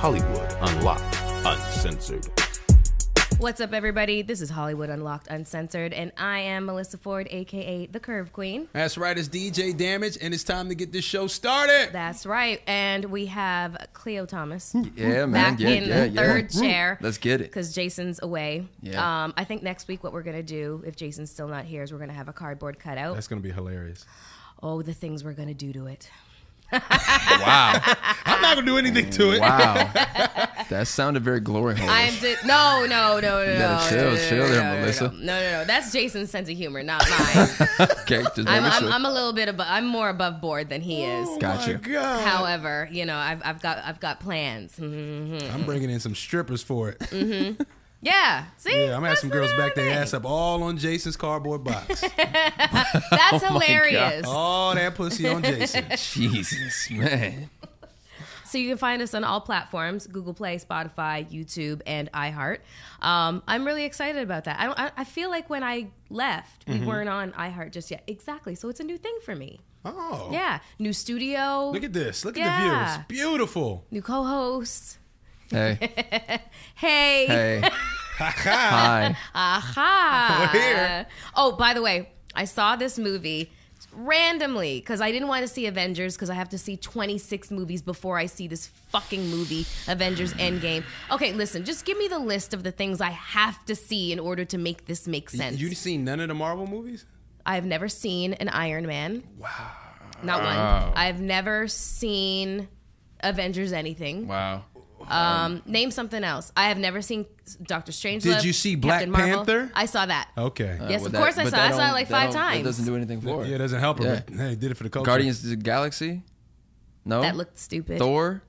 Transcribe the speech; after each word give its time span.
Hollywood 0.00 0.54
Unlocked, 0.60 1.16
Uncensored. 1.44 2.26
What's 3.38 3.60
up, 3.60 3.72
everybody? 3.72 4.22
This 4.22 4.40
is 4.40 4.50
Hollywood 4.50 4.90
Unlocked 4.90 5.28
Uncensored, 5.28 5.92
and 5.92 6.12
I 6.16 6.38
am 6.40 6.66
Melyssa 6.66 6.98
Ford, 6.98 7.26
aka 7.30 7.86
the 7.86 7.98
Curve 8.00 8.32
Queen. 8.32 8.68
That's 8.72 8.96
right, 8.98 9.16
it's 9.16 9.28
DJ 9.28 9.76
Damage, 9.76 10.16
and 10.20 10.32
it's 10.34 10.44
time 10.44 10.68
to 10.68 10.74
get 10.74 10.92
this 10.92 11.04
show 11.04 11.26
started. 11.26 11.90
That's 11.92 12.26
right, 12.26 12.60
and 12.66 13.06
we 13.06 13.26
have 13.26 13.76
Khleo 13.92 14.26
Thomas 14.26 14.74
Yeah, 14.94 15.26
man. 15.26 15.32
back 15.32 15.60
yeah, 15.60 15.68
in 15.68 15.88
yeah, 15.88 16.00
the 16.00 16.08
yeah. 16.08 16.20
third 16.22 16.50
chair. 16.50 16.98
Let's 17.00 17.18
get 17.18 17.40
it. 17.40 17.44
because 17.44 17.74
Jason's 17.74 18.20
away. 18.22 18.66
Yeah. 18.82 19.24
Um, 19.24 19.34
I 19.36 19.44
think 19.44 19.62
next 19.62 19.88
week 19.88 20.02
what 20.04 20.12
we're 20.12 20.22
gonna 20.22 20.42
do, 20.42 20.82
if 20.86 20.96
Jason's 20.96 21.30
still 21.30 21.48
not 21.48 21.64
here, 21.64 21.82
is 21.82 21.92
we're 21.92 21.98
gonna 21.98 22.12
have 22.12 22.28
a 22.28 22.32
cardboard 22.32 22.78
cutout. 22.78 23.14
That's 23.14 23.28
gonna 23.28 23.40
be 23.40 23.52
hilarious. 23.52 24.04
oh, 24.62 24.82
the 24.82 24.94
things 24.94 25.22
we're 25.24 25.32
gonna 25.34 25.54
do 25.54 25.72
to 25.72 25.86
it. 25.86 26.10
Wow. 26.72 27.80
I'm 28.24 28.42
not 28.42 28.56
gonna 28.56 28.66
do 28.66 28.76
anything 28.78 29.10
to 29.10 29.32
it. 29.32 29.40
Wow. 29.40 29.90
that 30.68 30.84
sounded 30.86 31.22
very 31.22 31.40
glory 31.40 31.76
hole. 31.76 31.88
I'm 31.88 32.14
di- 32.20 32.34
no, 32.44 32.84
no, 32.86 33.20
no, 33.20 33.20
no, 33.20 33.58
gotta 33.58 33.58
no, 33.58 33.88
chill, 33.88 34.10
no, 34.12 34.28
chill 34.28 34.38
no, 34.38 34.48
there, 34.48 34.62
no, 34.62 34.80
no, 34.80 34.86
Melyssa. 34.86 35.12
No, 35.12 35.18
no, 35.18 35.40
no, 35.40 35.50
no. 35.60 35.64
That's 35.64 35.92
Jason's 35.92 36.30
sense 36.30 36.48
of 36.50 36.56
humor, 36.56 36.82
not 36.82 37.04
mine. 37.08 37.48
okay, 38.02 38.22
just 38.34 38.48
I'm, 38.48 38.64
I'm, 38.64 38.82
sure. 38.82 38.90
I'm 38.90 39.04
a 39.06 39.12
little 39.12 39.32
bit 39.32 39.48
above. 39.48 39.66
I'm 39.68 39.86
more 39.86 40.08
above 40.10 40.40
board 40.40 40.68
than 40.68 40.80
he 40.80 41.04
is. 41.04 41.28
Oh 41.30 41.38
Gotcha. 41.38 41.74
my 41.74 41.78
God. 41.78 42.26
However, 42.26 42.88
you 42.92 43.06
know, 43.06 43.16
I've, 43.16 43.40
I've 43.44 43.62
got 43.62 43.78
I've 43.84 44.00
got 44.00 44.20
plans. 44.20 44.76
hmm 44.76 45.38
I'm 45.52 45.64
bringing 45.64 45.90
in 45.90 46.00
some 46.00 46.14
strippers 46.14 46.62
for 46.62 46.90
it. 46.90 47.56
Yeah, 48.00 48.44
see, 48.58 48.70
Yeah, 48.84 48.90
I'm 48.94 49.00
gonna 49.00 49.08
have 49.08 49.18
some 49.18 49.30
girls 49.30 49.52
back 49.56 49.74
their 49.74 49.90
ass 49.90 50.14
up 50.14 50.24
all 50.24 50.62
on 50.62 50.78
Jason's 50.78 51.16
cardboard 51.16 51.64
box. 51.64 52.00
thing. 52.00 52.10
That's 53.10 53.44
hilarious. 53.48 54.24
all 54.26 54.74
that 54.74 54.94
pussy 54.94 55.26
on 55.28 55.42
Jason. 55.42 55.84
Jesus, 55.96 56.90
man. 56.90 57.50
So 58.44 58.56
you 58.56 58.68
can 58.68 58.78
find 58.78 59.02
us 59.02 59.14
on 59.14 59.24
all 59.24 59.40
platforms: 59.40 60.06
Google 60.06 60.32
Play, 60.32 60.58
Spotify, 60.58 61.28
YouTube, 61.28 61.82
and 61.86 62.10
iHeart. 62.12 62.58
Um, 63.02 63.42
I'm 63.48 63.66
really 63.66 63.84
excited 63.84 64.22
about 64.22 64.44
that. 64.44 64.58
I 64.60 64.64
don't. 64.66 64.78
I, 64.78 64.90
I 64.96 65.04
feel 65.04 65.28
like 65.28 65.50
when 65.50 65.62
I 65.64 65.88
left, 66.08 66.66
we 66.68 66.74
Mm-hmm. 66.74 66.86
weren't 66.86 67.08
on 67.08 67.32
iHeart 67.32 67.72
just 67.72 67.90
yet. 67.90 68.04
Exactly. 68.06 68.54
So 68.54 68.68
it's 68.68 68.80
a 68.80 68.84
new 68.84 68.96
thing 68.96 69.18
for 69.24 69.34
me. 69.34 69.60
Oh, 69.84 70.28
Yeah, 70.32 70.60
new 70.78 70.92
studio. 70.92 71.70
Look 71.72 71.84
at 71.84 71.92
this. 71.92 72.24
Look 72.24 72.36
at 72.36 72.40
Yeah. 72.40 73.02
the 73.08 73.14
views. 73.14 73.22
Beautiful. 73.26 73.84
new 73.90 74.02
co-host. 74.02 74.97
Hey, 75.50 75.78
Hey. 76.76 77.26
hey. 77.60 77.70
Hi. 78.18 79.16
Aha. 79.34 80.50
We're 80.54 80.60
here. 80.60 81.06
Oh, 81.34 81.52
by 81.52 81.72
the 81.74 81.82
way, 81.82 82.10
I 82.34 82.44
saw 82.44 82.76
this 82.76 82.98
movie 82.98 83.50
randomly 83.92 84.80
because 84.80 85.00
I 85.00 85.10
didn't 85.10 85.28
want 85.28 85.42
to 85.42 85.48
see 85.48 85.66
Avengers 85.66 86.14
because 86.16 86.28
I 86.30 86.34
have 86.34 86.48
to 86.50 86.58
see 86.58 86.76
26 86.76 87.50
movies 87.50 87.80
before 87.82 88.18
I 88.18 88.26
see 88.26 88.46
this 88.46 88.66
fucking 88.90 89.28
movie, 89.28 89.64
Avengers 89.88 90.34
Endgame. 90.48 90.84
Okay, 91.10 91.32
listen, 91.32 91.64
just 91.64 91.84
give 91.84 91.96
me 91.96 92.08
the 92.08 92.18
list 92.18 92.52
of 92.54 92.62
the 92.62 92.72
things 92.72 93.00
I 93.00 93.10
have 93.10 93.64
to 93.66 93.74
see 93.74 94.12
in 94.12 94.18
order 94.20 94.44
to 94.46 94.58
make 94.58 94.84
this 94.86 95.06
make 95.08 95.30
sense. 95.30 95.58
You've 95.60 95.76
seen 95.76 96.04
none 96.04 96.20
of 96.20 96.28
the 96.28 96.34
Marvel 96.34 96.66
movies? 96.66 97.06
I've 97.46 97.64
never 97.64 97.88
seen 97.88 98.34
an 98.34 98.48
Iron 98.50 98.86
Man. 98.86 99.22
Wow. 99.38 99.48
Not 100.22 100.42
Wow. 100.42 100.88
one. 100.88 100.96
I've 100.98 101.20
never 101.20 101.66
seen 101.68 102.68
Avengers 103.20 103.72
anything. 103.72 104.26
Wow. 104.28 104.64
Um, 105.06 105.62
name 105.66 105.90
something 105.90 106.22
else. 106.24 106.52
I 106.56 106.68
have 106.68 106.78
never 106.78 107.00
seen 107.02 107.26
Doctor 107.62 107.92
Strange. 107.92 108.22
Did 108.24 108.44
you 108.44 108.52
see 108.52 108.74
Black 108.74 109.06
Marvel. 109.08 109.44
Panther? 109.44 109.70
I 109.74 109.86
saw 109.86 110.06
that. 110.06 110.28
Okay. 110.36 110.78
Yes, 110.88 111.02
Uh, 111.02 111.06
of 111.06 111.12
but 111.12 111.18
course 111.18 111.38
I 111.38 111.44
but 111.44 111.50
saw. 111.50 111.56
I 111.56 111.68
that 111.68 111.74
saw 111.74 111.82
it 111.82 111.84
don't- 111.86 111.92
like 111.94 112.08
that 112.08 112.14
five 112.14 112.30
don't- 112.32 112.42
times. 112.42 112.58
That 112.58 112.64
doesn't 112.64 112.84
do 112.84 112.96
anything 112.96 113.20
for 113.20 113.44
yeah, 113.44 113.52
it 113.52 113.54
it. 113.54 113.58
doesn't 113.58 113.80
help 113.80 113.98
her. 113.98 114.04
Yeah. 114.04 114.20
But, 114.26 114.34
hey, 114.36 114.54
did 114.54 114.70
it 114.70 114.76
for 114.76 114.84
the 114.84 114.90
culture. 114.90 115.06
Guardians 115.06 115.42
of 115.44 115.50
the 115.50 115.56
Galaxy? 115.56 116.22
No? 117.04 117.22
That 117.22 117.36
looked 117.36 117.58
stupid. 117.58 117.98
Thor? 117.98 118.42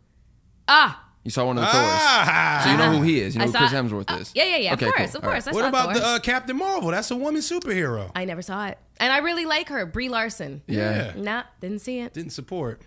Ah, 0.68 1.06
You 1.24 1.32
saw 1.32 1.46
one 1.46 1.58
of 1.58 1.64
the 1.64 1.70
Ah! 1.72 2.62
Thors. 2.62 2.64
So 2.66 2.72
you 2.72 2.78
know 2.78 2.98
who 2.98 3.04
he 3.04 3.20
is. 3.20 3.36
You 3.36 3.40
know 3.40 3.46
I 3.46 3.48
who 3.48 3.54
Chris 3.58 3.72
Hemsworth 3.72 4.10
uh, 4.12 4.18
is. 4.20 4.32
yeah, 4.36 4.44
yeah, 4.46 4.56
yeah. 4.58 4.74
Okay, 4.74 4.88
of 4.88 4.94
course, 4.94 5.12
cool. 5.12 5.20
of 5.20 5.26
All 5.26 5.32
course. 5.32 5.46
right. 5.46 5.52
I 5.52 5.56
What 5.56 5.62
saw 5.64 5.70
about 5.70 5.92
Thor. 5.94 6.02
the 6.02 6.06
uh, 6.08 6.20
Captain 6.20 6.58
Marvel? 6.58 6.92
That's 6.92 7.12
a 7.12 7.16
woman 7.16 7.42
superhero. 7.42 8.12
I 8.16 8.26
never 8.26 8.42
saw 8.42 8.68
it, 8.68 8.78
and 9.00 9.12
I 9.14 9.18
really 9.20 9.46
like 9.46 9.70
her, 9.70 9.86
Brie 9.86 10.10
Larson. 10.10 10.62
Yeah. 10.68 11.14
Nah, 11.18 11.44
didn't 11.62 11.80
see 11.80 12.00
it. 12.00 12.14
Didn't 12.14 12.32
support. 12.32 12.82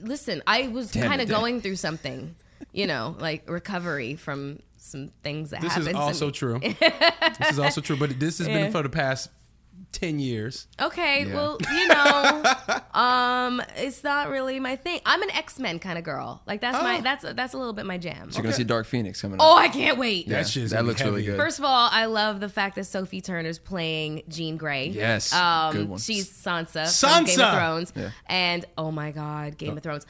Listen, 0.00 0.42
I 0.46 0.68
was 0.68 0.90
Damn 0.90 1.08
kind 1.08 1.20
of 1.20 1.28
damn. 1.28 1.38
going 1.38 1.60
through 1.60 1.76
something, 1.76 2.34
you 2.72 2.86
know, 2.86 3.16
like 3.18 3.48
recovery 3.48 4.14
from 4.16 4.58
some 4.76 5.10
things 5.22 5.50
that 5.50 5.60
This 5.60 5.72
happened. 5.72 5.88
is 5.88 5.94
to 5.94 5.98
also 6.00 6.26
me. 6.26 6.32
true. 6.32 6.58
this 7.38 7.50
is 7.52 7.58
also 7.58 7.80
true, 7.80 7.96
but 7.96 8.18
this 8.18 8.38
has 8.38 8.48
Yeah. 8.48 8.54
been 8.64 8.72
for 8.72 8.82
the 8.82 8.88
past 8.88 9.28
ten 9.92 10.18
years. 10.18 10.66
Okay, 10.80 11.26
Yeah. 11.26 11.34
well, 11.34 11.58
you 11.72 11.88
know, 11.88 12.80
um, 13.00 13.62
it's 13.76 14.02
not 14.02 14.28
really 14.30 14.58
my 14.58 14.74
thing. 14.76 15.00
I'm 15.04 15.22
an 15.22 15.30
X 15.30 15.58
Men 15.58 15.78
kind 15.78 15.98
of 15.98 16.04
girl. 16.04 16.42
Like 16.46 16.60
that's 16.60 16.82
my 16.82 16.98
Oh. 16.98 17.02
that's 17.02 17.24
that's 17.34 17.52
a 17.54 17.58
little 17.58 17.72
bit 17.74 17.84
my 17.86 17.98
jam. 17.98 18.30
So 18.30 18.36
you're 18.38 18.42
going 18.44 18.52
to 18.52 18.56
see 18.56 18.64
Dark 18.64 18.86
Phoenix 18.86 19.20
coming 19.20 19.38
Oh, 19.40 19.52
up. 19.52 19.58
I 19.58 19.68
can't 19.68 19.98
wait. 19.98 20.28
That 20.28 20.48
shit's 20.48 20.70
that 20.70 20.78
gonna 20.78 20.84
be 20.84 20.88
looks 20.88 21.02
really 21.04 21.24
good. 21.24 21.36
First 21.36 21.58
of 21.58 21.64
all, 21.64 21.88
I 21.92 22.06
love 22.06 22.40
the 22.40 22.48
fact 22.48 22.76
that 22.76 22.84
Sophie 22.84 23.20
Turner's 23.20 23.58
playing 23.58 24.22
Jean 24.28 24.56
Grey. 24.56 24.88
Yes, 24.88 25.32
Um, 25.32 25.72
good 25.74 25.88
one. 25.88 25.98
She's 26.00 26.28
Sansa, 26.30 26.88
from 26.98 27.24
Game 27.24 27.40
of 27.40 27.54
Thrones. 27.54 27.92
Yeah. 27.94 28.10
And 28.26 28.64
oh 28.78 28.90
my 28.90 29.10
God, 29.12 29.58
Game 29.58 29.76
of 29.76 29.82
Thrones. 29.82 30.06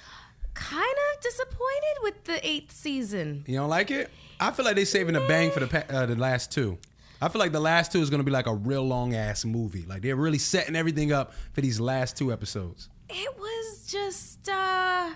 Kind 0.55 0.83
of 1.15 1.23
disappointed 1.23 1.97
with 2.03 2.25
the 2.25 2.47
eighth 2.47 2.73
season. 2.73 3.45
You 3.47 3.57
don't 3.57 3.71
like 3.71 3.91
it? 3.91 4.11
I 4.39 4.51
feel 4.51 4.65
like 4.65 4.77
they 4.77 4.85
saving 4.85 5.15
the 5.15 5.21
bang 5.21 5.51
for 5.51 5.61
the 5.61 5.67
pa- 5.67 5.85
uh, 5.89 6.07
the 6.07 6.17
last 6.17 6.51
two. 6.51 6.79
I 7.21 7.29
feel 7.29 7.39
like 7.39 7.53
the 7.53 7.61
last 7.61 7.93
two 7.93 8.01
is 8.01 8.11
going 8.11 8.19
to 8.19 8.25
be 8.25 8.33
like 8.33 8.47
a 8.49 8.55
real 8.55 8.83
long 8.87 9.15
ass 9.15 9.45
movie. 9.45 9.85
Like 9.87 10.03
they're 10.03 10.17
really 10.17 10.39
setting 10.39 10.75
everything 10.75 11.13
up 11.13 11.33
for 11.53 11.61
these 11.61 11.79
last 11.79 12.17
two 12.17 12.33
episodes. 12.33 12.89
It 13.09 13.39
was 13.39 13.87
just, 13.87 14.49
uh, 14.49 15.11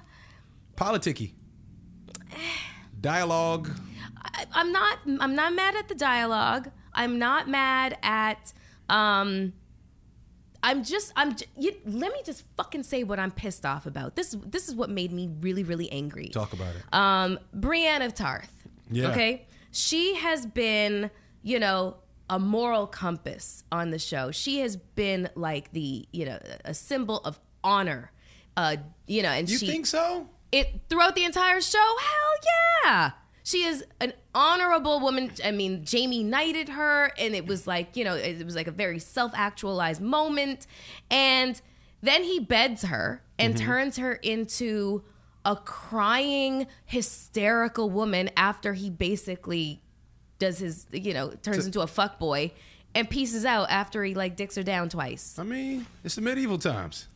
Politicky. 0.77 1.33
Dialogue. 3.01 3.71
I, 4.23 4.47
I'm 4.53 4.71
not, 4.73 4.99
I'm 5.21 5.35
not 5.35 5.55
mad 5.55 5.75
at 5.75 5.89
the 5.89 5.95
dialogue. 5.95 6.71
I'm 6.93 7.19
not 7.19 7.49
mad 7.49 7.99
at, 8.03 8.53
um, 8.89 9.53
I'm 10.69 10.83
just, 10.85 11.13
I'm. 11.17 11.37
j- 11.37 11.47
You, 11.57 11.73
let 11.87 12.13
me 12.13 12.19
just 12.25 12.45
fucking 12.57 12.83
say 12.83 13.05
what 13.05 13.19
I'm 13.19 13.31
pissed 13.31 13.65
off 13.65 13.87
about. 13.87 14.17
This, 14.17 14.37
this 14.45 14.69
is 14.69 14.75
what 14.75 14.91
made 14.91 15.13
me 15.13 15.29
really, 15.41 15.63
really 15.63 15.91
angry. 15.93 16.29
Talk 16.29 16.53
about 16.53 16.75
it. 16.75 16.83
um, 16.93 17.39
Brienne 17.55 18.03
of 18.03 18.15
Tarth. 18.15 18.53
Yeah. 18.91 19.11
Okay. 19.11 19.47
She 19.71 20.15
has 20.17 20.45
been, 20.47 21.11
you 21.43 21.59
know, 21.61 21.97
a 22.29 22.39
moral 22.39 22.87
compass 22.87 23.63
on 23.71 23.91
the 23.91 23.99
show. 23.99 24.31
She 24.33 24.61
has 24.61 24.77
been 24.77 25.29
like 25.37 25.73
the, 25.73 26.07
you 26.13 26.25
know, 26.25 26.39
a 26.65 26.75
symbol 26.75 27.19
of 27.25 27.39
honor. 27.63 28.11
Uh, 28.57 28.77
you 29.07 29.23
know, 29.23 29.29
and 29.31 29.49
you 29.51 29.59
she 29.59 29.67
think 29.67 29.87
so? 29.87 30.29
it 30.51 30.81
throughout 30.89 31.15
the 31.15 31.25
entire 31.25 31.61
show. 31.61 31.79
Hell 31.79 32.35
yeah. 32.85 33.11
She 33.45 33.63
is 33.65 33.85
an 34.01 34.13
honorable 34.37 35.01
woman. 35.01 35.33
I 35.43 35.51
mean, 35.51 35.85
Jaime 35.91 36.23
knighted 36.23 36.69
her, 36.69 37.11
and 37.19 37.35
it 37.35 37.47
was 37.47 37.67
like, 37.67 37.97
you 37.97 38.05
know, 38.05 38.15
it 38.15 38.45
was 38.45 38.55
like 38.55 38.67
a 38.67 38.73
very 38.73 38.99
self 38.99 39.33
actualized 39.35 40.03
moment. 40.03 40.67
And 41.11 41.61
then 42.03 42.23
he 42.23 42.39
beds 42.39 42.83
her 42.83 43.23
and 43.39 43.55
mm-hmm. 43.55 43.67
turns 43.67 43.97
her 43.97 44.13
into 44.13 45.03
a 45.45 45.57
crying, 45.57 46.67
hysterical 46.85 47.89
woman 47.89 48.31
after 48.37 48.75
he 48.75 48.91
basically 48.91 49.83
does 50.39 50.59
his, 50.59 50.87
you 50.93 51.15
know, 51.15 51.31
turns 51.31 51.65
into 51.65 51.81
a 51.81 51.87
fuck 51.87 52.19
boy 52.19 52.53
and 52.95 53.09
pieces 53.09 53.47
out 53.47 53.71
after 53.71 54.05
he 54.05 54.15
like 54.15 54.37
dicks 54.37 54.57
her 54.57 54.63
down 54.63 54.91
twice. 54.91 55.39
I 55.39 55.45
mean, 55.45 55.87
it's 56.05 56.17
the 56.17 56.21
medieval 56.21 56.59
times. 56.59 57.09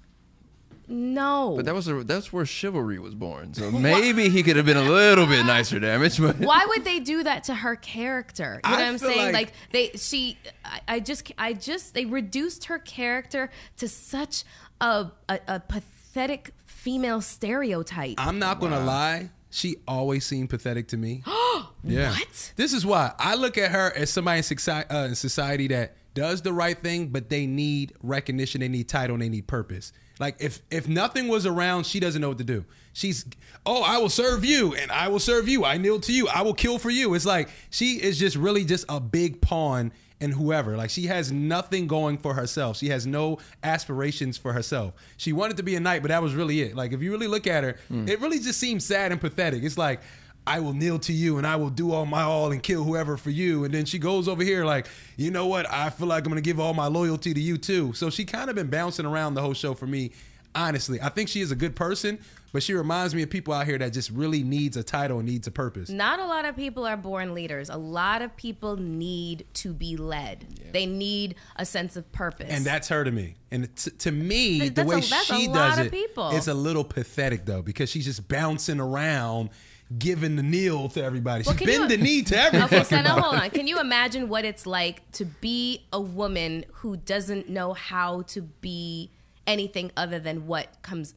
No. 0.91 1.55
But 1.55 1.67
that 1.67 1.75
was 1.75 1.87
a, 1.87 2.03
that's 2.03 2.33
where 2.33 2.45
chivalry 2.45 2.99
was 2.99 3.15
born. 3.15 3.55
So 3.55 3.71
maybe 3.71 4.29
he 4.29 4.43
could 4.43 4.57
have 4.57 4.67
been 4.67 4.77
a 4.77 4.83
little 4.83 5.25
bit 5.25 5.47
nicer 5.47 5.79
damage, 5.79 6.21
but 6.21 6.37
why 6.39 6.67
would 6.67 6.85
they 6.85 6.99
do 6.99 7.23
that 7.23 7.45
to 7.45 7.55
her 7.55 7.77
character? 7.77 8.61
You 8.65 8.71
know 8.71 8.77
I 8.77 8.81
what 8.81 8.89
I'm 8.89 8.99
saying? 8.99 9.19
Like, 9.19 9.35
like- 9.35 9.53
they, 9.71 9.91
she, 9.97 10.37
I, 10.65 10.81
I 10.89 11.01
just, 11.01 11.31
I 11.39 11.53
just, 11.53 11.95
they 11.95 12.07
reduced 12.07 12.65
her 12.65 12.81
character 12.81 13.51
to 13.77 13.89
such 13.89 14.43
a, 14.81 15.13
a, 15.29 15.41
a 15.47 15.61
pathetic 15.61 16.53
female 16.67 17.21
stereotype. 17.21 18.15
I'm 18.19 18.41
not 18.41 18.59
going 18.59 18.73
to 18.73 18.81
lie. 18.81 19.31
She 19.51 19.77
always 19.87 20.27
seemed 20.27 20.51
pathetic 20.51 20.89
to 20.89 20.97
me. 20.97 21.23
yeah. 21.85 22.11
What? 22.11 22.53
This 22.57 22.73
is 22.73 22.85
why 22.85 23.13
I 23.17 23.37
look 23.37 23.57
at 23.59 23.71
her 23.71 23.93
as 23.95 24.11
somebody 24.11 24.39
in 24.39 24.43
society, 24.43 24.91
uh, 24.91 25.05
in 25.05 25.15
society 25.15 25.69
that 25.69 25.97
does 26.15 26.43
the 26.43 26.53
right 26.53 26.81
thing, 26.81 27.09
but 27.09 27.29
they 27.29 27.47
need 27.47 27.93
recognition, 28.03 28.61
they 28.61 28.69
need 28.69 28.89
title, 28.89 29.15
and 29.15 29.23
they 29.23 29.29
need 29.29 29.47
purpose. 29.47 29.93
Like 30.21 30.37
if 30.39 30.61
if 30.71 30.87
nothing 30.87 31.27
was 31.27 31.47
around, 31.47 31.87
she 31.87 31.99
doesn't 31.99 32.21
know 32.21 32.29
what 32.29 32.39
to 32.39 32.45
do. 32.45 32.65
She's 32.93 33.25
oh, 33.65 33.83
I 33.83 33.99
will 33.99 34.11
serve 34.11 34.45
you, 34.45 34.75
and 34.75 34.93
I 34.93 35.09
will 35.09 35.19
serve 35.19 35.49
you. 35.49 35.65
I 35.65 35.79
kneel 35.79 35.99
to 36.01 36.13
you. 36.13 36.29
I 36.29 36.43
will 36.43 36.55
kill 36.55 36.79
for 36.79 36.91
you. 36.91 37.15
It's 37.15 37.27
like 37.27 37.49
she 37.71 37.95
is 37.95 38.19
just 38.19 38.37
really 38.37 38.65
just 38.65 38.85
a 38.89 39.01
big 39.01 39.41
pawn 39.41 39.93
in 40.21 40.33
whoever. 40.33 40.77
Like 40.77 40.91
she 40.91 41.07
has 41.07 41.33
nothing 41.33 41.87
going 41.87 42.19
for 42.19 42.35
herself. 42.35 42.77
She 42.77 42.91
has 42.91 43.07
no 43.07 43.39
aspirations 43.63 44.37
for 44.37 44.53
herself. 44.53 44.93
She 45.17 45.33
wanted 45.33 45.57
to 45.57 45.63
be 45.63 45.75
a 45.75 45.81
knight, 45.81 46.03
but 46.03 46.09
that 46.09 46.23
was 46.23 46.35
really 46.35 46.61
it. 46.61 46.77
Like 46.77 46.93
if 46.93 47.01
you 47.01 47.11
really 47.11 47.27
look 47.27 47.47
at 47.47 47.65
her, 47.65 47.77
hmm. 47.89 48.07
it 48.07 48.21
really 48.21 48.39
just 48.39 48.61
seems 48.61 48.85
sad 48.85 49.13
and 49.13 49.21
pathetic. 49.21 49.63
It's 49.63 49.79
like 49.79 50.01
I 50.47 50.61
will 50.61 50.73
kneel 50.73 50.99
to 51.01 51.13
you 51.13 51.39
and 51.39 51.47
I 51.47 51.57
will 51.57 51.71
do 51.71 51.93
all 51.93 52.07
my 52.07 52.23
all 52.23 52.51
and 52.51 52.63
kill 52.63 52.83
whoever 52.83 53.17
for 53.17 53.31
you. 53.31 53.65
And 53.65 53.73
then 53.75 53.85
she 53.85 53.99
goes 53.99 54.27
over 54.27 54.43
here 54.43 54.65
like, 54.65 54.87
you 55.17 55.31
know 55.31 55.47
what? 55.47 55.71
I 55.71 55.91
feel 55.91 56.09
like 56.09 56.25
I'm 56.25 56.31
gonna 56.31 56.41
give 56.41 56.59
all 56.59 56.75
my 56.75 56.87
loyalty 56.87 57.35
to 57.35 57.41
you 57.41 57.59
too. 57.59 57.93
So 57.93 58.11
she 58.11 58.25
kind 58.25 58.49
of 58.51 58.57
been 58.57 58.69
bouncing 58.71 59.07
around 59.07 59.35
the 59.35 59.43
whole 59.43 59.55
show 59.55 59.75
for 59.75 59.87
me. 59.87 60.13
Honestly, 60.53 61.01
I 61.01 61.11
think 61.11 61.29
she 61.29 61.43
is 61.43 61.53
a 61.53 61.55
good 61.55 61.77
person, 61.77 62.19
but 62.53 62.65
she 62.65 62.75
reminds 62.75 63.15
me 63.15 63.23
of 63.23 63.31
people 63.31 63.55
out 63.55 63.67
here 63.67 63.79
that 63.79 63.93
just 63.93 64.11
really 64.11 64.43
needs 64.43 64.77
a 64.77 64.83
title 64.83 65.21
and 65.21 65.29
needs 65.29 65.47
a 65.47 65.53
purpose. 65.53 65.89
Not 65.91 66.19
a 66.19 66.27
lot 66.27 66.45
of 66.45 66.57
people 66.57 66.85
are 66.87 66.97
born 66.97 67.35
leaders. 67.35 67.71
A 67.71 67.77
lot 67.77 68.21
of 68.21 68.35
people 68.37 68.77
need 68.77 69.47
to 69.55 69.73
be 69.73 69.97
led. 69.97 70.45
They 70.73 70.87
need 70.87 71.37
a 71.55 71.65
sense 71.65 71.95
of 71.97 72.11
purpose. 72.11 72.49
And 72.51 72.65
that's 72.65 72.89
her 72.89 73.05
to 73.05 73.13
me. 73.13 73.37
And 73.53 73.69
t- 73.77 73.93
to 73.93 74.11
me, 74.11 74.59
That's 74.71 74.73
the 74.73 74.85
way 74.85 74.99
a 74.99 75.03
she 75.03 75.47
does 75.47 75.79
it, 75.79 75.93
people. 75.93 76.31
it's 76.31 76.49
a 76.49 76.55
little 76.55 76.83
pathetic 76.83 77.45
though 77.45 77.63
because 77.63 77.89
she's 77.89 78.07
just 78.07 78.27
bouncing 78.27 78.81
around, 78.81 79.51
giving 79.99 80.37
the 80.37 80.43
kneel 80.43 80.89
to 80.91 81.03
everybody. 81.03 81.45
Well, 81.47 81.57
she 81.57 81.67
bend 81.67 81.91
you- 81.91 81.97
the 81.97 82.03
knee 82.03 82.23
to 82.23 82.37
everybody. 82.41 82.77
Okay, 82.77 82.85
so 82.85 83.01
now 83.01 83.21
hold 83.21 83.35
on. 83.37 83.51
Can 83.51 83.67
you 83.67 83.81
imagine 83.81 84.29
what 84.29 84.45
it's 84.45 84.67
like 84.67 85.11
to 85.13 85.25
be 85.25 85.87
a 85.93 86.01
woman 86.01 86.65
who 86.75 86.97
doesn't 86.97 87.49
know 87.49 87.73
how 87.73 88.23
to 88.23 88.43
be 88.43 89.11
anything 89.47 89.91
other 89.97 90.19
than 90.19 90.47
what 90.47 90.81
comes 90.83 91.15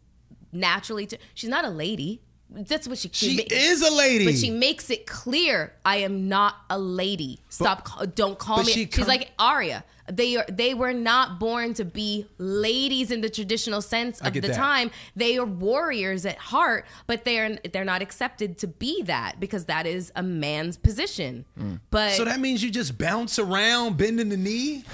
naturally 0.51 1.05
to? 1.07 1.17
She's 1.33 1.49
not 1.49 1.65
a 1.65 1.69
lady. 1.69 2.21
That's 2.49 2.87
what 2.87 2.97
she. 2.99 3.09
She 3.11 3.37
ma- 3.37 3.43
is 3.49 3.81
a 3.81 3.91
lady. 3.91 4.25
But 4.25 4.35
she 4.37 4.51
makes 4.51 4.89
it 4.91 5.07
clear, 5.07 5.73
I 5.85 5.97
am 5.97 6.27
not 6.27 6.55
a 6.69 6.77
lady. 6.77 7.39
Stop! 7.49 7.83
ca- 7.85 8.05
don't 8.05 8.37
call 8.37 8.63
me. 8.63 8.71
she 8.71 8.87
She's 8.91 9.07
like 9.07 9.31
Arya. 9.39 9.83
They 10.11 10.35
are. 10.35 10.45
They 10.49 10.73
were 10.73 10.93
not 10.93 11.39
born 11.39 11.73
to 11.75 11.85
be 11.85 12.27
ladies 12.37 13.09
in 13.11 13.21
the 13.21 13.29
traditional 13.29 13.81
sense 13.81 14.19
of 14.19 14.33
the 14.33 14.41
that. 14.41 14.55
time. 14.55 14.91
They 15.15 15.37
are 15.37 15.45
warriors 15.45 16.25
at 16.25 16.37
heart, 16.37 16.85
but 17.07 17.23
they're 17.23 17.57
they're 17.71 17.85
not 17.85 18.01
accepted 18.01 18.57
to 18.59 18.67
be 18.67 19.03
that 19.03 19.39
because 19.39 19.65
that 19.65 19.85
is 19.85 20.11
a 20.15 20.23
man's 20.23 20.77
position. 20.77 21.45
Mm. 21.57 21.79
But 21.89 22.11
So 22.13 22.25
that 22.25 22.39
means 22.39 22.61
you 22.63 22.69
just 22.69 22.97
bounce 22.97 23.39
around, 23.39 23.97
bending 23.97 24.29
the 24.29 24.37
knee. 24.37 24.83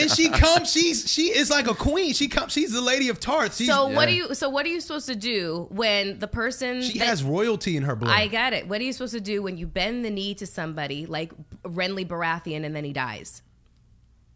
and 0.00 0.10
she 0.10 0.28
comes. 0.28 0.70
She's 0.70 1.10
she 1.10 1.36
is 1.36 1.50
like 1.50 1.68
a 1.68 1.74
queen. 1.74 2.12
She 2.12 2.28
comes. 2.28 2.52
She's 2.52 2.72
the 2.72 2.80
lady 2.80 3.08
of 3.08 3.20
Tarth. 3.20 3.56
She's, 3.56 3.68
so 3.68 3.86
what 3.86 4.08
yeah. 4.08 4.14
are 4.14 4.16
you? 4.28 4.34
So 4.34 4.48
what 4.48 4.66
are 4.66 4.68
you 4.68 4.80
supposed 4.80 5.06
to 5.06 5.16
do 5.16 5.68
when 5.70 6.18
the 6.18 6.28
person 6.28 6.82
she 6.82 6.98
that- 6.98 7.08
has 7.08 7.22
royalty 7.22 7.76
in 7.76 7.82
her 7.84 7.96
blood. 7.96 8.14
I 8.14 8.26
get 8.26 8.52
it. 8.52 8.68
What 8.68 8.80
are 8.80 8.84
you 8.84 8.92
supposed 8.92 9.14
to 9.14 9.20
do 9.20 9.42
when 9.42 9.56
you 9.56 9.66
bend 9.66 10.04
the 10.04 10.10
knee 10.10 10.34
to 10.34 10.46
somebody 10.46 11.06
like 11.06 11.32
Renly 11.68 12.06
Baratheon 12.06 12.64
and 12.64 12.74
then 12.74 12.84
he 12.84 12.92
dies? 12.92 13.42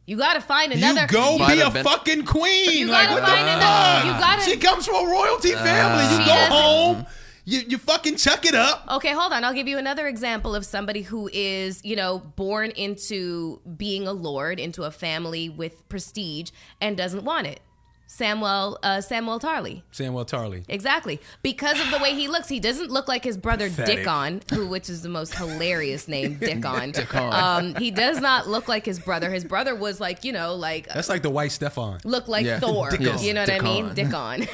You 0.07 0.17
got 0.17 0.35
to 0.35 0.41
find 0.41 0.73
another. 0.73 1.03
you 1.03 1.07
go 1.09 1.39
Might 1.39 1.55
be 1.55 1.61
a 1.61 1.71
been- 1.71 1.85
fucking 1.85 2.25
queen. 2.25 2.79
You 2.79 2.87
Like, 2.89 3.09
gotta 3.09 3.15
what 3.15 3.21
the 3.21 3.27
find 3.37 3.49
another. 3.49 4.07
You 4.07 4.13
gotta. 4.19 4.43
She 4.43 4.57
comes 4.57 4.87
from 4.87 5.07
a 5.07 5.11
royalty 5.11 5.55
uh, 5.55 5.63
family. 5.63 6.05
You 6.05 6.11
She 6.23 6.29
go 6.29 6.35
doesn't- 6.35 6.53
home. 6.53 7.07
You 7.47 7.61
you 7.67 7.79
fucking 7.79 8.17
chuck 8.17 8.45
it 8.45 8.55
up. 8.55 8.85
Okay, 8.97 9.13
hold 9.13 9.33
on. 9.33 9.45
I'll 9.45 9.55
give 9.55 9.67
you 9.67 9.79
another 9.79 10.07
example 10.07 10.55
of 10.55 10.65
somebody 10.67 11.03
who 11.03 11.29
is, 11.33 11.81
you 11.85 11.97
know, 11.97 12.19
born 12.19 12.71
into 12.73 13.61
being 13.77 14.07
a 14.07 14.13
lord, 14.13 14.61
into 14.61 14.83
a 14.85 14.91
family 14.91 15.49
with 15.49 15.89
prestige, 15.89 16.51
and 16.81 16.97
doesn't 16.97 17.25
want 17.25 17.47
it. 17.47 17.61
Samuel, 18.13 18.77
uh, 18.83 19.01
Samuel 19.01 19.39
Tarly. 19.39 19.83
Samuel 19.93 20.25
Tarly. 20.25 20.65
Exactly. 20.69 21.21
Because 21.43 21.81
of 21.81 21.93
the 21.93 21.99
way 21.99 22.13
he 22.13 22.27
looks, 22.27 22.49
he 22.49 22.59
doesn't 22.59 22.91
look 22.91 23.07
like 23.07 23.23
his 23.23 23.39
brother 23.39 23.69
Pathetic. 23.71 23.99
Dickon, 23.99 24.43
who 24.53 24.67
which 24.67 24.91
is 24.91 25.03
the 25.03 25.09
most 25.09 25.33
hilarious 25.37 26.09
name, 26.09 26.35
Dickon. 26.41 26.91
Dickon. 26.91 27.33
Um, 27.33 27.75
he 27.77 27.93
does 27.93 28.21
not 28.21 28.49
look 28.49 28.67
like 28.67 28.85
his 28.85 28.99
brother. 28.99 29.31
His 29.31 29.45
brother 29.45 29.77
was 29.77 30.01
like, 30.01 30.25
you 30.25 30.33
know, 30.33 30.57
like 30.57 30.89
That's 30.89 31.09
like 31.09 31.23
the 31.23 31.31
white 31.31 31.53
Stefan. 31.53 32.01
look 32.05 32.27
like 32.27 32.45
Yeah. 32.45 32.59
Thor. 32.59 32.91
Dickon. 32.91 33.21
You 33.21 33.33
know 33.33 33.43
what 33.43 33.51
I 33.53 33.61
mean? 33.61 33.95
Dickon. 33.95 34.49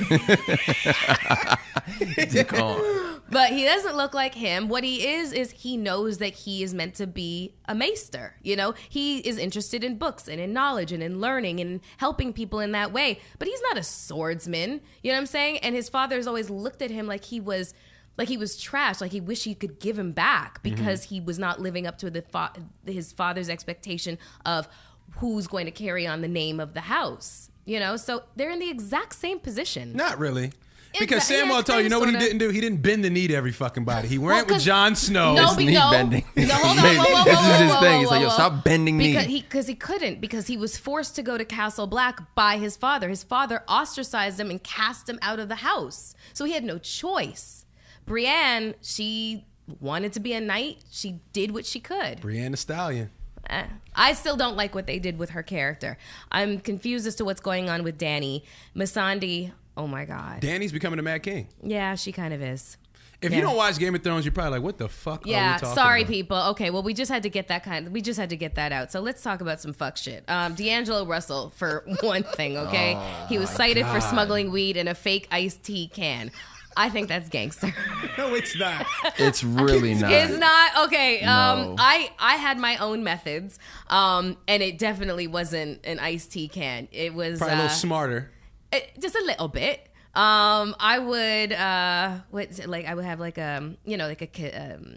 Dickon. 2.31 3.13
But 3.29 3.51
he 3.51 3.65
doesn't 3.65 3.97
look 3.97 4.15
like 4.15 4.35
him. 4.37 4.69
What 4.69 4.85
he 4.85 5.05
is 5.05 5.33
is 5.33 5.51
he 5.51 5.77
knows 5.77 6.19
that 6.19 6.33
he 6.33 6.63
is 6.63 6.73
meant 6.73 6.95
to 6.95 7.09
be 7.09 7.55
a 7.69 7.75
maester. 7.75 8.37
You 8.41 8.55
know, 8.55 8.75
he 8.89 9.19
is 9.19 9.37
interested 9.37 9.83
in 9.83 9.99
books 9.99 10.29
and 10.29 10.41
in 10.41 10.53
knowledge 10.53 10.93
and 10.93 11.03
in 11.03 11.21
learning 11.21 11.59
and 11.59 11.81
helping 11.97 12.33
people 12.33 12.61
in 12.61 12.71
that 12.71 12.93
way. 12.93 13.19
But 13.41 13.46
he's 13.47 13.63
not 13.63 13.79
a 13.79 13.83
swordsman. 13.83 14.81
You 15.03 15.11
know 15.11 15.17
what 15.17 15.21
I'm 15.21 15.27
saying? 15.27 15.59
And 15.59 15.75
his 15.75 15.89
father's 15.89 16.27
always 16.27 16.51
looked 16.51 16.83
at 16.83 16.91
him 16.91 17.07
like 17.07 17.25
he 17.25 17.41
was 17.41 17.75
like 18.17 18.29
he 18.29 18.37
was 18.37 18.57
trash, 18.57 19.01
like 19.01 19.13
he 19.13 19.21
wished 19.21 19.45
he 19.45 19.55
could 19.55 19.79
give 19.79 19.99
him 19.99 20.13
back 20.13 20.63
mm-hmm. 20.63 20.75
because 20.75 21.05
he 21.05 21.21
was 21.21 21.39
not 21.39 21.61
living 21.61 21.87
up 21.87 21.99
to 21.99 22.11
the 22.11 22.23
fa- 22.23 22.53
his 22.87 23.13
father's 23.13 23.49
expectation 23.49 24.19
of 24.45 24.69
who's 25.17 25.47
going 25.47 25.67
to 25.67 25.71
carry 25.71 26.07
on 26.07 26.21
the 26.23 26.29
name 26.29 26.61
of 26.61 26.75
the 26.75 26.83
house. 26.83 27.51
You 27.65 27.81
know, 27.81 27.97
so 27.97 28.23
they're 28.37 28.51
in 28.51 28.61
the 28.61 28.71
exact 28.71 29.15
same 29.17 29.41
position. 29.41 29.93
Not 29.95 30.19
really. 30.19 30.53
Because 30.99 31.23
Exa- 31.25 31.31
yeah, 31.31 31.39
Samuel 31.41 31.63
Tarly, 31.63 31.83
you 31.85 31.89
know 31.89 31.99
what 32.01 32.09
he 32.11 32.17
didn't 32.17 32.39
do? 32.39 32.49
He 32.51 32.61
didn't 32.61 32.83
bend 32.83 33.05
the 33.05 33.11
knee 33.11 33.27
to 33.29 33.35
every 33.35 33.53
fucking 33.53 33.85
body. 33.85 34.09
He 34.09 34.19
Well, 34.19 34.35
went 34.35 34.47
with 34.47 34.55
'cause- 34.57 34.65
Jon 34.65 34.95
Snow. 34.97 35.35
No, 35.35 35.49
His 35.49 35.57
knee 35.59 35.75
no, 35.75 35.91
bending. 35.91 36.25
no, 36.37 36.55
hold 36.55 36.79
on. 36.79 36.85
Whoa, 36.85 36.95
whoa, 37.05 37.15
whoa, 37.15 37.25
This 37.25 37.41
is 37.41 37.61
his 37.61 37.73
whoa, 37.73 37.81
thing. 37.81 37.93
whoa, 37.95 38.01
He's 38.01 38.11
like, 38.11 38.23
yo, 38.23 38.29
stop 38.31 38.65
bending 38.65 38.97
knee. 38.99 39.13
because 39.13 39.27
he 39.27 39.41
because 39.43 39.67
he 39.67 39.75
couldn't 39.75 40.21
because 40.21 40.47
he 40.47 40.57
was 40.57 40.77
forced 40.79 41.15
to 41.17 41.23
go 41.23 41.37
to 41.39 41.45
Castle 41.45 41.87
Black 41.87 42.35
by 42.35 42.59
his 42.59 42.77
father. 42.77 43.09
His 43.09 43.23
father 43.23 43.63
ostracized 43.69 44.39
him 44.41 44.51
and 44.51 44.63
cast 44.63 45.09
him 45.09 45.19
out 45.23 45.39
of 45.39 45.49
the 45.49 45.57
house, 45.57 46.15
so 46.33 46.45
he 46.45 46.53
had 46.53 46.65
no 46.65 46.79
choice. 46.79 47.65
Brienne, 48.07 48.75
she 48.83 49.45
wanted 49.81 50.13
to 50.13 50.21
be 50.21 50.33
a 50.33 50.41
knight. 50.41 50.79
She 50.91 51.21
did 51.33 51.51
what 51.53 51.67
she 51.67 51.81
could. 51.81 52.21
Brienne 52.21 52.53
the 52.53 52.57
Stallion. 52.57 53.11
Eh. 53.51 53.65
I 53.95 54.13
still 54.13 54.37
don't 54.37 54.57
like 54.57 54.75
what 54.75 54.87
they 54.89 54.99
did 54.99 55.19
with 55.19 55.31
her 55.31 55.43
character. 55.43 55.99
I'm 56.33 56.59
confused 56.61 57.07
as 57.07 57.15
to 57.17 57.25
what's 57.25 57.41
going 57.41 57.69
on 57.71 57.83
with 57.85 57.97
Dany 57.99 58.43
Missandei. 58.77 59.53
Oh 59.77 59.87
my 59.87 60.05
god. 60.05 60.41
Dany's 60.41 60.73
becoming 60.73 60.97
the 60.97 61.03
Mad 61.03 61.23
King. 61.23 61.49
Yeah, 61.63 61.95
she 61.97 62.13
kind 62.13 62.33
of 62.33 62.43
is. 62.43 62.77
If 63.23 63.31
Yeah. 63.31 63.39
you 63.39 63.43
don't 63.45 63.57
watch 63.57 63.79
Game 63.79 63.95
of 63.95 64.03
Thrones, 64.03 64.25
you're 64.27 64.33
probably 64.33 64.53
like, 64.59 64.63
what 64.63 64.77
the 64.79 64.89
fuck 64.91 65.27
are 65.27 65.29
Yeah, 65.31 65.55
we 65.55 65.61
talking 65.61 65.75
sorry, 65.75 66.01
about? 66.03 66.13
people. 66.13 66.37
Okay, 66.51 66.69
well, 66.71 66.83
we 66.83 66.93
just 66.93 67.11
had 67.11 67.23
to 67.23 67.31
get 67.31 67.49
that 67.49 67.65
kind. 67.65 67.89
we 67.91 68.03
just 68.03 68.19
had 68.21 68.29
to 68.31 68.37
get 68.37 68.57
that 68.57 68.73
out. 68.73 68.93
So 68.93 69.01
let's 69.01 69.23
talk 69.23 69.41
about 69.41 69.61
some 69.61 69.73
fuck 69.73 69.97
shit. 69.97 70.25
Um, 70.29 70.55
D'Angelo 70.55 71.07
Russell, 71.07 71.51
for 71.57 71.85
one 72.03 72.23
thing, 72.25 72.57
okay, 72.59 72.95
Oh 72.97 73.27
he 73.29 73.39
was 73.39 73.49
cited 73.51 73.87
for 73.87 74.01
smuggling 74.03 74.51
weed 74.51 74.77
in 74.77 74.87
a 74.87 74.95
fake 74.95 75.29
iced 75.31 75.63
tea 75.63 75.89
can. 75.89 76.31
I 76.79 76.91
think 76.91 77.09
that's 77.09 77.31
gangster. 77.31 77.75
No, 78.19 78.35
it's 78.35 78.55
not. 78.59 78.87
It's 79.19 79.43
really 79.43 79.95
not. 79.95 80.11
it's 80.13 80.37
not 80.39 80.87
okay. 80.87 81.21
Um, 81.23 81.59
No. 81.61 81.77
I 81.79 82.11
I 82.19 82.37
had 82.37 82.59
my 82.59 82.77
own 82.79 83.03
methods, 83.03 83.59
um, 83.89 84.37
and 84.47 84.63
it 84.63 84.79
definitely 84.79 85.27
wasn't 85.27 85.85
an 85.87 85.99
iced 86.01 86.33
tea 86.33 86.49
can. 86.49 86.89
It 86.93 87.15
was 87.15 87.39
Probably 87.39 87.55
a 87.55 87.59
uh, 87.59 87.63
little 87.63 87.77
smarter. 87.77 88.31
It- 88.73 88.93
just 89.01 89.15
a 89.15 89.23
little 89.25 89.49
bit. 89.49 89.91
Um, 90.15 90.75
I 90.81 90.99
would 90.99 91.53
uh, 91.53 92.19
what 92.31 92.49
like 92.67 92.87
I 92.87 92.95
would 92.95 93.05
have 93.05 93.21
like 93.21 93.39
um, 93.39 93.77
you 93.85 93.97
know, 93.97 94.09
like 94.09 94.23
a 94.41 94.53
um, 94.75 94.97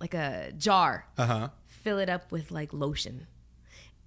like 0.00 0.14
a 0.14 0.52
jar 0.56 1.06
Uh 1.18 1.26
huh. 1.26 1.48
fill 1.66 1.98
it 1.98 2.08
up 2.08 2.30
with 2.30 2.50
like 2.52 2.72
lotion. 2.72 3.26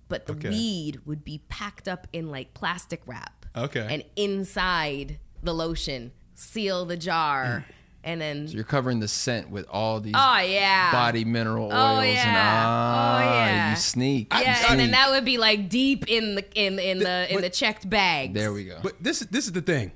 But 0.09 0.25
the 0.25 0.33
Okay. 0.33 0.49
weed 0.49 1.01
would 1.05 1.25
be 1.25 1.39
packed 1.49 1.87
up 1.89 2.07
in 2.13 2.31
like 2.31 2.53
plastic 2.53 3.01
wrap. 3.05 3.45
Okay. 3.57 3.85
And 3.89 4.03
inside 4.15 5.19
the 5.43 5.53
lotion, 5.53 6.13
seal 6.33 6.85
the 6.85 6.95
jar, 6.95 7.65
and 8.07 8.21
then 8.21 8.47
You're 8.47 8.63
covering 8.63 8.99
the 9.01 9.07
scent 9.07 9.49
with 9.49 9.67
all 9.69 9.99
these 9.99 10.13
oh 10.15 10.37
yeah, 10.39 10.91
body 10.91 11.25
mineral 11.25 11.65
oils 11.65 11.73
Oh, 11.73 11.99
and 11.99 12.13
yeah. 12.13 12.63
ah, 12.65 13.17
Oh, 13.17 13.21
yeah. 13.23 13.69
you 13.71 13.75
sneak. 13.75 14.33
you 14.33 14.39
yeah, 14.39 14.55
sneak. 14.55 14.71
and 14.71 14.79
then 14.79 14.91
that 14.91 15.09
would 15.11 15.25
be 15.25 15.37
like 15.37 15.69
deep 15.69 16.07
in 16.07 16.35
the 16.35 16.45
in 16.55 16.79
in 16.79 16.99
the 16.99 17.27
in 17.29 17.35
but- 17.37 17.41
the 17.43 17.49
checked 17.49 17.89
bags. 17.89 18.33
there 18.33 18.53
we 18.53 18.63
go. 18.65 18.79
But 18.81 19.03
this 19.03 19.21
is 19.21 19.27
this 19.27 19.45
is 19.45 19.51
the 19.51 19.61
thing. 19.61 19.91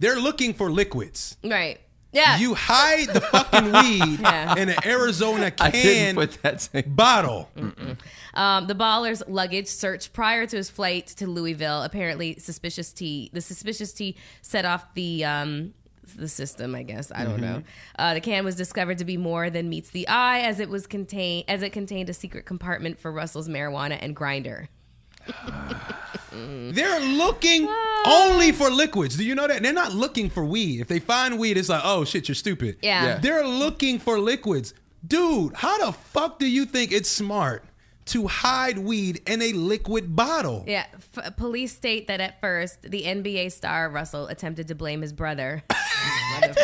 They're 0.00 0.18
looking 0.18 0.52
for 0.54 0.70
liquids. 0.70 1.36
Right. 1.44 1.78
Yeah. 2.14 2.36
You 2.38 2.54
hide 2.54 3.08
the 3.08 3.20
fucking 3.22 3.72
weed 3.72 4.20
Yeah. 4.20 4.56
in 4.56 4.68
an 4.68 4.76
Arizona 4.84 5.50
can 5.72 6.14
put 6.14 6.42
that. 6.42 6.60
Thing. 6.60 6.84
bottle. 6.88 7.48
Um, 8.34 8.66
the 8.66 8.74
baller's 8.74 9.22
luggage 9.26 9.66
searched 9.68 10.12
prior 10.12 10.46
to 10.46 10.56
his 10.56 10.68
flight 10.68 11.06
to 11.18 11.26
Louisville. 11.26 11.82
Apparently, 11.82 12.38
suspicious 12.38 12.92
tea. 12.92 13.30
The 13.32 13.40
suspicious 13.40 13.92
tea 13.94 14.16
set 14.42 14.64
off 14.66 14.92
the 14.94 15.24
um, 15.24 15.72
the 16.16 16.28
system. 16.28 16.74
I 16.74 16.82
guess 16.82 17.10
I 17.14 17.24
don't 17.24 17.40
know. 17.40 17.62
Uh, 17.98 18.14
the 18.14 18.20
can 18.20 18.44
was 18.44 18.56
discovered 18.56 18.98
to 18.98 19.04
be 19.04 19.16
more 19.16 19.50
than 19.50 19.68
meets 19.68 19.90
the 19.90 20.06
eye, 20.08 20.40
as 20.40 20.60
it 20.60 20.68
was 20.68 20.86
contained 20.86 21.44
as 21.48 21.62
it 21.62 21.70
contained 21.70 22.08
a 22.08 22.14
secret 22.14 22.44
compartment 22.46 22.98
for 23.00 23.12
Russell's 23.12 23.48
marijuana 23.48 23.98
and 24.00 24.14
grinder. 24.16 24.68
They're 26.32 27.00
looking 27.00 27.68
only 28.06 28.52
for 28.52 28.70
liquids. 28.70 29.16
Do 29.16 29.24
you 29.24 29.34
know 29.34 29.46
that? 29.46 29.62
They're 29.62 29.72
not 29.72 29.92
looking 29.92 30.30
for 30.30 30.44
weed. 30.44 30.80
If 30.80 30.88
they 30.88 30.98
find 30.98 31.38
weed, 31.38 31.56
it's 31.58 31.68
like, 31.68 31.82
oh 31.84 32.04
shit, 32.04 32.28
you're 32.28 32.34
stupid. 32.34 32.78
Yeah. 32.82 33.04
Yeah. 33.04 33.18
They're 33.18 33.46
looking 33.46 33.98
for 33.98 34.18
liquids. 34.18 34.74
Dude, 35.06 35.54
how 35.54 35.84
the 35.84 35.92
fuck 35.92 36.38
do 36.38 36.46
you 36.46 36.64
think 36.64 36.92
it's 36.92 37.08
smart 37.10 37.64
to 38.06 38.26
hide 38.26 38.78
weed 38.78 39.20
in 39.26 39.42
a 39.42 39.52
liquid 39.52 40.16
bottle? 40.16 40.64
Yeah, 40.66 40.86
f- 41.16 41.36
police 41.36 41.74
state 41.74 42.06
that 42.08 42.20
at 42.20 42.40
first 42.40 42.82
the 42.82 43.02
NBA 43.02 43.52
star 43.52 43.88
Russell 43.90 44.26
attempted 44.28 44.68
to 44.68 44.74
blame 44.74 45.02
his 45.02 45.12
brother 45.12 45.62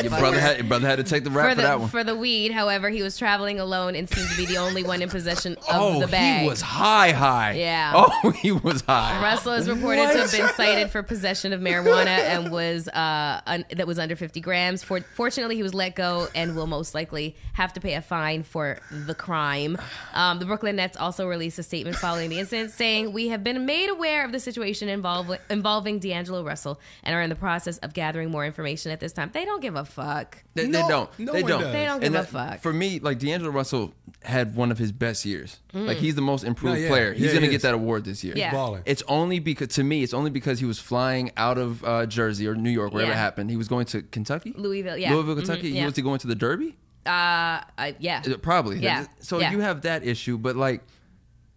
Your 0.02 0.10
brother 0.10 0.40
had 0.40 0.56
your 0.58 0.66
brother 0.66 0.86
had 0.86 0.96
to 0.96 1.04
take 1.04 1.24
the 1.24 1.30
rap 1.30 1.46
for 1.46 1.50
for, 1.50 1.54
the 1.56 1.62
that 1.62 1.80
one. 1.80 1.88
for 1.88 2.04
the 2.04 2.16
weed. 2.16 2.52
However, 2.52 2.88
he 2.88 3.02
was 3.02 3.16
traveling 3.16 3.58
alone 3.58 3.94
and 3.94 4.08
seemed 4.08 4.28
to 4.30 4.36
be 4.36 4.46
the 4.46 4.58
only 4.58 4.82
one 4.82 5.02
in 5.02 5.08
possession 5.08 5.56
of 5.56 5.64
oh, 5.68 6.00
the 6.00 6.06
bag. 6.06 6.42
he 6.42 6.48
was 6.48 6.60
high, 6.60 7.10
high. 7.10 7.52
Yeah. 7.52 7.92
Oh, 7.94 8.30
he 8.36 8.52
was 8.52 8.82
high. 8.82 9.20
Russell 9.22 9.52
is 9.52 9.68
reported 9.68 10.02
to 10.12 10.18
have 10.18 10.30
been 10.30 10.48
cited 10.48 10.90
for 10.90 11.02
possession 11.02 11.52
of 11.52 11.60
marijuana 11.60 12.06
and 12.06 12.52
was 12.52 12.88
uh, 12.88 13.40
un- 13.46 13.64
that 13.70 13.86
was 13.86 13.98
under 13.98 14.16
50 14.16 14.40
grams. 14.40 14.82
For- 14.82 15.00
fortunately, 15.00 15.56
he 15.56 15.62
was 15.62 15.74
let 15.74 15.94
go 15.94 16.28
and 16.34 16.54
will 16.56 16.66
most 16.66 16.94
likely 16.94 17.36
have 17.54 17.72
to 17.74 17.80
pay 17.80 17.94
a 17.94 18.02
fine 18.02 18.42
for 18.42 18.78
the 18.90 19.14
crime. 19.14 19.78
Um, 20.14 20.38
the 20.38 20.44
Brooklyn 20.44 20.76
Nets 20.76 20.96
also 20.96 21.26
released 21.26 21.58
a 21.58 21.62
statement 21.62 21.96
following 21.96 22.30
the 22.30 22.38
incident, 22.38 22.70
saying, 22.70 23.12
"We 23.12 23.28
have 23.28 23.42
been 23.42 23.66
made 23.66 23.90
aware 23.90 24.24
of 24.24 24.32
the 24.32 24.40
situation 24.40 24.88
involve- 24.88 25.38
involving 25.50 25.98
D'Angelo 25.98 26.42
Russell 26.44 26.80
and 27.02 27.14
are 27.14 27.22
in 27.22 27.30
the 27.30 27.36
process 27.36 27.78
of 27.78 27.94
gathering 27.94 28.30
more 28.30 28.44
information 28.44 28.92
at 28.92 29.00
this 29.00 29.12
time." 29.12 29.27
They 29.32 29.44
don't 29.44 29.60
give 29.60 29.76
a 29.76 29.84
fuck. 29.84 30.38
They, 30.54 30.64
they 30.64 30.68
No, 30.70 30.88
don't. 30.88 31.18
no 31.18 31.32
they 31.32 31.42
one 31.42 31.50
don't. 31.50 31.60
does. 31.62 31.72
They 31.72 31.84
don't 31.84 31.94
And 32.04 32.14
give 32.14 32.14
a 32.14 32.32
that- 32.32 32.50
fuck. 32.52 32.60
For 32.60 32.72
me, 32.72 32.98
like 33.00 33.18
D'Angelo 33.18 33.50
Russell 33.50 33.94
had 34.22 34.56
one 34.56 34.70
of 34.72 34.78
his 34.78 34.90
best 34.92 35.24
years. 35.24 35.58
Like 35.72 35.98
he's 35.98 36.14
the 36.16 36.20
most 36.22 36.42
improved 36.44 36.76
No, 36.76 36.82
yeah. 36.82 36.88
player. 36.88 37.12
He's 37.12 37.26
Yeah, 37.26 37.34
gonna 37.34 37.46
he 37.46 37.52
get 37.52 37.62
that 37.62 37.74
award 37.74 38.04
this 38.04 38.24
year. 38.24 38.34
Yeah. 38.36 38.50
balling. 38.52 38.82
It's 38.84 39.02
only 39.08 39.38
because 39.38 39.68
to 39.76 39.84
me, 39.84 40.02
it's 40.02 40.12
only 40.14 40.30
because 40.30 40.58
he 40.58 40.66
was 40.66 40.78
flying 40.78 41.30
out 41.36 41.56
of 41.58 41.84
uh, 41.84 42.06
Jersey 42.06 42.48
or 42.48 42.54
New 42.54 42.70
York, 42.70 42.92
wherever 42.92 43.10
Yeah. 43.12 43.16
it 43.16 43.20
happened. 43.20 43.50
He 43.50 43.56
was 43.56 43.68
going 43.68 43.86
to 43.86 44.02
Kentucky, 44.02 44.52
Louisville, 44.56 44.96
yeah. 44.98 45.12
Louisville, 45.14 45.34
Mhm, 45.36 45.38
Kentucky. 45.38 45.70
He 45.70 45.76
yeah. 45.78 45.84
was 45.84 45.94
to 45.94 46.02
go 46.02 46.12
into 46.14 46.26
the 46.26 46.34
Derby. 46.34 46.76
Uh, 47.06 47.62
I, 47.78 47.94
yeah. 48.00 48.22
Uh, 48.28 48.36
Probably. 48.38 48.78
Yeah. 48.80 49.06
So 49.20 49.38
Yeah. 49.40 49.52
you 49.52 49.60
have 49.60 49.82
that 49.82 50.04
issue, 50.04 50.36
but 50.36 50.56
like, 50.56 50.82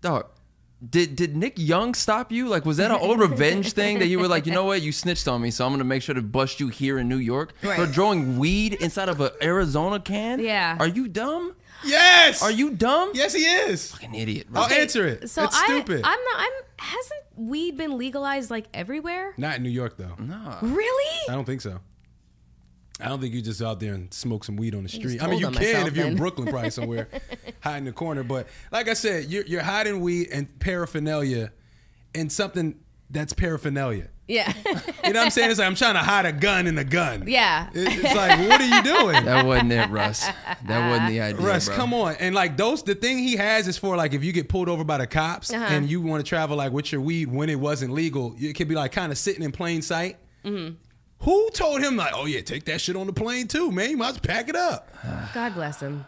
dog. 0.01 0.27
Did 0.89 1.15
did 1.15 1.37
Nick 1.37 1.53
Young 1.57 1.93
stop 1.93 2.31
you? 2.31 2.47
Like, 2.47 2.65
was 2.65 2.77
that 2.77 2.89
an 2.89 2.97
old 2.97 3.19
revenge 3.19 3.73
thing 3.79 3.99
that 3.99 4.07
you 4.07 4.17
were 4.19 4.27
like, 4.27 4.45
you 4.47 4.51
know 4.51 4.65
what, 4.65 4.81
you 4.81 4.91
snitched 4.91 5.27
on 5.27 5.39
me, 5.41 5.51
so 5.51 5.65
I'm 5.65 5.71
gonna 5.71 5.83
make 5.83 6.01
sure 6.01 6.15
to 6.15 6.21
bust 6.23 6.59
you 6.59 6.69
here 6.69 6.97
in 6.97 7.07
New 7.07 7.17
York 7.17 7.53
for 7.61 7.67
Right. 7.67 7.89
throwing 7.89 8.39
weed 8.39 8.73
inside 8.75 9.07
of 9.07 9.21
an 9.21 9.29
Arizona 9.43 9.99
can? 9.99 10.39
Yeah. 10.39 10.77
Are 10.79 10.87
you 10.87 11.07
dumb? 11.07 11.55
Yes. 11.83 12.41
Are 12.43 12.51
you 12.51 12.71
dumb? 12.71 13.11
Yes, 13.13 13.33
he 13.33 13.41
is. 13.43 13.93
An 14.03 14.13
idiot. 14.15 14.47
Bro. 14.51 14.63
I'll 14.63 14.71
answer 14.73 15.07
it. 15.07 15.29
So 15.29 15.41
That's 15.41 15.55
I, 15.55 15.65
stupid. 15.65 16.01
I'm 16.03 16.19
not. 16.23 16.35
I'm. 16.37 16.51
Hasn't 16.79 17.21
weed 17.35 17.77
been 17.77 17.97
legalized 17.99 18.49
like 18.49 18.65
everywhere? 18.73 19.35
Not 19.37 19.57
in 19.57 19.63
New 19.63 19.69
York 19.69 19.97
though. 19.97 20.15
No. 20.17 20.57
Really? 20.63 21.19
I 21.29 21.33
don't 21.35 21.45
think 21.45 21.61
so. 21.61 21.79
I 23.01 23.09
don't 23.09 23.19
think 23.21 23.33
you 23.33 23.41
just 23.41 23.61
out 23.61 23.79
there 23.79 23.93
and 23.93 24.13
smoke 24.13 24.43
some 24.43 24.55
weed 24.57 24.75
on 24.75 24.83
the 24.83 24.89
street. 24.89 25.13
just 25.13 25.23
I 25.23 25.27
mean, 25.27 25.39
you 25.39 25.45
can 25.47 25.55
on 25.55 25.61
myself 25.61 25.87
if 25.87 25.95
you're 25.97 26.07
in. 26.07 26.15
Brooklyn, 26.15 26.47
probably 26.49 26.69
somewhere, 26.69 27.07
hide 27.61 27.77
in 27.77 27.85
the 27.85 27.91
corner. 27.91 28.23
But 28.23 28.47
like 28.71 28.87
I 28.87 28.93
said, 28.93 29.25
you're, 29.25 29.45
you're 29.45 29.61
hiding 29.63 30.01
weed 30.01 30.29
and 30.31 30.47
paraphernalia 30.59 31.51
and 32.15 32.31
something 32.31 32.75
that's 33.09 33.33
paraphernalia. 33.33 34.09
Yeah. 34.27 34.53
You 35.03 35.13
know 35.13 35.19
what 35.21 35.25
I'm 35.25 35.31
saying? 35.31 35.49
It's 35.49 35.59
like 35.59 35.67
I'm 35.67 35.75
trying 35.75 35.95
to 35.95 35.99
hide 35.99 36.25
a 36.27 36.31
gun 36.31 36.67
in 36.67 36.77
a 36.77 36.83
gun. 36.85 37.23
Yeah. 37.27 37.69
It's 37.73 38.15
like, 38.15 38.47
what 38.47 38.61
are 38.61 38.65
you 38.77 38.81
doing? 38.83 39.25
That 39.25 39.45
wasn't 39.45 39.73
it, 39.73 39.89
Russ. 39.89 40.25
That 40.67 40.89
wasn't 40.89 41.09
the 41.09 41.19
idea. 41.21 41.45
Russ, 41.45 41.65
bro. 41.65 41.75
come 41.75 41.93
on. 41.95 42.15
And 42.19 42.33
like 42.35 42.55
those, 42.55 42.81
the 42.83 42.95
thing 42.95 43.17
he 43.17 43.35
has 43.35 43.67
is 43.67 43.77
for 43.77 43.97
like 43.97 44.13
if 44.13 44.23
you 44.23 44.31
get 44.31 44.47
pulled 44.47 44.69
over 44.69 44.83
by 44.85 44.99
the 44.99 45.07
cops 45.07 45.51
Uh-huh. 45.51 45.65
and 45.69 45.89
you 45.89 45.99
want 46.01 46.23
to 46.23 46.29
travel 46.29 46.55
like 46.55 46.71
with 46.71 46.91
your 46.93 47.01
weed 47.01 47.29
when 47.29 47.49
it 47.49 47.59
wasn't 47.59 47.91
legal, 47.93 48.33
it 48.39 48.53
could 48.53 48.69
be 48.69 48.75
like 48.75 48.91
kind 48.93 49.11
of 49.11 49.17
sitting 49.17 49.43
in 49.43 49.51
plain 49.51 49.81
sight. 49.81 50.17
Mm-hmm. 50.45 50.75
Who 51.21 51.49
told 51.51 51.81
him 51.81 51.95
like, 51.97 52.13
oh 52.15 52.25
yeah, 52.25 52.41
take 52.41 52.65
that 52.65 52.81
shit 52.81 52.95
on 52.95 53.07
the 53.07 53.13
plane 53.13 53.47
too, 53.47 53.71
man? 53.71 53.89
You 53.91 53.97
might 53.97 54.09
as 54.09 54.13
well 54.15 54.21
pack 54.23 54.49
it 54.49 54.55
up. 54.55 54.89
God 55.33 55.53
bless 55.53 55.79
him. 55.79 56.05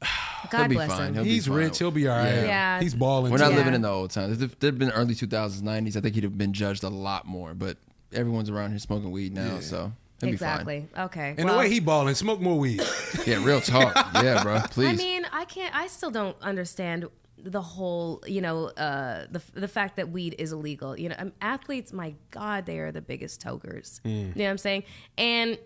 He'll 0.02 0.50
God 0.50 0.68
be 0.68 0.74
bless 0.76 0.90
fine. 0.90 1.08
him. 1.08 1.14
He'll 1.14 1.24
be 1.24 1.30
He's 1.30 1.46
fine. 1.46 1.56
rich. 1.56 1.78
He'll 1.78 1.90
be 1.90 2.08
all 2.08 2.16
right. 2.16 2.26
Yeah. 2.28 2.44
Yeah. 2.44 2.80
He's 2.80 2.94
balling. 2.94 3.30
We're 3.32 3.38
not 3.38 3.46
too. 3.48 3.52
Yeah. 3.52 3.58
living 3.58 3.74
in 3.74 3.82
the 3.82 3.88
old 3.88 4.10
times. 4.10 4.40
If 4.42 4.58
there'd 4.58 4.78
been 4.78 4.90
early 4.90 5.14
2000s, 5.14 5.62
90s, 5.62 5.96
I 5.96 6.00
think 6.00 6.14
he'd 6.14 6.24
have 6.24 6.38
been 6.38 6.52
judged 6.52 6.84
a 6.84 6.88
lot 6.88 7.26
more. 7.26 7.54
But 7.54 7.76
everyone's 8.12 8.50
around 8.50 8.70
here 8.70 8.78
smoking 8.78 9.10
weed 9.10 9.34
now, 9.34 9.60
so 9.60 9.92
he'll 10.20 10.30
Exactly. 10.30 10.88
Okay. 10.96 11.34
And 11.36 11.44
well, 11.44 11.54
the 11.54 11.58
way 11.60 11.70
he 11.70 11.80
balling, 11.80 12.14
smoke 12.14 12.40
more 12.40 12.58
weed. 12.58 12.78
be 12.78 12.84
fine. 12.84 13.24
Yeah, 13.26 13.44
real 13.44 13.60
talk. 13.60 13.94
yeah, 14.14 14.42
bro. 14.42 14.60
Please. 14.70 14.88
I 14.88 14.92
mean, 14.92 15.26
I 15.32 15.44
can't. 15.44 15.74
I 15.74 15.86
still 15.86 16.10
don't 16.10 16.36
understand 16.42 17.06
the 17.44 17.62
whole. 17.62 18.22
You 18.26 18.40
know, 18.40 18.66
uh, 18.66 19.26
the 19.30 19.42
the 19.54 19.68
fact 19.68 19.96
that 19.96 20.10
weed 20.10 20.34
is 20.38 20.52
illegal. 20.52 20.98
You 20.98 21.10
know, 21.10 21.16
um, 21.18 21.32
athletes. 21.40 21.92
My 21.92 22.14
God, 22.30 22.66
they 22.66 22.78
are 22.78 22.92
the 22.92 23.02
biggest 23.02 23.40
tokers. 23.40 24.00
Mm. 24.04 24.10
You 24.10 24.26
know 24.36 24.44
what 24.44 24.50
I'm 24.50 24.58
saying? 24.58 24.84
And 25.16 25.58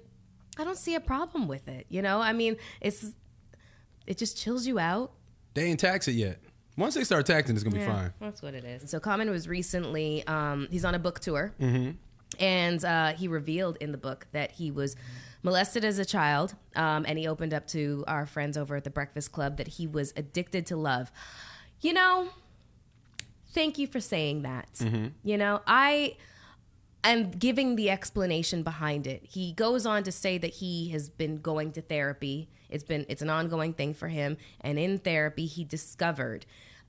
I 0.59 0.65
don't 0.65 0.79
see 0.79 0.95
a 0.95 1.01
problem 1.01 1.49
with 1.49 1.69
it. 1.69 1.87
You 1.89 2.03
know, 2.03 2.21
I 2.21 2.33
mean, 2.33 2.57
it's 2.81 3.13
it 4.07 4.19
just 4.19 4.37
chills 4.37 4.67
you 4.67 4.79
out. 4.79 5.13
they 5.55 5.65
ain't 5.65 5.81
tax 5.81 6.09
it 6.09 6.13
yet. 6.13 6.39
Once 6.77 6.95
they 6.95 7.05
start 7.05 7.27
taxing, 7.27 7.55
it's 7.55 7.63
gonna 7.65 7.77
be 7.77 7.85
fine. 7.85 8.13
That's 8.21 8.41
what 8.43 8.55
it 8.55 8.65
is. 8.65 8.91
So 8.91 8.99
Common 8.99 9.29
was 9.31 9.47
recently 9.47 10.27
um, 10.27 10.69
he's 10.71 10.85
on 10.85 10.95
a 10.95 10.99
book 10.99 11.21
tour, 11.21 11.53
Mm-hmm. 11.61 11.91
and 12.43 12.85
uh, 12.85 13.13
he 13.13 13.29
revealed 13.29 13.77
in 13.81 13.93
the 13.93 13.99
book 13.99 14.27
that 14.33 14.53
he 14.53 14.71
was 14.71 14.97
molested 15.43 15.85
as 15.85 15.99
a 15.99 16.05
child, 16.05 16.55
um, 16.75 17.05
and 17.07 17.19
he 17.19 17.27
opened 17.29 17.53
up 17.53 17.67
to 17.69 18.05
our 18.09 18.25
friends 18.27 18.57
over 18.57 18.75
at 18.77 18.85
the 18.85 18.91
Breakfast 18.91 19.33
Club 19.33 19.59
that 19.59 19.69
he 19.69 19.87
was 19.87 20.13
addicted 20.17 20.65
to 20.67 20.77
love. 20.77 21.13
You 21.83 21.93
know, 21.93 22.29
thank 23.53 23.79
you 23.79 23.87
for 23.87 24.01
saying 24.01 24.43
that. 24.43 24.73
Mm-hmm. 24.75 25.09
You 25.25 25.37
know, 25.37 25.61
I 25.67 26.17
am 27.05 27.31
giving 27.31 27.77
the 27.77 27.91
explanation 27.91 28.63
behind 28.63 29.07
it. 29.07 29.25
He 29.25 29.53
goes 29.53 29.85
on 29.85 30.05
to 30.05 30.13
say 30.13 30.39
that 30.39 30.55
he 30.55 30.91
has 30.91 31.09
been 31.09 31.37
going 31.39 31.73
to 31.73 31.83
therapy. 31.83 32.49
It's 32.71 32.85
been 32.85 33.05
it's 33.09 33.23
an 33.23 33.31
ongoing 33.31 33.75
thing 33.75 33.95
for 33.95 34.09
him 34.09 34.39
and 34.61 34.79
in 34.79 34.99
therapy 34.99 35.47
he 35.47 35.65
discovered 35.65 36.47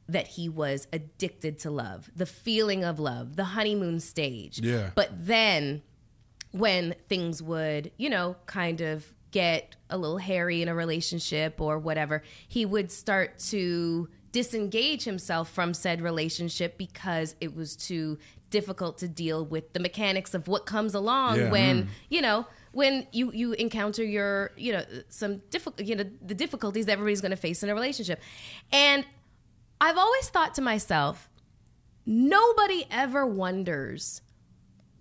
that 0.08 0.28
he 0.28 0.50
was 0.50 0.88
addicted 0.94 1.58
to 1.60 1.72
love, 1.72 2.10
the 2.16 2.26
feeling 2.26 2.84
of 2.84 3.00
love, 3.00 3.36
the 3.36 3.46
honeymoon 3.46 4.00
stage. 4.00 4.60
Yeah. 4.60 4.92
But 4.96 5.26
then 5.26 5.82
when 6.52 6.96
things 7.08 7.42
would, 7.42 7.92
you 7.98 8.10
know, 8.10 8.36
kind 8.46 8.82
of 8.82 9.14
get 9.32 9.76
a 9.90 9.98
little 9.98 10.20
hairy 10.20 10.62
in 10.62 10.68
a 10.68 10.76
relationship 10.76 11.60
or 11.60 11.80
whatever, 11.80 12.22
he 12.48 12.66
would 12.66 12.92
start 12.92 13.40
to 13.40 14.08
disengage 14.34 15.06
himself 15.06 15.50
from 15.50 15.74
said 15.74 16.02
relationship 16.02 16.78
because 16.78 17.36
it 17.40 17.56
was 17.56 17.78
too 17.78 18.18
difficult 18.50 18.98
to 18.98 19.08
deal 19.08 19.46
with 19.46 19.72
the 19.74 19.80
mechanics 19.80 20.34
of 20.34 20.48
what 20.48 20.66
comes 20.66 20.94
along 20.94 21.38
Yeah. 21.38 21.52
when, 21.52 21.84
mm. 21.84 21.88
you 22.10 22.22
know, 22.22 22.46
when 22.72 23.08
you 23.12 23.32
you 23.32 23.54
encounter 23.54 24.04
your, 24.04 24.52
you 24.58 24.74
know, 24.74 24.84
some 25.08 25.38
difficult, 25.50 25.88
you 25.88 25.96
know, 25.96 26.06
the 26.22 26.36
difficulties 26.36 26.88
that 26.88 26.94
everybody's 26.94 27.22
going 27.22 27.32
to 27.32 27.38
face 27.38 27.64
in 27.64 27.70
a 27.70 27.74
relationship. 27.74 28.20
And 28.72 29.06
I've 29.80 29.98
always 29.98 30.28
thought 30.30 30.56
to 30.56 30.62
myself, 30.62 31.30
nobody 32.06 32.86
ever 32.92 33.26
wonders 33.26 34.22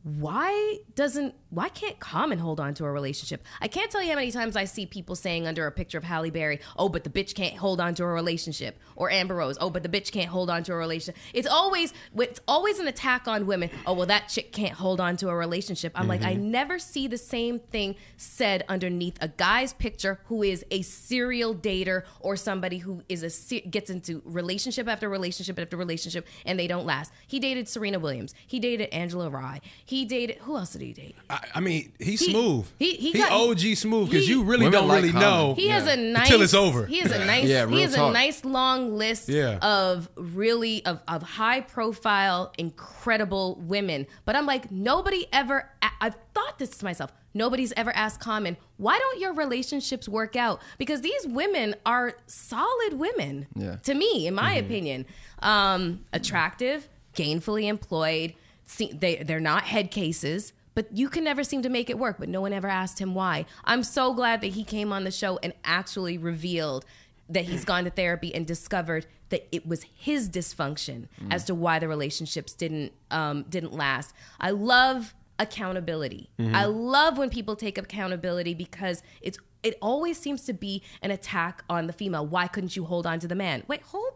why 0.02 0.78
doesn't 0.94 1.34
why 1.52 1.68
can't 1.68 2.00
common 2.00 2.38
hold 2.38 2.59
on 2.59 2.73
to 2.75 2.85
a 2.87 2.90
relationship? 2.90 3.44
I 3.61 3.68
can't 3.68 3.90
tell 3.90 4.02
you 4.02 4.09
how 4.09 4.16
many 4.16 4.32
times 4.32 4.56
i 4.56 4.64
see 4.64 4.87
people 4.87 5.14
saying 5.14 5.47
under 5.47 5.66
a 5.66 5.71
picture 5.71 5.99
of 5.99 6.04
halle 6.04 6.30
berry 6.30 6.61
oh 6.78 6.88
but 6.88 7.04
the 7.04 7.11
bitch 7.11 7.35
can't 7.35 7.56
hold 7.56 7.78
on 7.80 7.94
to 7.94 8.04
a 8.04 8.06
relationship 8.06 8.78
or 8.97 9.11
amber 9.11 9.35
rose 9.35 9.59
oh 9.61 9.68
but 9.68 9.82
the 9.82 9.88
bitch 9.88 10.11
can't 10.11 10.28
hold 10.28 10.49
on 10.49 10.62
to 10.62 10.73
a 10.73 10.76
relationship. 10.76 11.21
It's 11.35 11.47
always 11.47 11.92
it's 12.16 12.40
always 12.49 12.78
an 12.78 12.88
attack 12.88 13.28
on 13.28 13.47
women. 13.47 13.71
Oh 13.87 13.92
well 13.92 14.06
that 14.06 14.28
chick 14.28 14.52
can't 14.52 14.73
hold 14.73 14.99
on 15.00 15.16
to 15.18 15.28
a 15.28 15.35
relationship. 15.35 15.92
I'm 15.94 16.09
like 16.09 16.23
i 16.23 16.35
mm-hmm. 16.35 16.50
never 16.50 16.78
see 16.78 17.06
the 17.06 17.18
same 17.18 17.59
thing 17.59 17.97
said 18.16 18.64
underneath 18.68 19.18
a 19.21 19.28
guy's 19.28 19.75
picture 19.75 20.21
who 20.26 20.42
is 20.42 20.64
a 20.71 20.80
serial 20.82 21.54
dater 21.54 22.04
or 22.21 22.37
somebody 22.37 22.78
who 22.78 23.02
is 23.09 23.23
a 23.23 23.30
se- 23.30 23.66
gets 23.71 23.90
into 23.90 24.23
relationship 24.25 24.88
after 24.88 25.09
relationship 25.09 25.59
after 25.59 25.76
relationship 25.76 26.26
and 26.47 26.59
they 26.59 26.66
don't 26.66 26.87
last. 26.87 27.12
He 27.26 27.38
dated 27.38 27.68
serena 27.68 27.99
williams. 27.99 28.35
He 28.47 28.59
dated 28.59 28.88
angela 28.88 29.28
rye. 29.28 29.61
He 29.85 30.04
dated 30.04 30.38
who 30.38 30.56
else 30.56 30.73
did 30.73 30.82
he 30.82 30.92
date? 30.92 31.16
I, 31.28 31.41
I 31.54 31.61
mean, 31.61 31.92
he's 31.99 32.20
He- 32.20 32.30
smooth. 32.30 32.66
he- 32.78 32.94
he 32.96 33.12
got- 33.12 33.32
OG 33.32 33.75
smooth 33.75 34.11
because 34.11 34.28
you 34.28 34.42
really 34.44 34.70
don't 34.70 34.87
like 34.88 34.99
really 35.02 35.12
Common. 35.12 35.28
know. 35.28 35.54
He 35.54 35.68
has 35.68 35.87
a 35.87 35.96
nice 35.96 36.26
Until 36.26 36.42
it's 36.42 36.54
over. 36.54 36.87
He 36.87 36.99
has 37.00 37.11
a 37.12 37.25
nice 37.25 37.44
Yeah, 37.49 37.66
he 37.66 37.72
real 37.75 37.80
has 37.82 37.94
a 37.94 38.11
nice 38.11 38.44
long 38.44 38.96
list 38.96 39.28
Yeah. 39.28 39.58
of 39.58 40.08
really 40.16 40.84
of, 40.87 41.00
of 41.08 41.22
high 41.22 41.61
profile, 41.61 42.52
incredible 42.58 43.56
women. 43.61 44.06
But 44.25 44.37
I'm 44.37 44.46
like, 44.46 44.70
nobody 44.70 45.26
ever 45.32 45.68
I've 46.00 46.16
thought 46.34 46.58
this 46.58 46.70
to 46.78 46.84
myself. 46.84 47.12
Nobody's 47.34 47.72
ever 47.76 47.94
asked 47.96 48.20
Common, 48.20 48.56
why 48.76 48.99
don't 48.99 49.18
your 49.20 49.32
relationships 49.32 50.08
work 50.08 50.37
out? 50.37 50.61
Because 50.78 51.00
these 51.00 51.26
women 51.26 51.75
are 51.87 52.16
solid 52.26 52.92
women. 52.94 53.46
Yeah. 53.56 53.76
To 53.84 53.94
me, 53.94 54.26
in 54.26 54.34
Mm-hmm. 54.34 54.44
my 54.44 54.54
opinion. 54.54 55.06
Um, 55.40 56.04
attractive, 56.12 56.88
gainfully 57.16 57.66
employed. 57.68 58.34
See, 58.66 58.90
they 58.92 59.16
they're 59.16 59.40
not 59.40 59.64
head 59.64 59.90
cases, 59.90 60.52
but 60.75 60.97
you 60.97 61.09
can 61.09 61.25
never 61.25 61.45
seem 61.45 61.62
to 61.62 61.69
make 61.69 61.91
it 61.91 61.99
work. 61.99 62.17
But 62.19 62.29
no 62.29 62.41
one 62.41 62.52
ever 62.52 62.69
asked 62.69 62.99
him 62.99 63.14
why. 63.14 63.47
I'm 63.64 63.83
so 63.83 64.14
glad 64.14 64.41
that 64.41 64.49
he 64.49 64.64
came 64.64 64.93
on 64.93 65.05
the 65.05 65.11
show 65.11 65.38
and 65.43 65.52
actually 65.64 66.19
revealed 66.19 66.85
that 67.29 67.47
he's 67.47 67.64
gone 67.64 67.85
to 67.85 67.91
therapy 67.91 68.35
and 68.35 68.47
discovered 68.47 69.07
that 69.31 69.49
it 69.50 69.67
was 69.67 69.85
his 69.95 70.29
dysfunction 70.29 71.09
as 71.31 71.45
to 71.45 71.55
why 71.55 71.79
the 71.79 71.88
relationships 71.88 72.52
didn't 72.52 72.93
um, 73.11 73.45
didn't 73.49 73.73
last. 73.73 74.14
I 74.38 74.50
love 74.50 75.14
accountability. 75.38 76.31
I 76.38 76.67
love 76.67 77.19
when 77.19 77.31
people 77.31 77.57
take 77.57 77.79
accountability 77.79 78.55
because 78.55 79.02
it's 79.21 79.38
it 79.62 79.79
always 79.81 80.19
seems 80.19 80.45
to 80.45 80.52
be 80.52 80.83
an 81.00 81.11
attack 81.11 81.62
on 81.71 81.87
the 81.87 81.93
female. 81.93 82.26
Why 82.26 82.47
couldn't 82.49 82.76
you 82.76 82.85
hold 82.85 83.07
on 83.07 83.21
to 83.21 83.29
the 83.29 83.35
man? 83.35 83.62
Wait, 83.69 83.83
hold 83.83 84.12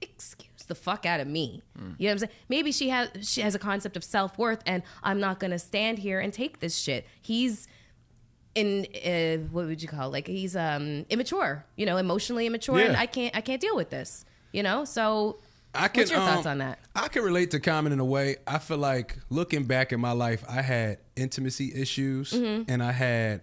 excuse 0.00 0.55
the 0.66 0.74
fuck 0.74 1.06
out 1.06 1.20
of 1.20 1.26
me. 1.26 1.62
You 1.76 1.82
know 1.82 1.94
what 1.98 2.10
I'm 2.10 2.18
saying? 2.18 2.32
Maybe 2.48 2.72
she 2.72 2.88
has 2.90 3.08
she 3.22 3.40
has 3.40 3.54
a 3.54 3.58
concept 3.58 3.96
of 3.96 4.04
self-worth 4.04 4.62
and 4.66 4.82
I'm 5.02 5.20
not 5.20 5.40
going 5.40 5.50
to 5.52 5.58
stand 5.58 5.98
here 5.98 6.20
and 6.20 6.32
take 6.32 6.60
this 6.60 6.76
shit. 6.76 7.06
He's 7.22 7.66
in 8.54 8.86
uh, 9.04 9.44
what 9.52 9.66
would 9.66 9.82
you 9.82 9.88
call 9.88 10.08
it? 10.08 10.12
like 10.12 10.26
he's 10.26 10.56
um 10.56 11.04
immature, 11.10 11.64
you 11.76 11.84
know, 11.86 11.96
emotionally 11.98 12.46
immature, 12.46 12.78
and 12.78 12.96
I 12.96 13.06
can't 13.06 13.36
I 13.36 13.40
can't 13.42 13.60
deal 13.60 13.76
with 13.76 13.90
this, 13.90 14.24
you 14.52 14.62
know. 14.62 14.84
So 14.86 15.40
I 15.74 15.88
can, 15.88 16.00
what's 16.00 16.10
your 16.10 16.20
um, 16.20 16.26
thoughts 16.26 16.46
on 16.46 16.58
that? 16.58 16.78
I 16.94 17.08
can 17.08 17.22
relate 17.22 17.50
to 17.50 17.60
Common 17.60 17.92
in 17.92 18.00
a 18.00 18.04
way. 18.04 18.36
I 18.46 18.56
feel 18.58 18.78
like 18.78 19.18
looking 19.28 19.64
back 19.64 19.92
at 19.92 19.98
my 19.98 20.12
life, 20.12 20.42
I 20.48 20.62
had 20.62 20.98
intimacy 21.16 21.74
issues 21.74 22.32
Mm-hmm. 22.32 22.70
and 22.70 22.82
I 22.82 22.92
had 22.92 23.42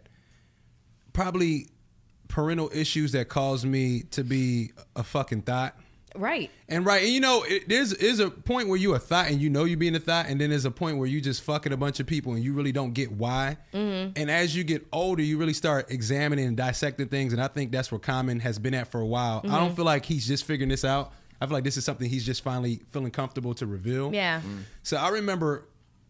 probably 1.14 1.68
parental 2.28 2.72
issues 2.74 3.12
that 3.12 3.30
caused 3.30 3.66
me 3.66 4.02
to 4.12 4.24
be 4.24 4.72
a 4.96 5.04
fucking 5.04 5.42
thought. 5.44 5.78
Right. 6.16 6.52
And 6.70 6.86
right, 6.86 7.04
and 7.04 7.12
you 7.12 7.20
know, 7.20 7.44
it, 7.48 7.68
there's 7.68 7.92
is 7.94 8.20
a 8.20 8.30
point 8.30 8.68
where 8.70 8.78
you 8.78 8.94
a 8.94 9.00
thought 9.00 9.28
and 9.30 9.42
you 9.42 9.50
know 9.50 9.64
you 9.64 9.78
being 9.78 9.96
a 9.96 10.00
thought, 10.00 10.28
and 10.28 10.40
then 10.40 10.50
there's 10.52 10.66
a 10.66 10.72
point 10.72 10.98
where 10.98 11.08
you 11.08 11.22
just 11.22 11.42
fucking 11.44 11.74
a 11.74 11.78
bunch 11.78 12.00
of 12.00 12.06
people 12.08 12.34
and 12.34 12.44
you 12.44 12.54
really 12.54 12.72
don't 12.72 12.94
get 12.94 13.12
why. 13.12 13.58
Mm-hmm. 13.74 14.12
And 14.16 14.30
as 14.32 14.56
you 14.56 14.64
get 14.64 14.86
older, 14.94 15.22
you 15.24 15.38
really 15.38 15.54
start 15.54 15.90
examining 15.92 16.46
and 16.48 16.56
dissecting 16.58 17.08
things, 17.08 17.34
and 17.34 17.42
I 17.42 17.48
think 17.48 17.72
that's 17.72 17.92
where 17.92 18.00
Common 18.00 18.40
has 18.42 18.60
been 18.60 18.74
at 18.74 18.90
for 18.92 19.02
a 19.02 19.06
while. 19.08 19.42
I 19.44 19.48
Mm-hmm. 19.48 19.56
don't 19.56 19.76
feel 19.76 19.86
like 19.86 20.06
he's 20.06 20.28
just 20.28 20.46
figuring 20.46 20.70
this 20.70 20.86
out. 20.86 21.12
I 21.42 21.46
feel 21.46 21.54
like 21.56 21.64
this 21.64 21.78
is 21.78 21.84
something 21.86 22.10
he's 22.10 22.26
just 22.26 22.44
finally 22.44 22.82
feeling 22.92 23.12
comfortable 23.12 23.54
to 23.56 23.66
reveal. 23.66 24.14
Yeah. 24.14 24.42
So 24.84 24.98
I 24.98 25.10
remember 25.10 25.66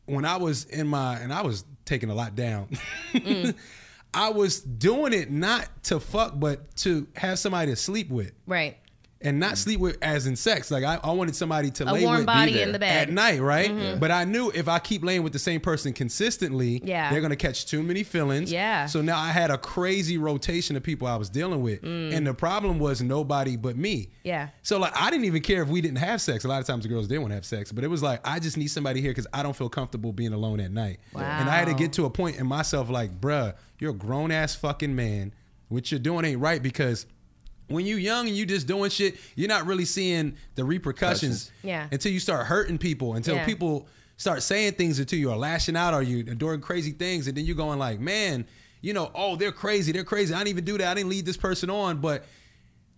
when 0.05 0.25
I 0.25 0.35
was 0.37 0.65
in 0.65 0.87
my 0.87 1.17
and 1.17 1.33
I 1.33 1.41
was 1.41 1.65
taking 1.85 2.09
a 2.09 2.13
lot 2.15 2.35
down. 2.35 2.67
Mm. 3.13 3.55
I 4.15 4.29
was 4.29 4.59
doing 4.61 5.11
it 5.11 5.31
not 5.31 5.67
to 5.85 5.99
fuck, 5.99 6.33
but 6.39 6.75
to 6.77 7.07
have 7.15 7.39
somebody 7.39 7.71
to 7.71 7.75
sleep 7.75 8.11
with 8.11 8.31
Right. 8.45 8.77
And 9.23 9.39
not 9.39 9.57
sleep 9.57 9.79
with 9.79 9.97
as 10.01 10.27
in 10.27 10.35
sex. 10.35 10.69
Like 10.69 10.83
I, 10.83 10.99
I 11.03 11.11
wanted 11.11 11.35
somebody 11.35 11.71
to 11.71 11.83
A 11.89 11.91
lay 11.91 12.03
warm 12.03 12.17
with 12.17 12.25
body 12.25 12.53
be 12.53 12.61
in 12.61 12.67
there 12.69 12.73
the 12.73 12.79
bed. 12.79 13.07
Mm-hmm. 13.07 13.17
at 13.17 13.23
night, 13.33 13.41
right? 13.41 13.99
But 13.99 14.11
I 14.11 14.25
knew 14.25 14.51
if 14.53 14.67
I 14.67 14.79
keep 14.79 15.03
laying 15.03 15.23
with 15.23 15.33
the 15.33 15.39
same 15.39 15.61
person 15.61 15.93
consistently, 15.93 16.81
Yeah. 16.83 17.09
they're 17.11 17.21
gonna 17.21 17.35
catch 17.35 17.65
too 17.65 17.83
many 17.83 18.03
feelings. 18.03 18.51
Yeah. 18.51 18.85
So 18.85 19.01
now 19.01 19.17
I 19.19 19.29
had 19.29 19.51
a 19.51 19.57
crazy 19.57 20.17
rotation 20.17 20.75
of 20.75 20.83
people 20.83 21.07
I 21.07 21.15
was 21.15 21.29
dealing 21.29 21.61
with, 21.61 21.83
and 21.83 22.25
the 22.27 22.33
problem 22.33 22.79
was 22.79 23.01
nobody 23.01 23.55
but 23.57 23.75
me. 23.77 23.97
Mm. 24.03 24.09
Yeah. 24.23 24.47
So 24.61 24.77
like 24.79 24.93
I 24.95 25.09
didn't 25.09 25.25
even 25.25 25.41
care 25.41 25.61
if 25.63 25.69
we 25.69 25.81
didn't 25.81 25.97
have 25.99 26.21
sex. 26.21 26.45
A 26.45 26.47
lot 26.47 26.61
of 26.61 26.67
times 26.67 26.83
the 26.83 26.89
girls 26.89 27.07
didn't 27.07 27.21
want 27.21 27.31
to 27.31 27.35
have 27.35 27.45
sex, 27.45 27.71
but 27.71 27.83
it 27.83 27.87
was 27.87 28.03
like 28.03 28.19
I 28.25 28.39
just 28.39 28.57
need 28.57 28.67
somebody 28.67 29.01
here 29.01 29.11
because 29.11 29.27
I 29.33 29.43
don't 29.43 29.55
feel 29.55 29.69
comfortable 29.69 30.11
being 30.13 30.33
alone 30.33 30.59
at 30.59 30.71
night. 30.71 30.99
Wow. 31.13 31.21
And 31.21 31.49
I 31.49 31.55
had 31.55 31.67
to 31.67 31.73
get 31.73 31.93
to 31.93 32.05
a 32.05 32.09
point 32.09 32.37
in 32.37 32.47
myself 32.47 32.89
like, 32.89 33.19
bruh, 33.19 33.53
you're 33.79 33.91
a 33.91 33.93
grown 33.93 34.31
ass 34.31 34.55
fucking 34.55 34.95
man. 34.95 35.33
What 35.69 35.91
you're 35.91 35.99
doing 35.99 36.23
ain't 36.25 36.39
right 36.39 36.61
because 36.61 37.05
when 37.73 37.85
you 37.85 37.95
young 37.97 38.27
and 38.27 38.35
you 38.37 38.45
just 38.45 38.67
doing 38.67 38.89
shit, 38.89 39.17
you're 39.35 39.47
not 39.49 39.65
really 39.65 39.85
seeing 39.85 40.35
the 40.55 40.63
repercussions 40.63 41.51
Yeah. 41.63 41.87
until 41.91 42.11
you 42.11 42.19
start 42.19 42.45
hurting 42.47 42.77
people, 42.77 43.15
until 43.15 43.35
Yeah. 43.35 43.45
people 43.45 43.87
start 44.17 44.43
saying 44.43 44.73
things 44.73 45.03
to 45.03 45.15
you 45.17 45.31
or 45.31 45.35
lashing 45.35 45.75
out 45.75 45.93
or 45.93 46.01
you 46.03 46.23
doing 46.23 46.61
crazy 46.61 46.91
things, 46.91 47.27
and 47.27 47.35
then 47.35 47.45
you're 47.45 47.55
going 47.55 47.79
like, 47.79 47.99
man, 47.99 48.45
you 48.81 48.93
know, 48.93 49.11
oh, 49.15 49.35
they're 49.35 49.51
crazy, 49.51 49.91
they're 49.91 50.03
crazy. 50.03 50.33
I 50.33 50.37
didn't 50.39 50.49
even 50.49 50.65
do 50.65 50.77
that. 50.77 50.87
I 50.87 50.93
didn't 50.93 51.09
lead 51.09 51.25
this 51.25 51.37
person 51.37 51.69
on, 51.69 51.97
but 51.99 52.25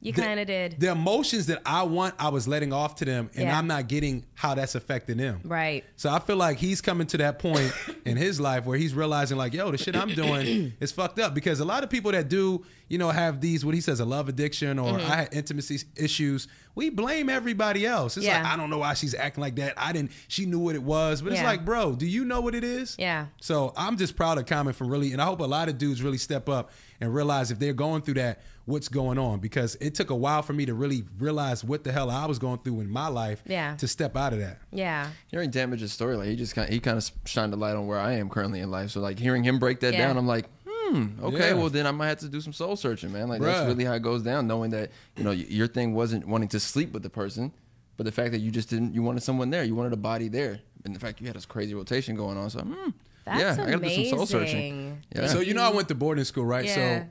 You 0.02 0.14
kind 0.14 0.40
of 0.40 0.46
did. 0.46 0.80
The 0.80 0.92
emotions 0.92 1.48
that 1.48 1.62
I 1.66 1.82
want, 1.84 2.14
I 2.20 2.30
was 2.30 2.48
letting 2.48 2.72
off 2.72 2.96
to 2.98 3.06
them, 3.06 3.32
and 3.34 3.46
Yeah. 3.46 3.58
I'm 3.58 3.66
not 3.66 3.88
getting 3.88 4.24
how 4.36 4.54
that's 4.54 4.75
affecting 4.75 5.18
them. 5.18 5.42
Right. 5.44 5.84
So 5.96 6.12
I 6.12 6.20
feel 6.20 6.36
like 6.36 6.58
he's 6.60 6.80
coming 6.80 7.08
to 7.08 7.18
that 7.18 7.40
point 7.40 7.74
in 8.06 8.16
his 8.16 8.40
life 8.40 8.66
where 8.66 8.78
he's 8.78 8.94
realizing, 8.94 9.38
like, 9.38 9.54
yo, 9.54 9.72
the 9.72 9.80
shit 9.80 9.96
I'm 9.96 10.10
doing 10.10 10.74
is 10.80 10.92
fucked 10.92 11.18
up. 11.20 11.34
Because 11.34 11.60
a 11.60 11.66
lot 11.66 11.84
of 11.84 11.90
people 11.90 12.12
that 12.12 12.30
do, 12.30 12.64
you 12.88 13.00
know, 13.00 13.10
have 13.10 13.42
these, 13.42 13.66
what 13.66 13.74
he 13.74 13.82
says, 13.82 14.00
a 14.00 14.06
love 14.06 14.30
addiction 14.30 14.78
or 14.78 14.94
Mm-hmm. 15.00 15.12
I 15.12 15.16
had 15.16 15.34
intimacy 15.34 15.80
issues, 15.96 16.48
we 16.75 16.90
blame 16.92 17.28
everybody 17.30 17.86
else. 17.88 18.16
It's 18.18 18.25
Yeah. 18.28 18.44
like, 18.44 18.54
I 18.54 18.58
don't 18.58 18.70
know 18.70 18.80
why 18.80 18.94
she's 18.94 19.16
acting 19.16 19.42
like 19.42 19.56
that. 19.56 19.74
I 19.78 19.92
didn't, 19.92 20.12
she 20.28 20.46
knew 20.46 20.60
what 20.60 20.75
it 20.75 20.84
was. 20.84 21.24
But 21.24 21.34
it's 21.34 21.42
like, 21.42 21.66
bro, 21.66 21.94
do 21.96 22.06
you 22.06 22.25
know 22.25 22.42
what 22.42 22.54
it 22.54 22.64
is? 22.64 22.96
Yeah. 23.00 23.28
So 23.42 23.74
I'm 23.75 23.98
just 23.98 24.16
proud 24.16 24.38
of 24.38 24.46
Common 24.46 24.74
for 24.74 24.84
really, 24.86 25.14
and 25.14 25.22
I 25.22 25.25
hope 25.25 25.40
a 25.40 25.46
lot 25.46 25.68
of 25.68 25.80
dudes 25.80 26.04
really 26.04 26.18
step 26.20 26.48
up 26.48 26.70
and 27.02 27.14
realize 27.14 27.52
if 27.52 27.60
they're 27.60 27.74
going 27.74 28.02
through 28.02 28.16
that, 28.16 28.42
what's 28.66 28.88
going 28.88 29.18
on. 29.18 29.40
Because 29.40 29.75
it 29.82 29.96
took 29.96 30.10
a 30.10 30.16
while 30.16 30.42
for 30.42 30.54
me 30.54 30.66
to 30.66 30.74
really 30.74 31.04
realize 31.20 31.64
what 31.64 31.84
the 31.84 31.92
hell 31.92 32.10
I 32.10 32.25
was 32.25 32.40
going 32.40 32.60
through 32.60 32.80
in 32.82 32.90
my 32.90 33.08
life 33.08 33.44
Yeah. 33.46 33.75
to 33.78 33.88
step 33.88 34.16
out 34.16 34.34
of 34.34 34.40
that. 34.40 34.60
Yeah. 34.72 35.10
Hearing 35.30 35.52
Damage's 35.52 35.92
story, 35.94 36.16
like 36.16 36.28
he 36.30 36.36
just 36.36 36.56
kind 36.56 36.68
of, 36.68 36.74
he 36.74 36.80
kind 36.80 36.98
of 36.98 37.10
shined 37.25 37.54
a 37.54 37.58
light 37.58 37.75
on 37.75 37.88
where 37.88 38.00
I 38.00 38.14
am 38.14 38.30
currently 38.30 38.60
in 38.60 38.72
life. 38.72 38.92
So 38.92 39.00
like 39.02 39.20
hearing 39.20 39.44
him 39.44 39.60
break 39.60 39.80
that 39.82 39.94
Yeah. 39.94 40.08
down, 40.08 40.18
I'm 40.18 40.28
like, 40.28 40.46
hmm, 40.66 41.08
okay, 41.22 41.50
Yeah. 41.50 41.54
well 41.54 41.70
then 41.70 41.86
I 41.88 41.92
might 41.92 42.08
have 42.08 42.20
to 42.20 42.30
do 42.30 42.42
some 42.42 42.54
soul 42.54 42.75
searching, 42.75 43.12
man. 43.12 43.28
Like 43.30 43.42
that's 43.42 43.68
really 43.68 43.86
how 43.86 43.94
it 43.94 44.02
goes 44.02 44.24
down. 44.24 44.48
Knowing 44.48 44.72
that 44.72 44.92
you 45.18 45.24
know 45.24 45.32
your 45.32 45.68
thing 45.68 45.94
wasn't 45.94 46.28
wanting 46.28 46.50
to 46.50 46.60
sleep 46.60 46.92
with 46.94 47.04
the 47.04 47.10
person, 47.10 47.52
but 47.98 48.06
the 48.06 48.12
fact 48.12 48.32
that 48.32 48.40
you 48.40 48.52
just 48.52 48.70
didn't, 48.70 48.94
you 48.94 49.02
wanted 49.04 49.22
someone 49.24 49.50
there, 49.50 49.64
you 49.64 49.74
wanted 49.75 49.94
a 49.94 49.98
body 49.98 50.28
there, 50.28 50.60
and 50.84 50.96
the 50.96 51.00
fact 51.00 51.22
you 51.22 51.28
had 51.28 51.36
this 51.36 51.46
crazy 51.46 51.74
rotation 51.74 52.16
going 52.16 52.38
on. 52.38 52.50
So 52.50 52.60
hmm, 52.62 52.90
That's 53.25 53.58
yeah, 53.58 53.63
I 53.63 53.72
gotta 53.72 53.88
do 53.89 54.05
some 54.10 54.17
soul 54.17 54.25
searching. 54.27 55.01
Yeah. 55.15 55.27
So 55.27 55.39
you 55.39 55.53
know 55.53 55.63
I 55.63 55.70
went 55.70 55.88
to 55.89 55.96
boarding 55.96 56.25
school, 56.25 56.46
right? 56.46 56.65
Yeah. 56.65 56.74
So 57.03 57.05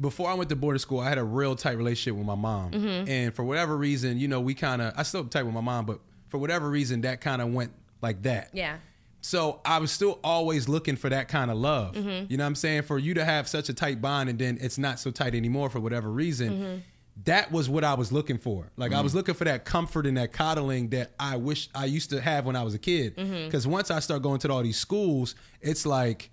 before 0.00 0.28
I 0.28 0.34
went 0.34 0.50
to 0.50 0.56
boarding 0.56 0.80
school, 0.80 1.00
I 1.00 1.08
had 1.08 1.18
a 1.18 1.24
real 1.24 1.54
tight 1.54 1.76
relationship 1.76 2.16
with 2.18 2.26
my 2.26 2.34
mom, 2.34 2.72
Mm-hmm. 2.72 3.08
and 3.08 3.34
for 3.34 3.44
whatever 3.44 3.76
reason, 3.76 4.18
you 4.18 4.26
know, 4.28 4.40
we 4.40 4.54
kind 4.54 4.82
of 4.82 4.92
I 4.96 5.02
still 5.04 5.24
tight 5.24 5.44
with 5.44 5.54
my 5.54 5.60
mom, 5.60 5.86
but 5.86 6.00
for 6.28 6.38
whatever 6.38 6.68
reason, 6.68 7.02
that 7.02 7.20
kind 7.20 7.40
of 7.40 7.52
went 7.52 7.72
like 8.00 8.22
that. 8.22 8.50
Yeah. 8.52 8.76
So 9.20 9.60
I 9.64 9.78
was 9.78 9.92
still 9.92 10.18
always 10.24 10.68
looking 10.68 10.96
for 10.96 11.08
that 11.10 11.28
kind 11.28 11.48
of 11.52 11.56
love. 11.56 11.94
Mm-hmm. 11.94 12.26
You 12.28 12.36
know 12.36 12.42
what 12.42 12.48
I'm 12.48 12.54
saying? 12.56 12.82
For 12.82 12.98
you 12.98 13.14
to 13.14 13.24
have 13.24 13.46
such 13.46 13.68
a 13.68 13.72
tight 13.74 14.00
bond 14.02 14.28
and 14.28 14.36
then 14.36 14.58
it's 14.60 14.78
not 14.78 14.98
so 14.98 15.12
tight 15.12 15.36
anymore 15.36 15.70
for 15.70 15.78
whatever 15.78 16.10
reason. 16.10 16.50
Mm-hmm. 16.52 16.78
That 17.24 17.52
was 17.52 17.68
what 17.68 17.84
I 17.84 17.94
was 17.94 18.10
looking 18.10 18.38
for. 18.38 18.70
Like 18.76 18.92
I 18.92 19.00
was 19.00 19.14
looking 19.14 19.34
for 19.34 19.44
that 19.44 19.64
comfort 19.64 20.06
and 20.06 20.16
that 20.16 20.32
coddling 20.32 20.88
that 20.88 21.12
I 21.20 21.36
wish 21.36 21.68
I 21.74 21.84
used 21.84 22.10
to 22.10 22.20
have 22.20 22.46
when 22.46 22.56
I 22.56 22.62
was 22.62 22.74
a 22.74 22.78
kid. 22.78 23.16
Mm-hmm. 23.16 23.44
Because 23.44 23.66
once 23.66 23.90
I 23.90 24.00
start 24.00 24.22
going 24.22 24.38
to 24.40 24.50
all 24.50 24.62
these 24.62 24.78
schools, 24.78 25.34
it's 25.60 25.84
like 25.86 26.30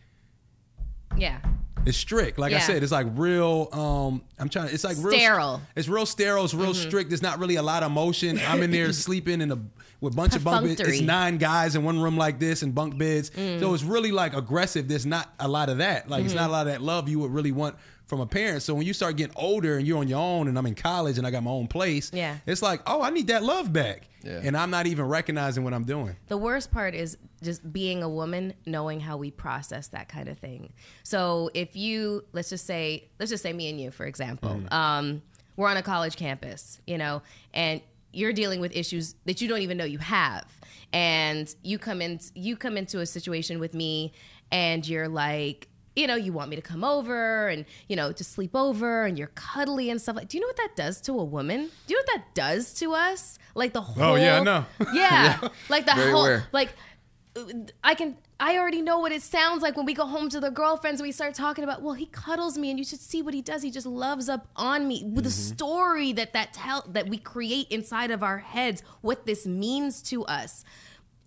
Yeah. 1.18 1.40
it's 1.86 1.98
strict. 1.98 2.40
Like 2.40 2.54
I 2.54 2.60
said, 2.60 2.82
it's 2.82 2.92
like 2.92 3.08
real. 3.16 3.68
Um, 3.74 4.24
I'm 4.40 4.50
trying. 4.50 4.70
It's 4.74 4.84
like 4.84 4.98
real 5.00 5.12
Sterile. 5.18 5.56
Mm-hmm. 5.58 5.80
It's 5.80 5.88
real 5.90 6.06
sterile. 6.06 6.46
It's 6.46 6.54
real 6.54 6.74
strict. 6.74 7.10
There's 7.10 7.22
not 7.22 7.40
really 7.40 7.56
a 7.56 7.64
lot 7.64 7.84
of 7.84 7.92
motion. 7.92 8.40
I'm 8.48 8.64
in 8.64 8.72
there 8.72 8.92
sleeping 8.94 9.42
in 9.42 9.52
a 9.52 9.60
with 10.02 10.14
a 10.14 10.16
bunch 10.16 10.34
of 10.36 10.46
bunk 10.46 10.66
beds. 10.66 10.80
It's 10.80 11.02
nine 11.02 11.38
guys 11.38 11.76
in 11.76 11.84
one 11.84 12.00
room 12.00 12.16
like 12.18 12.40
this 12.40 12.64
and 12.64 12.74
bunk 12.74 12.98
beds. 12.98 13.32
Mm. 13.32 13.60
So 13.60 13.74
it's 13.74 13.84
really 13.84 14.12
like 14.12 14.34
aggressive. 14.34 14.88
There's 14.88 15.06
not 15.06 15.34
a 15.42 15.48
lot 15.48 15.68
of 15.68 15.80
that. 15.80 16.10
Like 16.10 16.24
it's 16.24 16.34
Mm-hmm. 16.34 16.42
not 16.42 16.50
a 16.50 16.54
lot 16.54 16.68
of 16.68 16.74
that 16.74 16.82
love 16.82 17.10
you 17.10 17.20
would 17.20 17.32
really 17.32 17.52
want 17.52 17.76
from 18.10 18.20
a 18.20 18.26
parent. 18.26 18.64
So 18.64 18.74
when 18.74 18.86
you 18.88 18.94
start 18.94 19.16
getting 19.16 19.36
older 19.38 19.78
and 19.78 19.88
you're 19.88 20.00
on 20.00 20.08
your 20.08 20.20
own, 20.20 20.48
and 20.48 20.58
I'm 20.58 20.66
in 20.66 20.74
college 20.76 21.18
and 21.20 21.26
I 21.26 21.32
got 21.32 21.44
my 21.44 21.52
own 21.52 21.68
place, 21.68 22.10
Yeah. 22.12 22.38
it's 22.48 22.62
like, 22.64 22.82
oh, 22.88 23.02
I 23.02 23.12
need 23.12 23.28
that 23.28 23.44
love 23.44 23.72
back. 23.72 24.08
Yeah. 24.24 24.42
And 24.44 24.58
I'm 24.58 24.72
not 24.72 24.88
even 24.88 25.06
recognizing 25.06 25.64
what 25.64 25.74
I'm 25.74 25.86
doing. 25.86 26.16
The 26.28 26.36
worst 26.38 26.72
part 26.72 26.94
is 26.96 27.18
just 27.42 27.72
being 27.72 28.02
a 28.04 28.10
woman, 28.10 28.54
knowing 28.66 29.00
how 29.00 29.16
we 29.16 29.32
process 29.32 29.88
that 29.90 30.10
kind 30.10 30.28
of 30.28 30.38
thing. 30.40 30.74
So 31.04 31.52
if 31.54 31.76
you, 31.78 32.26
let's 32.34 32.50
just 32.50 32.66
say, 32.66 33.08
let's 33.20 33.30
just 33.30 33.44
say 33.44 33.54
me 33.54 33.70
and 33.70 33.80
you, 33.80 33.92
for 33.92 34.06
example, 34.08 34.60
um, 34.72 35.22
we're 35.56 35.70
on 35.70 35.78
a 35.78 35.84
college 35.84 36.16
campus, 36.18 36.82
you 36.88 36.98
know, 36.98 37.22
and 37.54 37.80
you're 38.12 38.34
dealing 38.34 38.60
with 38.60 38.76
issues 38.76 39.14
that 39.26 39.40
you 39.40 39.48
don't 39.48 39.62
even 39.62 39.78
know 39.78 39.86
you 39.86 40.00
have, 40.00 40.46
and 40.92 41.54
you 41.64 41.78
come 41.78 42.02
in, 42.02 42.20
you 42.34 42.58
come 42.58 42.76
into 42.76 43.00
a 43.02 43.06
situation 43.06 43.60
with 43.60 43.74
me, 43.76 44.12
and 44.52 44.86
you're 44.88 45.08
like. 45.08 45.68
You 46.00 46.08
know, 46.08 46.16
you 46.16 46.32
want 46.34 46.50
me 46.50 46.56
to 46.56 46.62
come 46.62 46.84
over 46.84 47.48
and, 47.50 47.66
you 47.90 47.96
know, 47.96 48.12
to 48.12 48.24
sleep 48.24 48.56
over 48.56 49.06
and 49.06 49.18
you're 49.18 49.32
cuddly 49.36 49.90
and 49.90 50.02
stuff 50.02 50.16
like 50.16 50.28
Do 50.30 50.38
you 50.38 50.42
know 50.42 50.48
what 50.48 50.58
that 50.58 50.76
does 50.76 51.02
to 51.02 51.12
a 51.20 51.24
woman? 51.24 51.70
Do 51.88 51.94
you 51.94 51.98
know 51.98 52.04
what 52.08 52.16
that 52.16 52.34
does 52.36 52.74
to 52.76 52.94
us? 52.94 53.38
Like 53.56 53.74
the 53.74 53.82
whole 53.82 54.04
Oh, 54.14 54.16
yeah, 54.16 54.42
no. 54.42 54.66
know. 54.80 54.88
Yeah. 54.94 55.40
Like 55.68 55.86
the 55.86 55.94
Very 55.96 56.12
whole 56.12 56.26
aware. 56.26 56.48
like 56.52 56.70
I 57.84 57.94
can 57.96 58.18
I 58.40 58.58
already 58.58 58.82
know 58.82 59.00
what 59.00 59.12
it 59.12 59.22
sounds 59.22 59.62
like 59.62 59.78
when 59.78 59.86
we 59.86 59.94
go 59.94 60.06
home 60.06 60.30
to 60.30 60.40
the 60.40 60.50
girlfriends 60.50 61.00
and 61.00 61.08
we 61.08 61.12
start 61.12 61.36
talking 61.36 61.64
about 61.64 61.82
well 61.82 61.94
he 61.94 62.06
cuddles 62.08 62.58
me 62.58 62.70
and 62.70 62.80
you 62.80 62.84
should 62.86 63.00
see 63.00 63.22
what 63.22 63.34
he 63.34 63.42
does 63.42 63.62
he 63.62 63.70
just 63.72 63.86
loves 63.86 64.28
up 64.30 64.48
on 64.56 64.88
me 64.88 65.04
with 65.06 65.24
the 65.26 65.30
Mm-hmm. 65.30 65.54
story 65.54 66.12
that 66.14 66.34
that 66.34 66.54
tell 66.54 66.84
that 66.90 67.08
we 67.08 67.18
create 67.18 67.68
inside 67.70 68.12
of 68.12 68.24
our 68.24 68.40
heads 68.40 68.82
what 69.02 69.26
this 69.26 69.46
means 69.46 70.02
to 70.04 70.26
us 70.26 70.64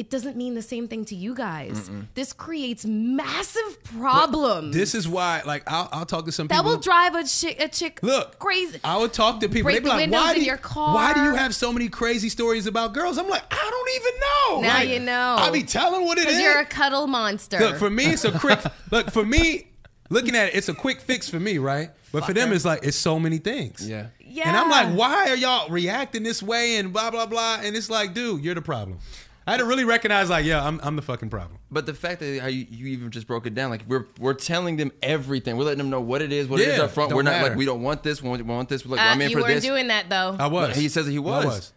it 0.03 0.11
doesn't 0.11 0.37
mean 0.37 0.55
the 0.55 0.63
same 0.75 0.89
thing 0.89 1.05
to 1.05 1.15
you 1.15 1.33
guys 1.35 1.89
this 2.15 2.33
creates 2.33 2.85
massive 2.85 3.73
problems 3.85 4.75
This 4.75 4.95
is 4.95 5.09
why, 5.09 5.43
like, 5.47 5.63
I'll, 5.71 5.89
I'll 5.93 6.07
talk 6.07 6.25
to 6.25 6.33
some 6.33 6.49
people. 6.49 6.63
that 6.63 6.69
will 6.69 6.79
drive 6.79 7.15
a 7.15 7.25
chick 7.25 7.57
a 7.63 7.69
chick 7.69 8.01
Look, 8.03 8.39
crazy 8.39 8.81
I 8.83 8.97
would 8.99 9.13
talk 9.13 9.39
to 9.41 9.49
people. 9.49 9.63
Break 9.71 9.77
They'd 9.77 9.85
be 9.85 9.91
the 9.91 9.97
like, 9.97 10.03
windows 10.11 10.21
"Why 10.21 10.31
in 10.31 10.35
do 10.37 10.41
you, 10.41 10.47
your 10.47 10.57
car." 10.57 10.95
Why 10.95 11.15
do 11.15 11.21
you 11.23 11.35
have 11.35 11.55
so 11.55 11.73
many 11.73 11.89
crazy 11.89 12.29
stories 12.29 12.67
about 12.67 12.95
girls?" 12.95 13.17
I'm 13.19 13.29
like, 13.29 13.45
I 13.51 13.69
don't 13.75 13.91
even 13.97 14.21
know. 14.21 14.69
Now 14.69 14.79
Like, 14.81 14.89
you 14.89 15.01
know. 15.01 15.37
I'll 15.39 15.53
be 15.53 15.63
telling 15.63 16.05
what 16.05 16.19
it 16.19 16.27
is. 16.29 16.41
you're 16.41 16.59
a 16.61 16.65
cuddle 16.67 17.07
monster 17.07 17.59
look, 17.61 17.77
for 17.77 17.91
me, 17.91 18.07
it's 18.07 18.25
a 18.25 18.33
quick. 18.39 18.59
look, 18.91 19.11
for 19.11 19.25
me, 19.25 19.69
looking 20.11 20.35
at 20.35 20.49
it, 20.49 20.57
it's 20.57 20.69
a 20.69 20.75
quick 20.75 21.01
fix 21.01 21.29
for 21.29 21.39
me, 21.39 21.59
right? 21.59 21.91
But 22.13 22.25
for 22.27 22.33
them, 22.35 22.53
it's 22.53 22.65
like 22.65 22.85
it's 22.85 22.97
so 22.97 23.19
many 23.21 23.39
things. 23.39 23.89
Yeah. 23.89 24.09
Yeah. 24.19 24.49
And 24.49 24.57
I'm 24.57 24.71
like, 24.71 24.97
why 24.99 25.29
are 25.31 25.37
y'all 25.37 25.69
reacting 25.71 26.23
this 26.23 26.43
way 26.43 26.77
and 26.77 26.93
blah 26.93 27.11
blah 27.11 27.27
blah? 27.27 27.61
And 27.63 27.77
it's 27.77 27.89
like, 27.91 28.15
dude, 28.15 28.43
you're 28.45 28.55
the 28.55 28.63
problem. 28.63 28.99
I 29.47 29.51
had 29.53 29.57
to 29.59 29.65
really 29.65 29.85
recognize, 29.85 30.31
like, 30.31 30.45
yeah, 30.45 30.65
I'm, 30.65 30.79
I'm 30.85 30.95
the 30.97 31.03
fucking 31.03 31.29
problem. 31.31 31.59
But 31.71 31.87
the 31.87 31.95
fact 31.95 32.21
that 32.21 32.41
how 32.41 32.47
you, 32.47 32.67
you 32.71 32.87
even 32.89 33.11
just 33.11 33.27
broke 33.27 33.47
it 33.47 33.55
down, 33.55 33.71
like 33.71 33.83
we're 33.89 34.07
we're 34.21 34.35
telling 34.35 34.77
them 34.77 34.93
everything. 35.03 35.57
We're 35.57 35.65
letting 35.65 35.79
them 35.79 35.91
know 35.91 36.01
what 36.01 36.23
it 36.23 36.33
is, 36.33 36.47
what 36.49 36.61
it 36.61 36.69
is 36.69 36.79
Yeah, 36.79 36.85
up 36.85 36.93
front. 36.93 37.11
don't 37.11 37.17
We're 37.17 37.23
not 37.25 37.33
matter. 37.33 37.49
like 37.49 37.57
we 37.59 37.65
don't 37.65 37.83
want 37.83 38.03
this. 38.05 38.23
We 38.23 38.29
want, 38.29 38.41
we 38.45 38.49
want 38.53 38.69
this. 38.69 38.85
We're 38.87 38.93
like, 38.97 39.01
Uh, 39.01 39.05
well, 39.05 39.13
I'm 39.15 39.21
in 39.23 39.31
you 39.31 39.37
for 39.37 39.43
weren't 39.43 39.55
this. 39.55 39.65
doing 39.65 39.89
that 39.89 40.09
though 40.09 40.37
I 40.39 40.47
was. 40.47 40.77
He 40.77 40.89
says 40.89 41.07
he 41.09 41.17
I 41.17 41.21
was. 41.21 41.73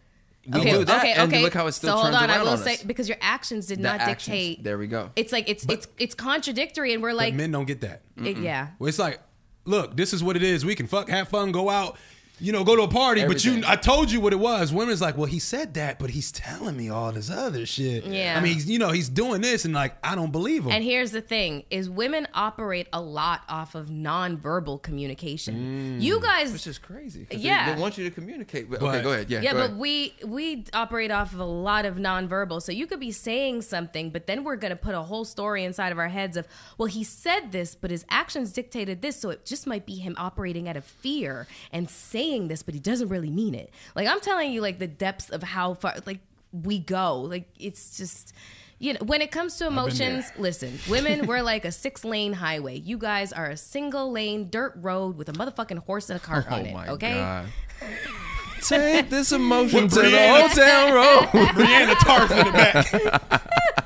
we 0.46 0.60
okay, 0.60 0.70
do 0.70 0.84
that, 0.84 0.98
okay, 1.00 1.12
and 1.14 1.32
okay. 1.32 1.42
look 1.42 1.54
how 1.54 1.66
it 1.66 1.72
still 1.72 1.90
so 1.90 2.02
hold 2.02 2.04
turns 2.12 2.16
on, 2.22 2.30
I 2.30 2.36
around 2.36 2.44
will 2.44 2.52
on 2.52 2.58
say 2.58 2.74
us. 2.74 2.82
because 2.84 3.08
your 3.08 3.18
actions 3.20 3.66
did 3.66 3.78
The 3.78 3.82
not 3.82 4.00
actions. 4.00 4.26
dictate. 4.26 4.62
There 4.62 4.78
we 4.78 4.86
go. 4.86 5.10
It's 5.16 5.32
like 5.32 5.48
it's 5.48 5.66
it's 5.68 5.88
it's 5.98 6.14
contradictory, 6.14 6.94
and 6.94 7.02
we're 7.02 7.10
But 7.10 7.16
like, 7.16 7.34
men 7.34 7.50
don't 7.50 7.64
get 7.66 7.80
that. 7.80 8.02
it- 8.22 8.38
yeah. 8.38 8.68
Well, 8.78 8.88
it's 8.88 8.98
like, 9.00 9.18
look, 9.64 9.96
this 9.96 10.12
is 10.12 10.22
what 10.22 10.36
it 10.36 10.44
is. 10.44 10.64
We 10.64 10.76
can 10.76 10.86
fuck, 10.86 11.08
have 11.08 11.28
fun, 11.28 11.50
go 11.50 11.68
out, 11.68 11.98
you 12.38 12.52
know, 12.52 12.64
go 12.64 12.76
to 12.76 12.82
a 12.82 12.88
party. 12.88 13.24
But 13.24 13.44
you, 13.44 13.62
I 13.66 13.76
told 13.76 14.10
you 14.10 14.20
what 14.20 14.32
it 14.34 14.38
was. 14.38 14.72
Women's 14.72 15.00
like, 15.00 15.16
well, 15.16 15.26
he 15.26 15.38
said 15.38 15.74
that, 15.74 15.98
but 15.98 16.10
he's 16.10 16.30
telling 16.30 16.76
me 16.76 16.90
all 16.90 17.10
this 17.10 17.30
other 17.30 17.64
shit. 17.64 18.04
Yeah. 18.04 18.36
I 18.36 18.42
mean, 18.42 18.52
he's, 18.52 18.68
you 18.68 18.78
know, 18.78 18.90
he's 18.90 19.08
doing 19.08 19.40
this, 19.40 19.64
and 19.64 19.72
like, 19.72 19.96
I 20.04 20.14
don't 20.14 20.32
believe 20.32 20.64
him. 20.64 20.72
And 20.72 20.84
here's 20.84 21.12
the 21.12 21.22
thing: 21.22 21.64
is 21.70 21.88
women 21.88 22.28
operate 22.34 22.88
a 22.92 23.00
lot 23.00 23.42
off 23.48 23.74
of 23.74 23.86
nonverbal 23.86 24.82
communication. 24.82 25.98
Mm. 25.98 26.02
You 26.02 26.20
guys, 26.20 26.52
Which 26.52 26.66
is 26.66 26.78
crazy. 26.78 27.26
Yeah. 27.30 27.70
They, 27.70 27.74
they 27.74 27.80
want 27.80 27.96
you 27.96 28.04
to 28.04 28.10
communicate. 28.10 28.70
But, 28.70 28.80
But- 28.80 28.96
okay, 28.96 29.02
go 29.02 29.12
ahead. 29.12 29.30
Yeah, 29.30 29.40
yeah, 29.40 29.52
but 29.54 29.70
ahead. 29.70 29.78
we 29.78 30.14
we 30.24 30.64
operate 30.74 31.10
off 31.10 31.32
of 31.32 31.40
a 31.40 31.44
lot 31.44 31.86
of 31.86 31.96
nonverbal. 31.96 32.60
So 32.60 32.70
you 32.70 32.86
could 32.86 33.00
be 33.00 33.12
saying 33.12 33.62
something, 33.62 34.10
but 34.10 34.26
then 34.26 34.44
we're 34.44 34.56
gonna 34.56 34.76
put 34.76 34.94
a 34.94 35.02
whole 35.02 35.24
story 35.24 35.64
inside 35.64 35.90
of 35.90 35.98
our 35.98 36.08
heads 36.08 36.36
of, 36.36 36.46
well, 36.76 36.86
he 36.86 37.02
said 37.02 37.52
this, 37.52 37.74
but 37.74 37.90
his 37.90 38.04
actions 38.10 38.52
dictated 38.52 39.00
this, 39.00 39.16
so 39.16 39.30
it 39.30 39.46
just 39.46 39.66
might 39.66 39.86
be 39.86 39.96
him 39.96 40.14
operating 40.18 40.68
out 40.68 40.76
of 40.76 40.84
fear 40.84 41.46
and 41.72 41.88
saying 41.88 42.25
this, 42.48 42.62
but 42.62 42.74
he 42.74 42.80
doesn't 42.80 43.08
really 43.08 43.30
mean 43.30 43.54
it. 43.54 43.72
Like 43.94 44.08
I'm 44.08 44.20
telling 44.20 44.52
you, 44.52 44.60
like 44.60 44.78
the 44.78 44.86
depths 44.86 45.30
of 45.30 45.42
how 45.42 45.74
far 45.74 45.94
like 46.06 46.20
we 46.52 46.78
go. 46.78 47.20
Like 47.20 47.48
it's 47.58 47.96
just. 47.96 48.32
You 48.78 48.92
know, 48.92 49.00
when 49.06 49.22
it 49.22 49.30
comes 49.30 49.56
to 49.56 49.66
emotions, 49.66 50.30
listen, 50.36 50.78
women, 50.86 51.26
we're 51.26 51.40
like 51.40 51.64
a 51.64 51.72
six 51.72 52.04
lane 52.04 52.34
highway. 52.34 52.76
You 52.78 52.98
guys 52.98 53.32
are 53.32 53.46
a 53.46 53.56
single 53.56 54.12
lane 54.12 54.50
dirt 54.50 54.74
road 54.76 55.16
with 55.16 55.30
a 55.30 55.32
motherfucking 55.32 55.78
horse 55.86 56.10
and 56.10 56.18
a 56.18 56.20
cart 56.20 56.44
oh 56.50 56.56
on 56.56 56.66
it. 56.66 56.74
my 56.74 56.88
okay? 56.88 57.14
god. 57.14 57.46
Take 58.60 59.08
this 59.08 59.32
emotion 59.32 59.84
With 59.84 59.94
to 59.94 60.00
the 60.02 60.08
Brianna. 60.08 60.42
old 60.42 60.50
town 60.52 60.92
road. 60.92 61.22
Brianna 61.54 61.94
Tarth 62.00 62.30
in 62.32 62.46
the 62.46 62.52
back. 62.52 63.42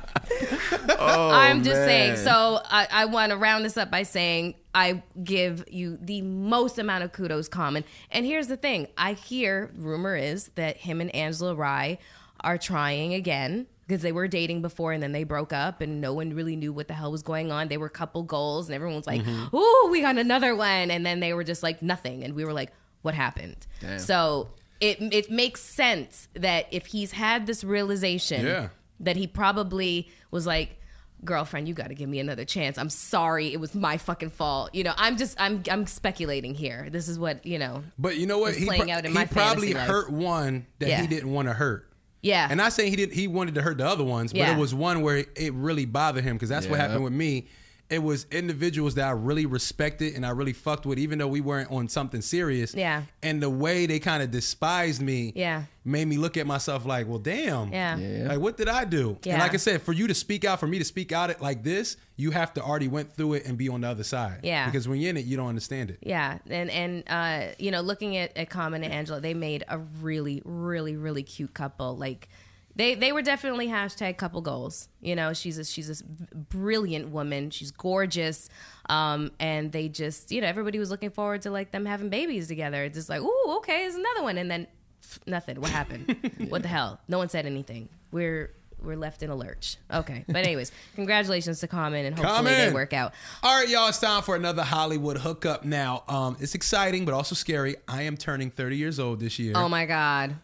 Oh, 0.99 1.29
I'm 1.31 1.63
just 1.63 1.83
saying. 1.85 2.17
So 2.17 2.61
I, 2.65 2.87
I 2.91 3.05
want 3.05 3.31
to 3.31 3.37
round 3.37 3.65
this 3.65 3.77
up 3.77 3.89
by 3.91 4.03
saying 4.03 4.55
I 4.73 5.03
give 5.23 5.65
you 5.69 5.97
the 6.01 6.21
most 6.21 6.77
amount 6.79 7.03
of 7.03 7.11
kudos, 7.11 7.47
Common. 7.47 7.83
And 8.11 8.25
here's 8.25 8.47
the 8.47 8.57
thing: 8.57 8.87
I 8.97 9.13
hear 9.13 9.71
rumor 9.75 10.15
is 10.15 10.49
that 10.55 10.77
him 10.77 11.01
and 11.01 11.13
Angela 11.15 11.55
Rye 11.55 11.97
are 12.41 12.57
trying 12.57 13.13
again 13.13 13.67
because 13.87 14.01
they 14.01 14.11
were 14.11 14.27
dating 14.27 14.61
before 14.61 14.93
and 14.93 15.03
then 15.03 15.11
they 15.11 15.23
broke 15.23 15.51
up 15.53 15.81
and 15.81 15.99
no 16.01 16.13
one 16.13 16.33
really 16.33 16.55
knew 16.55 16.71
what 16.71 16.87
the 16.87 16.93
hell 16.93 17.11
was 17.11 17.21
going 17.23 17.51
on. 17.51 17.67
They 17.67 17.77
were 17.77 17.89
couple 17.89 18.23
goals 18.23 18.67
and 18.67 18.75
everyone 18.75 18.95
was 18.97 19.07
like, 19.07 19.21
Mm-hmm. 19.21 19.55
"Ooh, 19.55 19.89
we 19.91 20.01
got 20.01 20.17
another 20.17 20.55
one," 20.55 20.89
and 20.91 21.05
then 21.05 21.19
they 21.19 21.33
were 21.33 21.43
just 21.43 21.61
like 21.63 21.81
nothing, 21.81 22.23
and 22.23 22.33
we 22.33 22.45
were 22.45 22.53
like, 22.53 22.71
"What 23.01 23.13
happened?" 23.13 23.67
Damn. 23.79 23.99
So. 23.99 24.49
It, 24.83 24.97
it 25.13 25.29
makes 25.29 25.61
sense 25.61 26.27
that 26.33 26.65
if 26.71 26.87
he's 26.87 27.11
had 27.11 27.45
this 27.45 27.63
realization 27.63 28.47
Yeah. 28.47 28.69
That 29.01 29.15
he 29.17 29.27
probably 29.27 30.09
was 30.31 30.45
like 30.47 30.77
girlfriend 31.23 31.67
you 31.67 31.73
got 31.75 31.89
to 31.89 31.93
give 31.93 32.09
me 32.09 32.19
another 32.19 32.43
chance 32.43 32.79
i'm 32.79 32.89
sorry 32.89 33.53
it 33.53 33.59
was 33.59 33.75
my 33.75 33.95
fucking 33.95 34.31
fault 34.31 34.73
you 34.73 34.83
know 34.83 34.93
i'm 34.97 35.17
just 35.17 35.39
i'm 35.39 35.61
i'm 35.69 35.85
speculating 35.85 36.55
here 36.55 36.87
this 36.91 37.07
is 37.07 37.19
what 37.19 37.45
you 37.45 37.59
know 37.59 37.83
But 37.99 38.17
you 38.17 38.25
know 38.25 38.39
what? 38.39 38.51
It's 38.53 38.57
He, 38.59 38.65
playing 38.65 38.85
pro- 38.85 38.91
out 38.93 39.05
in 39.05 39.11
he 39.11 39.13
my 39.13 39.25
probably 39.25 39.67
fantasy 39.67 39.73
life. 39.75 39.87
hurt 39.87 40.11
one 40.11 40.65
that 40.79 40.89
Yeah. 40.89 41.01
he 41.01 41.05
didn't 41.07 41.31
want 41.31 41.47
to 41.47 41.53
hurt. 41.53 41.87
yeah 42.23 42.47
And 42.49 42.59
I 42.59 42.69
say 42.69 42.89
he 42.89 42.95
didn't. 42.95 43.13
He 43.13 43.27
wanted 43.27 43.53
to 43.55 43.61
hurt 43.61 43.77
the 43.77 43.85
other 43.85 44.03
ones, 44.03 44.31
but 44.33 44.39
Yeah. 44.39 44.55
it 44.55 44.59
was 44.59 44.73
one 44.73 45.01
where 45.03 45.25
it 45.35 45.53
really 45.53 45.85
bothered 45.85 46.23
him 46.23 46.37
because 46.37 46.49
that's 46.49 46.65
what 46.65 46.79
happened 46.79 47.03
with 47.03 47.13
me. 47.13 47.47
It 47.91 48.01
was 48.01 48.25
individuals 48.31 48.95
that 48.95 49.07
I 49.07 49.11
really 49.11 49.45
respected 49.45 50.15
and 50.15 50.25
I 50.25 50.29
really 50.29 50.53
fucked 50.53 50.85
with, 50.85 50.97
even 50.97 51.19
though 51.19 51.27
we 51.27 51.41
weren't 51.41 51.69
on 51.71 51.89
something 51.89 52.21
serious. 52.21 52.73
Yeah. 52.73 53.03
And 53.21 53.43
the 53.43 53.49
way 53.49 53.85
they 53.85 53.99
kind 53.99 54.23
of 54.23 54.31
despised 54.31 55.01
me, 55.01 55.33
Yeah. 55.35 55.63
made 55.83 56.07
me 56.07 56.17
look 56.17 56.37
at 56.37 56.47
myself 56.47 56.85
like, 56.85 57.07
well, 57.07 57.19
damn, 57.19 57.71
Yeah. 57.73 57.97
Yeah. 57.97 58.27
like 58.29 58.39
what 58.39 58.55
did 58.57 58.69
I 58.69 58.85
do? 58.85 59.17
Yeah. 59.23 59.33
And 59.33 59.41
like 59.41 59.53
I 59.53 59.57
said, 59.57 59.81
for 59.81 59.91
you 59.93 60.07
to 60.07 60.13
speak 60.15 60.45
out, 60.45 60.59
for 60.59 60.67
me 60.67 60.79
to 60.79 60.85
speak 60.85 61.11
out 61.11 61.29
it 61.29 61.41
like 61.41 61.63
this, 61.63 61.97
you 62.15 62.31
have 62.31 62.53
to 62.53 62.61
already 62.61 62.87
went 62.87 63.11
through 63.13 63.33
it 63.33 63.45
and 63.45 63.57
be 63.57 63.67
on 63.67 63.81
the 63.81 63.87
other 63.89 64.03
side. 64.03 64.39
Yeah. 64.43 64.65
Because 64.67 64.87
when 64.87 64.99
you're 65.01 65.09
in 65.09 65.17
it, 65.17 65.25
you 65.25 65.35
don't 65.37 65.49
understand 65.49 65.89
it. 65.91 65.97
yeah 66.01 66.37
and 66.49 66.69
and 66.69 67.03
uh 67.09 67.53
you 67.59 67.71
know 67.71 67.81
looking 67.81 68.15
at, 68.17 68.35
at 68.37 68.49
common 68.49 68.83
and 68.83 68.93
angela 68.93 69.19
they 69.19 69.33
made 69.33 69.63
a 69.67 69.77
really 70.01 70.41
really 70.45 70.95
really 70.95 71.23
cute 71.23 71.53
couple 71.53 71.97
like 71.97 72.29
they 72.75 72.95
they 72.95 73.11
were 73.11 73.21
definitely 73.21 73.67
hashtag 73.67 74.17
couple 74.17 74.41
goals. 74.41 74.87
You 75.01 75.15
know 75.15 75.33
she's 75.33 75.57
a 75.57 75.65
she's 75.65 76.01
a 76.01 76.35
brilliant 76.35 77.09
woman. 77.09 77.49
She's 77.49 77.71
gorgeous. 77.71 78.49
Um 78.89 79.31
and 79.39 79.71
they 79.71 79.89
just 79.89 80.31
you 80.31 80.41
know 80.41 80.47
everybody 80.47 80.79
was 80.79 80.89
looking 80.89 81.09
forward 81.11 81.41
to 81.43 81.51
like 81.51 81.71
them 81.71 81.85
having 81.85 82.09
babies 82.09 82.47
together. 82.47 82.83
It's 82.83 82.97
just 82.97 83.09
like 83.09 83.21
ooh 83.21 83.55
okay 83.57 83.79
there's 83.83 83.95
another 83.95 84.23
one. 84.23 84.37
And 84.37 84.49
then 84.49 84.67
pff, 85.03 85.19
nothing. 85.27 85.59
What 85.59 85.71
happened? 85.71 86.15
What 86.49 86.61
the 86.63 86.67
hell? 86.69 86.99
No 87.07 87.17
one 87.17 87.29
said 87.29 87.45
anything. 87.45 87.89
We're 88.11 88.51
we're 88.81 88.97
left 88.97 89.21
in 89.21 89.29
a 89.29 89.35
lurch. 89.35 89.77
Okay. 89.93 90.25
But 90.27 90.37
anyways 90.37 90.71
congratulations 90.95 91.59
to 91.59 91.67
common 91.67 92.05
and 92.05 92.17
hopefully 92.17 92.55
they 92.55 92.71
work 92.71 92.93
out. 92.93 93.13
All 93.43 93.59
right, 93.59 93.69
y'all, 93.69 93.89
it's 93.89 93.99
time 93.99 94.23
for 94.23 94.35
another 94.35 94.63
Hollywood 94.63 95.17
hookup. 95.17 95.65
Now. 95.65 96.03
Um, 96.07 96.37
it's 96.39 96.55
exciting, 96.55 97.05
but 97.05 97.13
also 97.13 97.35
scary. 97.35 97.75
I 97.87 98.03
am 98.03 98.17
turning 98.17 98.49
30 98.49 98.77
years 98.77 98.99
old 98.99 99.19
this 99.19 99.37
year. 99.39 99.53
oh 99.55 99.67
my 99.69 99.85
god 99.85 100.35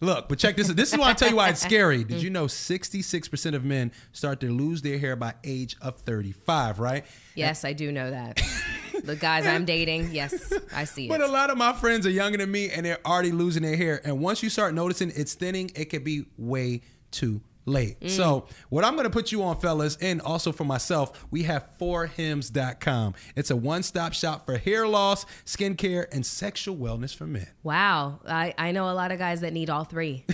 Look, 0.00 0.28
but 0.28 0.38
check 0.38 0.56
this. 0.56 0.68
This 0.68 0.92
is 0.92 0.98
why 0.98 1.10
I 1.10 1.12
tell 1.14 1.28
you 1.28 1.36
why 1.36 1.48
it's 1.48 1.60
scary. 1.62 2.04
Did 2.04 2.22
you 2.22 2.30
know 2.30 2.46
66% 2.46 3.54
of 3.54 3.64
men 3.64 3.90
start 4.12 4.40
to 4.40 4.52
lose 4.52 4.82
their 4.82 4.98
hair 4.98 5.16
by 5.16 5.34
age 5.42 5.76
of 5.80 5.98
35, 6.00 6.78
right? 6.78 7.04
Yes, 7.34 7.64
I 7.64 7.72
do 7.72 7.90
know 7.90 8.10
that. 8.10 8.40
the 9.04 9.16
guys 9.16 9.46
I'm 9.46 9.64
dating, 9.64 10.10
yes, 10.12 10.52
I 10.74 10.84
see 10.84 11.06
it. 11.06 11.08
But 11.08 11.20
it. 11.20 11.28
a 11.28 11.32
lot 11.32 11.50
of 11.50 11.58
my 11.58 11.72
friends 11.72 12.06
are 12.06 12.10
younger 12.10 12.38
than 12.38 12.50
me 12.50 12.70
and 12.70 12.86
they're 12.86 13.04
already 13.04 13.32
losing 13.32 13.62
their 13.62 13.76
hair. 13.76 14.00
And 14.04 14.20
once 14.20 14.42
you 14.42 14.50
start 14.50 14.72
noticing 14.72 15.12
it's 15.16 15.34
thinning, 15.34 15.70
it 15.74 15.86
can 15.86 16.04
be 16.04 16.26
way 16.36 16.82
too 17.10 17.40
late. 17.68 18.00
Mm. 18.00 18.10
So, 18.10 18.46
what 18.68 18.84
I'm 18.84 18.94
going 18.94 19.04
to 19.04 19.10
put 19.10 19.32
you 19.32 19.42
on, 19.42 19.60
fellas, 19.60 19.96
and 20.00 20.20
also 20.20 20.52
for 20.52 20.64
myself, 20.64 21.26
we 21.30 21.44
have 21.44 21.68
forhims.com. 21.78 23.14
It's 23.36 23.50
a 23.50 23.56
one 23.56 23.82
stop 23.82 24.12
shop 24.12 24.46
for 24.46 24.56
hair 24.56 24.86
loss, 24.86 25.24
skincare, 25.44 26.06
and 26.12 26.24
sexual 26.24 26.76
wellness 26.76 27.14
for 27.14 27.26
men. 27.26 27.48
Wow, 27.62 28.20
I, 28.26 28.54
I 28.58 28.72
know 28.72 28.90
a 28.90 28.94
lot 28.94 29.12
of 29.12 29.18
guys 29.18 29.40
that 29.42 29.52
need 29.52 29.70
all 29.70 29.84
3 29.84 30.24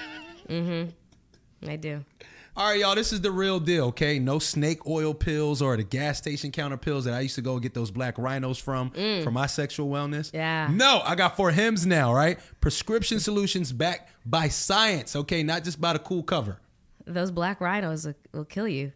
mm-hmm. 0.48 1.68
I 1.68 1.76
do. 1.76 2.04
All 2.54 2.68
right, 2.68 2.80
y'all, 2.80 2.94
this 2.94 3.14
is 3.14 3.22
the 3.22 3.30
real 3.30 3.58
deal, 3.58 3.86
okay? 3.86 4.18
No 4.18 4.38
snake 4.38 4.86
oil 4.86 5.14
pills 5.14 5.62
or 5.62 5.74
the 5.74 5.84
gas 5.84 6.18
station 6.18 6.52
counter 6.52 6.76
pills 6.76 7.06
that 7.06 7.14
I 7.14 7.20
used 7.20 7.36
to 7.36 7.40
go 7.40 7.58
get 7.58 7.72
those 7.72 7.90
black 7.90 8.18
rhinos 8.18 8.58
from 8.58 8.90
for 8.90 9.30
my 9.30 9.46
sexual 9.46 9.88
wellness. 9.88 10.30
Mm. 10.30 10.34
Yeah. 10.34 10.68
No, 10.70 11.00
I 11.02 11.14
got 11.14 11.34
for 11.34 11.50
hims 11.50 11.86
now, 11.86 12.12
right? 12.12 12.38
Prescription 12.60 13.20
solutions 13.20 13.72
backed 13.72 14.12
by 14.26 14.48
science, 14.48 15.16
okay? 15.16 15.42
Not 15.42 15.64
just 15.64 15.80
by 15.80 15.94
the 15.94 15.98
cool 15.98 16.22
cover. 16.22 16.58
Those 17.06 17.30
black 17.30 17.60
rhinos 17.60 18.06
will, 18.06 18.14
will 18.32 18.44
kill 18.44 18.68
you. 18.68 18.92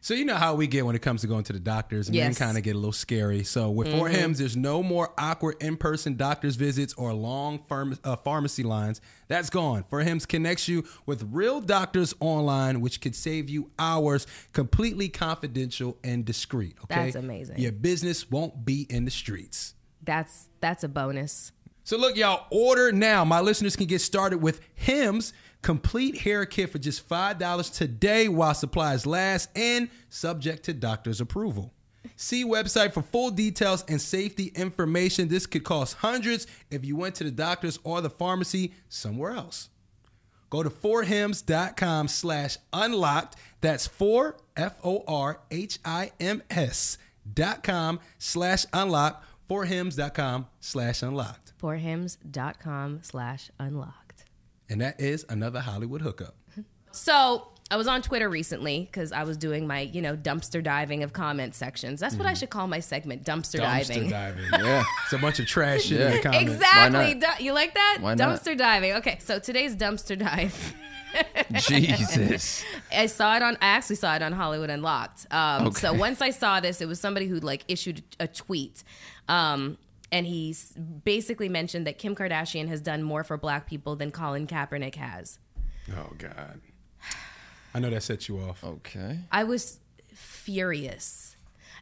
So 0.00 0.12
you 0.12 0.26
know 0.26 0.34
how 0.34 0.54
we 0.54 0.66
get 0.66 0.84
when 0.84 0.94
it 0.94 0.98
comes 1.00 1.22
to 1.22 1.26
going 1.26 1.44
to 1.44 1.54
the 1.54 1.58
doctors. 1.58 2.10
Men 2.10 2.14
Yes. 2.16 2.38
kind 2.38 2.58
of 2.58 2.62
get 2.62 2.74
a 2.74 2.78
little 2.78 2.92
scary. 2.92 3.42
So 3.42 3.70
with 3.70 3.88
For 3.90 4.06
Hims, 4.10 4.38
there's 4.38 4.54
no 4.54 4.82
more 4.82 5.14
awkward 5.16 5.56
in-person 5.62 6.16
doctor's 6.16 6.56
visits 6.56 6.92
or 6.92 7.14
long 7.14 7.60
pharm- 7.70 7.98
uh, 8.04 8.16
pharmacy 8.16 8.64
lines. 8.64 9.00
That's 9.28 9.48
gone. 9.48 9.82
For 9.88 10.00
Hims 10.02 10.26
connects 10.26 10.68
you 10.68 10.84
with 11.06 11.26
real 11.32 11.62
doctors 11.62 12.12
online, 12.20 12.82
which 12.82 13.00
could 13.00 13.14
save 13.16 13.48
you 13.48 13.70
hours, 13.78 14.26
completely 14.52 15.08
confidential 15.08 15.96
and 16.04 16.22
discreet. 16.26 16.76
Okay, 16.84 17.04
That's 17.04 17.16
amazing. 17.16 17.58
Your 17.58 17.72
business 17.72 18.30
won't 18.30 18.66
be 18.66 18.82
in 18.90 19.06
the 19.06 19.10
streets. 19.10 19.72
That's 20.02 20.50
that's 20.60 20.84
a 20.84 20.88
bonus. 20.88 21.50
So 21.84 21.96
look, 21.96 22.14
y'all, 22.16 22.46
order 22.50 22.92
now. 22.92 23.24
My 23.24 23.40
listeners 23.40 23.74
can 23.74 23.86
get 23.86 24.02
started 24.02 24.38
with 24.42 24.60
Hims 24.74 25.32
complete 25.64 26.18
hair 26.18 26.44
kit 26.44 26.70
for 26.70 26.78
just 26.78 27.08
$5 27.08 27.76
today 27.76 28.28
while 28.28 28.54
supplies 28.54 29.06
last 29.06 29.48
and 29.56 29.88
subject 30.10 30.64
to 30.64 30.74
doctor's 30.74 31.20
approval. 31.20 31.72
See 32.16 32.44
website 32.44 32.92
for 32.92 33.02
full 33.02 33.30
details 33.30 33.82
and 33.88 34.00
safety 34.00 34.52
information. 34.54 35.28
This 35.28 35.46
could 35.46 35.64
cost 35.64 35.96
hundreds 35.96 36.46
if 36.70 36.84
you 36.84 36.96
went 36.96 37.14
to 37.16 37.24
the 37.24 37.30
doctor's 37.30 37.78
or 37.82 38.02
the 38.02 38.10
pharmacy 38.10 38.74
somewhere 38.90 39.32
else. 39.32 39.70
Go 40.50 40.62
to 40.62 40.70
forhims.com 40.70 42.08
slash 42.08 42.58
unlocked. 42.72 43.36
That's 43.62 43.86
for 43.86 44.36
F 44.56 44.76
O 44.84 45.02
R 45.08 45.40
H 45.50 45.78
I 45.84 46.12
M 46.20 46.42
S 46.50 46.98
dot 47.32 47.64
com 47.64 47.98
slash 48.18 48.66
unlocked. 48.72 49.24
Forhims.com 49.50 50.46
slash 50.60 51.02
unlocked. 51.02 51.52
Forhims.com 51.60 53.00
slash 53.02 53.50
unlocked. 53.58 54.03
And 54.68 54.80
that 54.80 55.00
is 55.00 55.24
another 55.28 55.60
Hollywood 55.60 56.00
hookup. 56.02 56.34
So 56.92 57.48
I 57.70 57.76
was 57.76 57.86
on 57.88 58.02
Twitter 58.02 58.28
recently 58.28 58.80
because 58.90 59.10
I 59.12 59.24
was 59.24 59.36
doing 59.36 59.66
my, 59.66 59.80
you 59.80 60.00
know, 60.00 60.16
dumpster 60.16 60.62
diving 60.62 61.02
of 61.02 61.12
comment 61.12 61.54
sections. 61.54 61.98
That's 62.00 62.14
what 62.16 62.26
I 62.26 62.34
should 62.34 62.50
call 62.50 62.66
my 62.68 62.80
segment, 62.80 63.24
dumpster, 63.24 63.58
diving. 63.58 64.04
Dumpster 64.04 64.10
diving. 64.10 64.44
Yeah. 64.52 64.84
It's 65.04 65.12
a 65.12 65.18
bunch 65.18 65.38
of 65.40 65.46
trash 65.46 65.82
shit 65.82 66.00
in 66.00 66.08
Yeah. 66.10 66.16
the 66.16 66.22
comments. 66.22 66.52
Exactly. 66.54 67.14
not? 67.14 67.38
Du- 67.38 67.44
you 67.44 67.52
like 67.52 67.74
that? 67.74 67.98
Why 68.00 68.14
not? 68.14 68.40
dumpster 68.40 68.56
diving. 68.56 68.92
Okay, 68.94 69.18
so 69.20 69.38
today's 69.38 69.74
dumpster 69.74 70.18
dive. 70.18 70.74
Jesus. 71.52 72.64
I 72.92 73.06
saw 73.06 73.36
it 73.36 73.42
on. 73.42 73.56
I 73.60 73.66
actually 73.66 73.96
saw 73.96 74.14
it 74.16 74.22
on 74.22 74.32
Hollywood 74.32 74.70
Unlocked. 74.70 75.26
Um, 75.30 75.72
So 75.72 75.92
once 75.92 76.20
I 76.20 76.30
saw 76.30 76.60
this, 76.60 76.80
it 76.80 76.86
was 76.88 77.00
somebody 77.00 77.26
who 77.28 77.38
like 77.40 77.64
issued 77.68 78.02
a 78.20 78.26
tweet, 78.26 78.82
um, 79.28 79.78
and 80.14 80.28
he 80.28 80.54
basically 81.02 81.48
mentioned 81.48 81.88
that 81.88 81.98
Kim 81.98 82.14
Kardashian 82.14 82.68
has 82.68 82.80
done 82.80 83.02
more 83.02 83.24
for 83.24 83.36
black 83.36 83.66
people 83.66 83.96
than 83.96 84.12
Colin 84.12 84.46
Kaepernick 84.46 84.94
has. 84.94 85.40
Oh 85.90 86.12
God. 86.16 86.60
I 87.74 87.80
know 87.80 87.90
that 87.90 88.04
set 88.04 88.28
you 88.28 88.38
off. 88.38 88.62
Okay. 88.62 89.18
I 89.32 89.42
was 89.42 89.80
furious. 90.14 91.34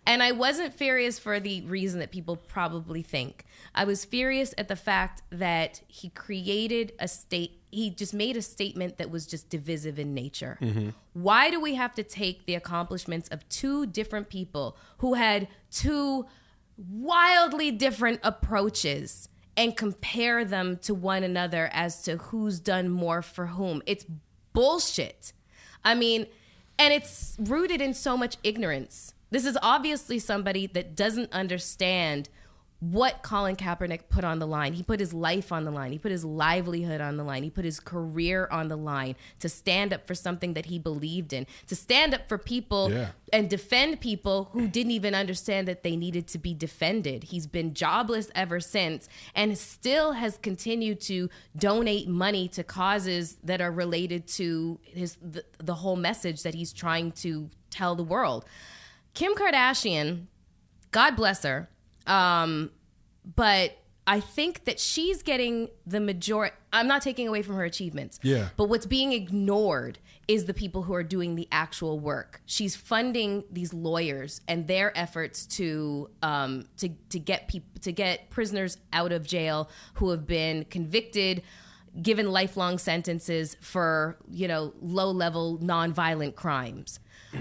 And 0.06 0.22
I 0.22 0.32
wasn't 0.32 0.72
furious 0.72 1.18
for 1.18 1.40
the 1.40 1.60
reason 1.60 2.00
that 2.00 2.10
people 2.10 2.36
probably 2.36 3.02
think. 3.02 3.44
I 3.74 3.84
was 3.84 4.06
furious 4.06 4.54
at 4.56 4.68
the 4.68 4.76
fact 4.76 5.20
that 5.28 5.82
he 5.86 6.08
created 6.08 6.92
a 6.98 7.08
state, 7.08 7.60
he 7.70 7.90
just 7.90 8.14
made 8.14 8.38
a 8.38 8.42
statement 8.42 8.96
that 8.96 9.10
was 9.10 9.26
just 9.26 9.50
divisive 9.50 9.98
in 9.98 10.14
nature. 10.14 10.56
Mm-hmm. 10.62 10.88
Why 11.12 11.50
do 11.50 11.60
we 11.60 11.74
have 11.74 11.94
to 11.96 12.02
take 12.02 12.46
the 12.46 12.54
accomplishments 12.54 13.28
of 13.28 13.46
two 13.50 13.84
different 13.84 14.30
people 14.30 14.78
who 14.98 15.14
had 15.14 15.48
two 15.70 16.26
wildly 16.76 17.70
different 17.70 18.20
approaches 18.22 19.28
and 19.56 19.76
compare 19.76 20.44
them 20.44 20.78
to 20.78 20.94
one 20.94 21.22
another 21.22 21.68
as 21.72 22.02
to 22.02 22.16
who's 22.16 22.60
done 22.60 22.88
more 22.88 23.22
for 23.22 23.46
whom? 23.46 23.82
It's 23.86 24.06
bullshit. 24.52 25.32
I 25.84 25.94
mean, 25.94 26.26
and 26.78 26.92
it's 26.92 27.36
rooted 27.38 27.80
in 27.80 27.94
so 27.94 28.16
much 28.16 28.36
ignorance. 28.42 29.14
This 29.30 29.44
is 29.44 29.58
obviously 29.62 30.18
somebody 30.18 30.66
that 30.68 30.94
doesn't 30.94 31.32
understand 31.32 32.28
what 32.90 33.22
Colin 33.22 33.54
Kaepernick 33.54 34.08
put 34.08 34.24
on 34.24 34.40
the 34.40 34.46
line. 34.46 34.72
He 34.72 34.82
put 34.82 34.98
his 34.98 35.14
life 35.14 35.52
on 35.52 35.64
the 35.64 35.70
line. 35.70 35.92
He 35.92 35.98
put 35.98 36.10
his 36.10 36.24
livelihood 36.24 37.00
on 37.00 37.16
the 37.16 37.22
line. 37.22 37.44
He 37.44 37.50
put 37.50 37.64
his 37.64 37.78
career 37.78 38.48
on 38.50 38.66
the 38.66 38.76
line 38.76 39.14
to 39.38 39.48
stand 39.48 39.92
up 39.92 40.04
for 40.04 40.16
something 40.16 40.54
that 40.54 40.66
he 40.66 40.80
believed 40.80 41.32
in, 41.32 41.46
to 41.68 41.76
stand 41.76 42.12
up 42.12 42.28
for 42.28 42.38
people 42.38 42.90
Yeah. 42.90 43.10
and 43.32 43.48
defend 43.48 44.00
people 44.00 44.48
who 44.50 44.66
didn't 44.66 44.90
even 44.90 45.14
understand 45.14 45.68
that 45.68 45.84
they 45.84 45.94
needed 45.94 46.26
to 46.28 46.38
be 46.38 46.54
defended. 46.54 47.22
He's 47.24 47.46
been 47.46 47.72
jobless 47.72 48.32
ever 48.34 48.58
since 48.58 49.08
and 49.32 49.56
still 49.56 50.12
has 50.14 50.36
continued 50.38 51.00
to 51.02 51.30
donate 51.56 52.08
money 52.08 52.48
to 52.48 52.64
causes 52.64 53.36
that 53.44 53.60
are 53.60 53.70
related 53.70 54.26
to 54.26 54.80
his 54.82 55.18
the, 55.22 55.44
the 55.58 55.76
whole 55.76 55.94
message 55.94 56.42
that 56.42 56.54
he's 56.54 56.72
trying 56.72 57.12
to 57.12 57.48
tell 57.70 57.94
the 57.94 58.02
world. 58.02 58.44
Kim 59.14 59.34
Kardashian, 59.36 60.26
God 60.90 61.14
bless 61.14 61.44
her, 61.44 61.68
um, 62.06 62.70
but 63.36 63.78
I 64.06 64.18
think 64.20 64.64
that 64.64 64.80
she's 64.80 65.22
getting 65.22 65.68
the 65.86 66.00
majority. 66.00 66.56
I'm 66.72 66.88
not 66.88 67.02
taking 67.02 67.28
away 67.28 67.42
from 67.42 67.54
her 67.56 67.64
achievements. 67.64 68.18
Yeah. 68.22 68.48
But 68.56 68.68
what's 68.68 68.86
being 68.86 69.12
ignored 69.12 70.00
is 70.26 70.46
the 70.46 70.54
people 70.54 70.82
who 70.82 70.94
are 70.94 71.04
doing 71.04 71.36
the 71.36 71.46
actual 71.52 72.00
work. 72.00 72.42
She's 72.44 72.74
funding 72.74 73.44
these 73.50 73.72
lawyers 73.72 74.40
and 74.48 74.66
their 74.66 74.96
efforts 74.98 75.46
to 75.46 76.10
um, 76.22 76.66
to 76.78 76.88
to 77.10 77.18
get 77.20 77.46
people 77.46 77.68
to 77.82 77.92
get 77.92 78.30
prisoners 78.30 78.78
out 78.92 79.12
of 79.12 79.26
jail 79.26 79.70
who 79.94 80.10
have 80.10 80.26
been 80.26 80.64
convicted, 80.64 81.42
given 82.00 82.30
lifelong 82.30 82.78
sentences 82.78 83.56
for 83.60 84.16
you 84.28 84.48
know 84.48 84.74
low 84.80 85.10
level 85.12 85.58
nonviolent 85.58 86.34
crimes. 86.34 86.98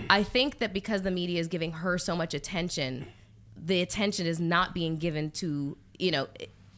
I 0.10 0.24
think 0.24 0.60
that 0.60 0.74
because 0.74 1.02
the 1.02 1.12
media 1.12 1.40
is 1.40 1.48
giving 1.48 1.72
her 1.74 1.98
so 1.98 2.16
much 2.16 2.34
attention, 2.34 3.08
the 3.64 3.82
attention 3.82 4.26
is 4.26 4.40
not 4.40 4.74
being 4.74 4.98
given 4.98 5.32
to 5.32 5.78
you 6.00 6.12
know 6.12 6.28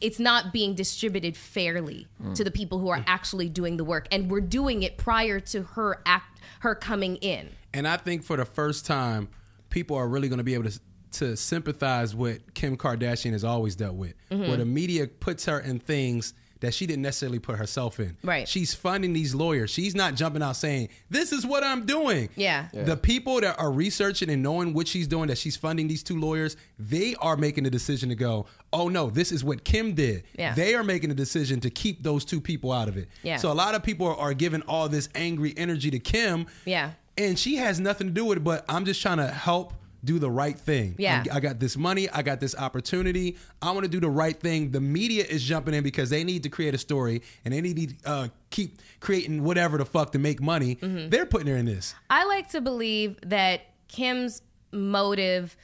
it's 0.01 0.19
not 0.19 0.51
being 0.51 0.75
distributed 0.75 1.37
fairly 1.37 2.07
to 2.35 2.43
the 2.43 2.51
people 2.51 2.77
who 2.79 2.89
are 2.89 3.01
actually 3.07 3.47
doing 3.47 3.77
the 3.77 3.85
work. 3.85 4.05
And 4.11 4.29
we're 4.29 4.41
doing 4.41 4.83
it 4.83 4.97
prior 4.97 5.39
to 5.39 5.63
her 5.63 6.01
act 6.05 6.41
her 6.59 6.75
coming 6.75 7.15
in. 7.17 7.49
And 7.73 7.87
I 7.87 7.95
think 7.95 8.23
for 8.23 8.35
the 8.35 8.43
first 8.43 8.85
time, 8.85 9.29
people 9.69 9.95
are 9.95 10.07
really 10.09 10.27
going 10.27 10.39
to 10.39 10.43
be 10.43 10.55
able 10.55 10.69
to 10.69 10.79
to 11.19 11.37
sympathize 11.37 12.13
with 12.15 12.53
Kim 12.53 12.75
Kardashian 12.75 13.31
has 13.31 13.43
always 13.45 13.75
dealt 13.77 13.95
with, 13.95 14.13
Mm-hmm. 14.29 14.47
where 14.49 14.57
the 14.57 14.65
media 14.65 15.07
puts 15.07 15.45
her 15.45 15.59
in 15.59 15.79
things 15.79 16.33
that 16.63 16.73
she 16.73 16.85
didn't 16.87 17.03
necessarily 17.03 17.39
put 17.39 17.57
herself 17.57 17.99
in. 17.99 18.17
Right. 18.23 18.47
She's 18.47 18.73
funding 18.73 19.13
these 19.13 19.35
lawyers. 19.35 19.69
She's 19.69 19.93
not 19.95 20.15
jumping 20.15 20.41
out 20.41 20.55
saying, 20.55 20.89
"This 21.09 21.31
is 21.31 21.45
what 21.45 21.63
I'm 21.63 21.85
doing." 21.85 22.29
Yeah. 22.35 22.67
Yeah. 22.73 22.83
The 22.83 22.97
people 22.97 23.39
that 23.41 23.59
are 23.59 23.71
researching 23.71 24.29
and 24.29 24.41
knowing 24.41 24.73
what 24.73 24.87
she's 24.87 25.07
doing, 25.07 25.27
that 25.27 25.37
she's 25.37 25.55
funding 25.55 25.87
these 25.87 26.01
two 26.03 26.19
lawyers, 26.19 26.57
they 26.79 27.15
are 27.21 27.37
making 27.37 27.65
the 27.65 27.69
decision 27.69 28.09
to 28.09 28.15
go, 28.15 28.47
"Oh 28.73 28.89
no, 28.89 29.09
this 29.09 29.31
is 29.31 29.43
what 29.43 29.63
Kim 29.63 29.93
did." 29.93 30.23
Yeah. 30.37 30.53
They 30.55 30.73
are 30.75 30.83
making 30.83 31.09
the 31.09 31.15
decision 31.15 31.59
to 31.61 31.69
keep 31.69 32.01
those 32.03 32.25
two 32.25 32.41
people 32.41 32.71
out 32.71 32.87
of 32.87 32.97
it. 32.97 33.07
Yeah. 33.21 33.37
So 33.37 33.51
a 33.51 33.53
lot 33.53 33.75
of 33.75 33.83
people 33.83 34.07
are, 34.07 34.17
are 34.17 34.33
giving 34.33 34.61
all 34.63 34.89
this 34.89 35.09
angry 35.15 35.53
energy 35.55 35.91
to 35.91 35.99
Kim 35.99 36.47
Yeah. 36.65 36.91
and 37.17 37.37
she 37.37 37.57
has 37.57 37.79
nothing 37.79 38.07
to 38.07 38.13
do 38.13 38.25
with 38.25 38.37
it 38.39 38.43
but 38.43 38.65
i'm 38.67 38.85
just 38.85 39.01
trying 39.01 39.17
to 39.17 39.27
help 39.27 39.73
do 40.03 40.19
the 40.19 40.29
right 40.29 40.57
thing. 40.57 40.95
Yeah. 40.97 41.23
I 41.31 41.39
got 41.39 41.59
this 41.59 41.77
money 41.77 42.09
i 42.09 42.21
got 42.21 42.39
this 42.39 42.55
opportunity. 42.55 43.37
I 43.61 43.71
want 43.71 43.83
to 43.83 43.89
do 43.89 43.99
the 43.99 44.09
right 44.09 44.37
thing. 44.37 44.71
The 44.71 44.81
media 44.81 45.23
is 45.23 45.43
jumping 45.43 45.73
in 45.73 45.83
because 45.83 46.09
they 46.09 46.23
need 46.23 46.43
to 46.43 46.49
create 46.49 46.73
a 46.73 46.77
story 46.77 47.21
and 47.45 47.53
they 47.53 47.61
need 47.61 47.99
to 48.01 48.09
uh, 48.09 48.27
keep 48.49 48.81
creating 48.99 49.43
whatever 49.43 49.77
the 49.77 49.85
fuck 49.85 50.11
to 50.11 50.19
make 50.19 50.41
money. 50.41 50.75
Mm-hmm. 50.75 51.09
they're 51.09 51.25
putting 51.25 51.47
her 51.47 51.57
in 51.57 51.65
this. 51.65 51.95
I 52.09 52.25
like 52.25 52.49
to 52.49 52.61
believe 52.61 53.17
that 53.23 53.61
Kim's 53.87 54.41
motive 54.71 55.55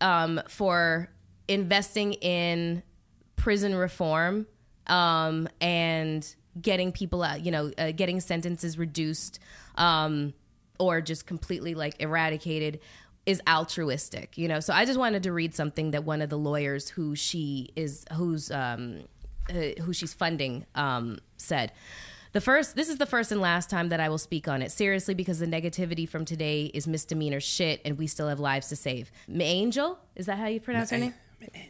um, 0.00 0.40
for 0.48 1.10
investing 1.48 2.14
in 2.14 2.82
prison 3.36 3.74
reform 3.74 4.46
um, 4.86 5.48
and 5.60 6.34
getting 6.60 6.92
people 6.92 7.22
out, 7.22 7.44
you 7.44 7.50
know, 7.50 7.72
uh, 7.78 7.92
getting 7.92 8.20
sentences 8.20 8.78
reduced 8.78 9.38
um, 9.76 10.34
or 10.78 11.00
just 11.00 11.26
completely 11.26 11.74
like 11.74 12.00
eradicated 12.00 12.80
is 13.26 13.40
altruistic, 13.48 14.36
you 14.36 14.48
know. 14.48 14.60
So 14.60 14.72
I 14.72 14.84
just 14.84 14.98
wanted 14.98 15.22
to 15.24 15.32
read 15.32 15.54
something 15.54 15.92
that 15.92 16.04
one 16.04 16.22
of 16.22 16.30
the 16.30 16.38
lawyers 16.38 16.90
who 16.90 17.14
she 17.14 17.70
is, 17.76 18.04
who's 18.12 18.50
um, 18.50 19.04
uh, 19.50 19.80
who 19.82 19.92
she's 19.92 20.14
funding 20.14 20.66
um, 20.74 21.18
said. 21.36 21.72
The 22.32 22.40
first, 22.40 22.74
this 22.74 22.88
is 22.88 22.98
the 22.98 23.06
first 23.06 23.30
and 23.30 23.40
last 23.40 23.70
time 23.70 23.90
that 23.90 24.00
I 24.00 24.08
will 24.08 24.18
speak 24.18 24.48
on 24.48 24.60
it 24.60 24.72
seriously 24.72 25.14
because 25.14 25.38
the 25.38 25.46
negativity 25.46 26.08
from 26.08 26.24
today 26.24 26.64
is 26.74 26.88
misdemeanor 26.88 27.38
shit, 27.38 27.80
and 27.84 27.96
we 27.96 28.08
still 28.08 28.28
have 28.28 28.40
lives 28.40 28.68
to 28.70 28.76
save. 28.76 29.12
MiAngel, 29.30 29.98
is 30.16 30.26
that 30.26 30.38
how 30.38 30.46
you 30.46 30.60
pronounce 30.60 30.90
her 30.90 30.98
name? 30.98 31.14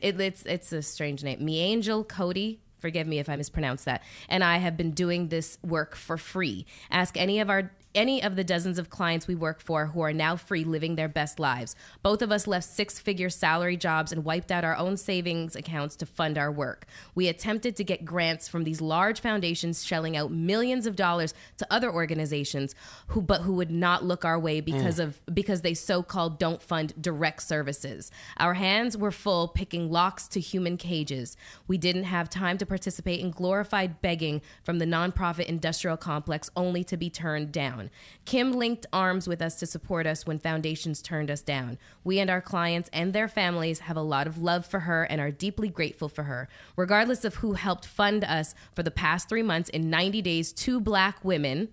It, 0.00 0.18
it's 0.20 0.42
it's 0.44 0.72
a 0.72 0.80
strange 0.82 1.22
name. 1.22 1.40
MiAngel 1.40 2.08
Cody. 2.08 2.60
Forgive 2.78 3.06
me 3.06 3.18
if 3.18 3.28
I 3.28 3.36
mispronounce 3.36 3.84
that. 3.84 4.02
And 4.28 4.44
I 4.44 4.58
have 4.58 4.76
been 4.76 4.92
doing 4.92 5.28
this 5.28 5.58
work 5.62 5.96
for 5.96 6.16
free. 6.16 6.66
Ask 6.90 7.16
any 7.16 7.40
of 7.40 7.50
our 7.50 7.70
any 7.94 8.22
of 8.22 8.36
the 8.36 8.44
dozens 8.44 8.78
of 8.78 8.90
clients 8.90 9.28
we 9.28 9.34
work 9.34 9.60
for 9.60 9.86
who 9.86 10.00
are 10.00 10.12
now 10.12 10.36
free 10.36 10.64
living 10.64 10.96
their 10.96 11.08
best 11.08 11.38
lives. 11.38 11.76
Both 12.02 12.22
of 12.22 12.32
us 12.32 12.46
left 12.46 12.68
six 12.68 12.98
figure 12.98 13.30
salary 13.30 13.76
jobs 13.76 14.12
and 14.12 14.24
wiped 14.24 14.50
out 14.50 14.64
our 14.64 14.76
own 14.76 14.96
savings 14.96 15.54
accounts 15.54 15.96
to 15.96 16.06
fund 16.06 16.36
our 16.36 16.50
work. 16.50 16.86
We 17.14 17.28
attempted 17.28 17.76
to 17.76 17.84
get 17.84 18.04
grants 18.04 18.48
from 18.48 18.64
these 18.64 18.80
large 18.80 19.20
foundations 19.20 19.84
shelling 19.84 20.16
out 20.16 20.30
millions 20.30 20.86
of 20.86 20.96
dollars 20.96 21.34
to 21.58 21.66
other 21.70 21.92
organizations 21.92 22.74
who 23.08 23.22
but 23.22 23.42
who 23.42 23.52
would 23.54 23.70
not 23.70 24.04
look 24.04 24.24
our 24.24 24.38
way 24.38 24.60
because 24.60 24.98
of 24.98 25.20
because 25.32 25.62
they 25.62 25.74
so-called 25.74 26.38
don't 26.38 26.62
fund 26.62 26.92
direct 27.00 27.42
services. 27.42 28.10
Our 28.38 28.54
hands 28.54 28.96
were 28.96 29.12
full 29.12 29.48
picking 29.48 29.90
locks 29.90 30.26
to 30.28 30.40
human 30.40 30.76
cages. 30.76 31.36
We 31.68 31.78
didn't 31.78 32.04
have 32.04 32.28
time 32.28 32.58
to 32.58 32.66
participate 32.66 33.20
in 33.20 33.30
glorified 33.30 34.00
begging 34.00 34.42
from 34.62 34.78
the 34.78 34.84
nonprofit 34.84 35.46
industrial 35.46 35.96
complex 35.96 36.50
only 36.56 36.84
to 36.84 36.96
be 36.96 37.10
turned 37.10 37.52
down. 37.52 37.83
Kim 38.24 38.52
linked 38.52 38.86
arms 38.92 39.26
with 39.28 39.40
us 39.40 39.56
to 39.56 39.66
support 39.66 40.06
us 40.06 40.26
when 40.26 40.38
foundations 40.38 41.02
turned 41.02 41.30
us 41.30 41.42
down. 41.42 41.78
We 42.02 42.18
and 42.18 42.30
our 42.30 42.40
clients 42.40 42.90
and 42.92 43.12
their 43.12 43.28
families 43.28 43.80
have 43.80 43.96
a 43.96 44.02
lot 44.02 44.26
of 44.26 44.38
love 44.38 44.66
for 44.66 44.80
her 44.80 45.04
and 45.04 45.20
are 45.20 45.30
deeply 45.30 45.68
grateful 45.68 46.08
for 46.08 46.24
her. 46.24 46.48
Regardless 46.76 47.24
of 47.24 47.36
who 47.36 47.54
helped 47.54 47.86
fund 47.86 48.24
us 48.24 48.54
for 48.74 48.82
the 48.82 48.90
past 48.90 49.28
three 49.28 49.42
months, 49.42 49.68
in 49.68 49.90
90 49.90 50.22
days, 50.22 50.52
two 50.52 50.80
black 50.80 51.24
women 51.24 51.68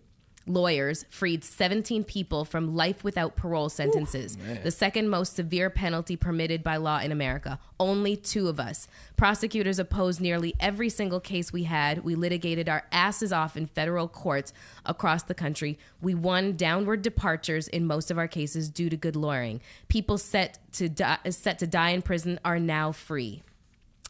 lawyers 0.47 1.05
freed 1.09 1.43
17 1.43 2.03
people 2.03 2.45
from 2.45 2.75
life 2.75 3.03
without 3.03 3.35
parole 3.35 3.69
sentences, 3.69 4.37
the 4.63 4.71
second 4.71 5.09
most 5.09 5.35
severe 5.35 5.69
penalty 5.69 6.15
permitted 6.15 6.63
by 6.63 6.77
law 6.77 6.99
in 6.99 7.11
America. 7.11 7.59
Only 7.79 8.15
two 8.15 8.47
of 8.47 8.59
us. 8.59 8.87
Prosecutors 9.17 9.79
opposed 9.79 10.19
nearly 10.19 10.55
every 10.59 10.89
single 10.89 11.19
case 11.19 11.53
we 11.53 11.63
had. 11.63 12.03
We 12.03 12.15
litigated 12.15 12.69
our 12.69 12.83
asses 12.91 13.31
off 13.31 13.55
in 13.55 13.67
federal 13.67 14.07
courts 14.07 14.53
across 14.85 15.23
the 15.23 15.33
country. 15.33 15.77
We 16.01 16.15
won 16.15 16.55
downward 16.55 17.01
departures 17.01 17.67
in 17.67 17.85
most 17.85 18.11
of 18.11 18.17
our 18.17 18.27
cases 18.27 18.69
due 18.69 18.89
to 18.89 18.97
good 18.97 19.15
lawyering. 19.15 19.61
People 19.87 20.17
set 20.17 20.59
to 20.73 20.89
die, 20.89 21.19
set 21.29 21.59
to 21.59 21.67
die 21.67 21.91
in 21.91 22.01
prison 22.01 22.39
are 22.43 22.59
now 22.59 22.91
free. 22.91 23.43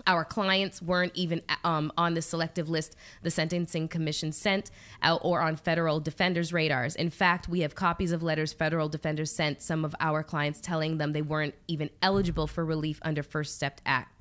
Our 0.07 0.25
clients 0.25 0.81
weren't 0.81 1.11
even 1.15 1.41
um, 1.63 1.91
on 1.97 2.13
the 2.13 2.21
selective 2.21 2.69
list 2.69 2.95
the 3.21 3.31
Sentencing 3.31 3.87
Commission 3.87 4.31
sent 4.31 4.71
out 5.01 5.21
or 5.23 5.41
on 5.41 5.55
federal 5.55 5.99
defenders' 5.99 6.51
radars. 6.53 6.95
In 6.95 7.09
fact, 7.09 7.47
we 7.47 7.61
have 7.61 7.75
copies 7.75 8.11
of 8.11 8.23
letters 8.23 8.53
federal 8.53 8.89
defenders 8.89 9.31
sent 9.31 9.61
some 9.61 9.85
of 9.85 9.95
our 9.99 10.23
clients 10.23 10.59
telling 10.61 10.97
them 10.97 11.13
they 11.13 11.21
weren't 11.21 11.55
even 11.67 11.89
eligible 12.01 12.47
for 12.47 12.65
relief 12.65 12.99
under 13.03 13.23
First 13.23 13.55
Step 13.55 13.81
Act. 13.85 14.20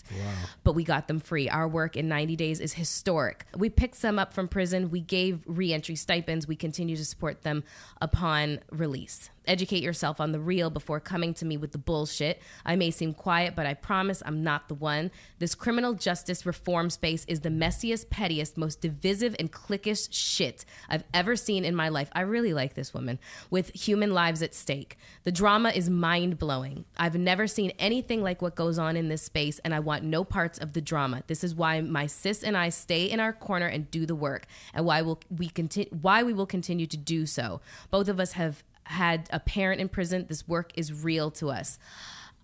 But 0.65 0.75
we 0.75 0.85
got 0.85 1.09
them 1.09 1.21
free. 1.21 1.49
Our 1.49 1.69
work 1.69 1.97
in 1.97 2.09
90 2.09 2.37
days 2.37 2.61
is 2.61 2.75
historic. 2.75 3.47
We 3.57 3.71
picked 3.71 3.97
some 3.97 4.19
up 4.19 4.33
from 4.33 4.49
prison. 4.49 4.91
We 4.91 5.01
gave 5.01 5.43
reentry 5.47 5.97
stipends. 5.97 6.47
We 6.47 6.57
continue 6.57 6.97
to 6.97 7.05
support 7.05 7.43
them 7.43 7.65
upon 8.01 8.61
release. 8.71 9.31
Educate 9.47 9.83
yourself 9.83 10.21
on 10.21 10.33
the 10.33 10.39
real 10.39 10.71
before 10.71 11.01
coming 11.01 11.33
to 11.35 11.45
me 11.45 11.57
with 11.57 11.73
the 11.73 11.79
bullshit. 11.79 12.41
I 12.65 12.77
may 12.77 12.91
seem 12.91 13.15
quiet, 13.15 13.57
but 13.57 13.67
I 13.67 13.75
promise 13.75 14.23
I'm 14.25 14.45
not 14.45 14.69
the 14.69 14.75
one. 14.75 15.11
This 15.39 15.55
criminal 15.55 15.95
justice 15.95 16.45
reform 16.45 16.91
space 16.91 17.25
is 17.27 17.41
the 17.41 17.49
messiest, 17.49 18.11
pettiest, 18.11 18.59
most 18.59 18.81
divisive, 18.81 19.35
and 19.39 19.51
cliquish 19.51 20.09
shit 20.13 20.65
I've 20.89 21.05
ever 21.15 21.37
seen 21.37 21.65
in 21.65 21.75
my 21.75 21.89
life. 21.89 22.11
I 22.13 22.21
really 22.21 22.53
like 22.53 22.75
this 22.75 22.93
woman 22.93 23.19
with 23.49 23.75
human 23.75 24.13
lives 24.13 24.43
at 24.43 24.55
stake. 24.55 24.99
The 25.25 25.33
drama 25.33 25.71
is 25.71 25.89
mind 25.89 26.39
blowing. 26.39 26.85
I've 26.97 27.17
never 27.17 27.47
seen 27.47 27.73
anything 27.79 28.23
like 28.23 28.43
what 28.43 28.55
goes 28.55 28.79
on 28.79 28.95
in 28.97 29.09
this 29.09 29.23
space, 29.23 29.59
and 29.65 29.75
I 29.75 29.81
want 29.81 30.00
no 30.03 30.25
parts 30.25 30.59
of 30.59 30.73
the 30.73 30.81
drama. 30.81 31.23
This 31.27 31.45
is 31.45 31.55
why 31.55 31.81
my 31.81 32.07
sis 32.07 32.43
and 32.43 32.57
I 32.57 32.69
stay 32.69 33.05
in 33.05 33.21
our 33.21 33.33
corner 33.33 33.67
and 33.67 33.91
do 33.91 34.07
the 34.07 34.15
work, 34.15 34.47
and 34.75 34.85
why 34.85 35.03
will 35.03 35.21
we 35.31 35.49
continue? 35.49 35.91
Why 36.01 36.23
we 36.23 36.33
will 36.33 36.47
continue 36.47 36.87
to 36.87 36.97
do 36.97 37.27
so. 37.27 37.61
Both 37.91 38.09
of 38.09 38.21
us 38.21 38.33
have 38.33 38.63
had 38.85 39.29
a 39.33 39.41
parent 39.41 39.81
in 39.81 39.89
prison. 39.89 40.27
This 40.29 40.49
work 40.49 40.73
is 40.75 40.93
real 40.93 41.31
to 41.33 41.51
us. 41.51 41.79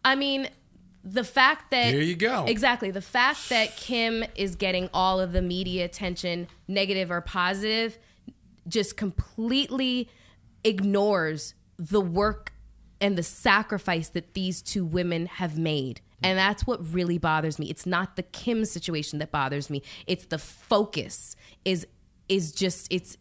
I 0.04 0.14
mean, 0.14 0.48
the 1.02 1.24
fact 1.24 1.70
that 1.70 1.92
Here 1.92 2.02
you 2.02 2.16
go. 2.16 2.44
exactly 2.46 2.90
the 2.90 3.00
fact 3.00 3.48
that 3.48 3.76
Kim 3.76 4.24
is 4.34 4.56
getting 4.56 4.90
all 4.92 5.20
of 5.20 5.32
the 5.32 5.42
media 5.42 5.84
attention, 5.84 6.48
negative 6.66 7.10
or 7.10 7.20
positive, 7.20 7.98
just 8.66 8.96
completely 8.96 10.08
ignores 10.64 11.54
the 11.78 12.00
work 12.00 12.52
and 13.00 13.16
the 13.16 13.22
sacrifice 13.22 14.08
that 14.08 14.34
these 14.34 14.62
two 14.62 14.84
women 14.84 15.26
have 15.26 15.56
made. 15.56 16.00
And 16.22 16.38
that's 16.38 16.66
what 16.66 16.94
really 16.94 17.18
bothers 17.18 17.58
me. 17.58 17.68
It's 17.68 17.86
not 17.86 18.16
the 18.16 18.22
Kim 18.22 18.64
situation 18.64 19.18
that 19.18 19.30
bothers 19.30 19.68
me. 19.68 19.82
It's 20.06 20.26
the 20.26 20.38
focus 20.38 21.36
is 21.64 21.86
is 22.28 22.52
just 22.52 22.88
it's 22.90 23.16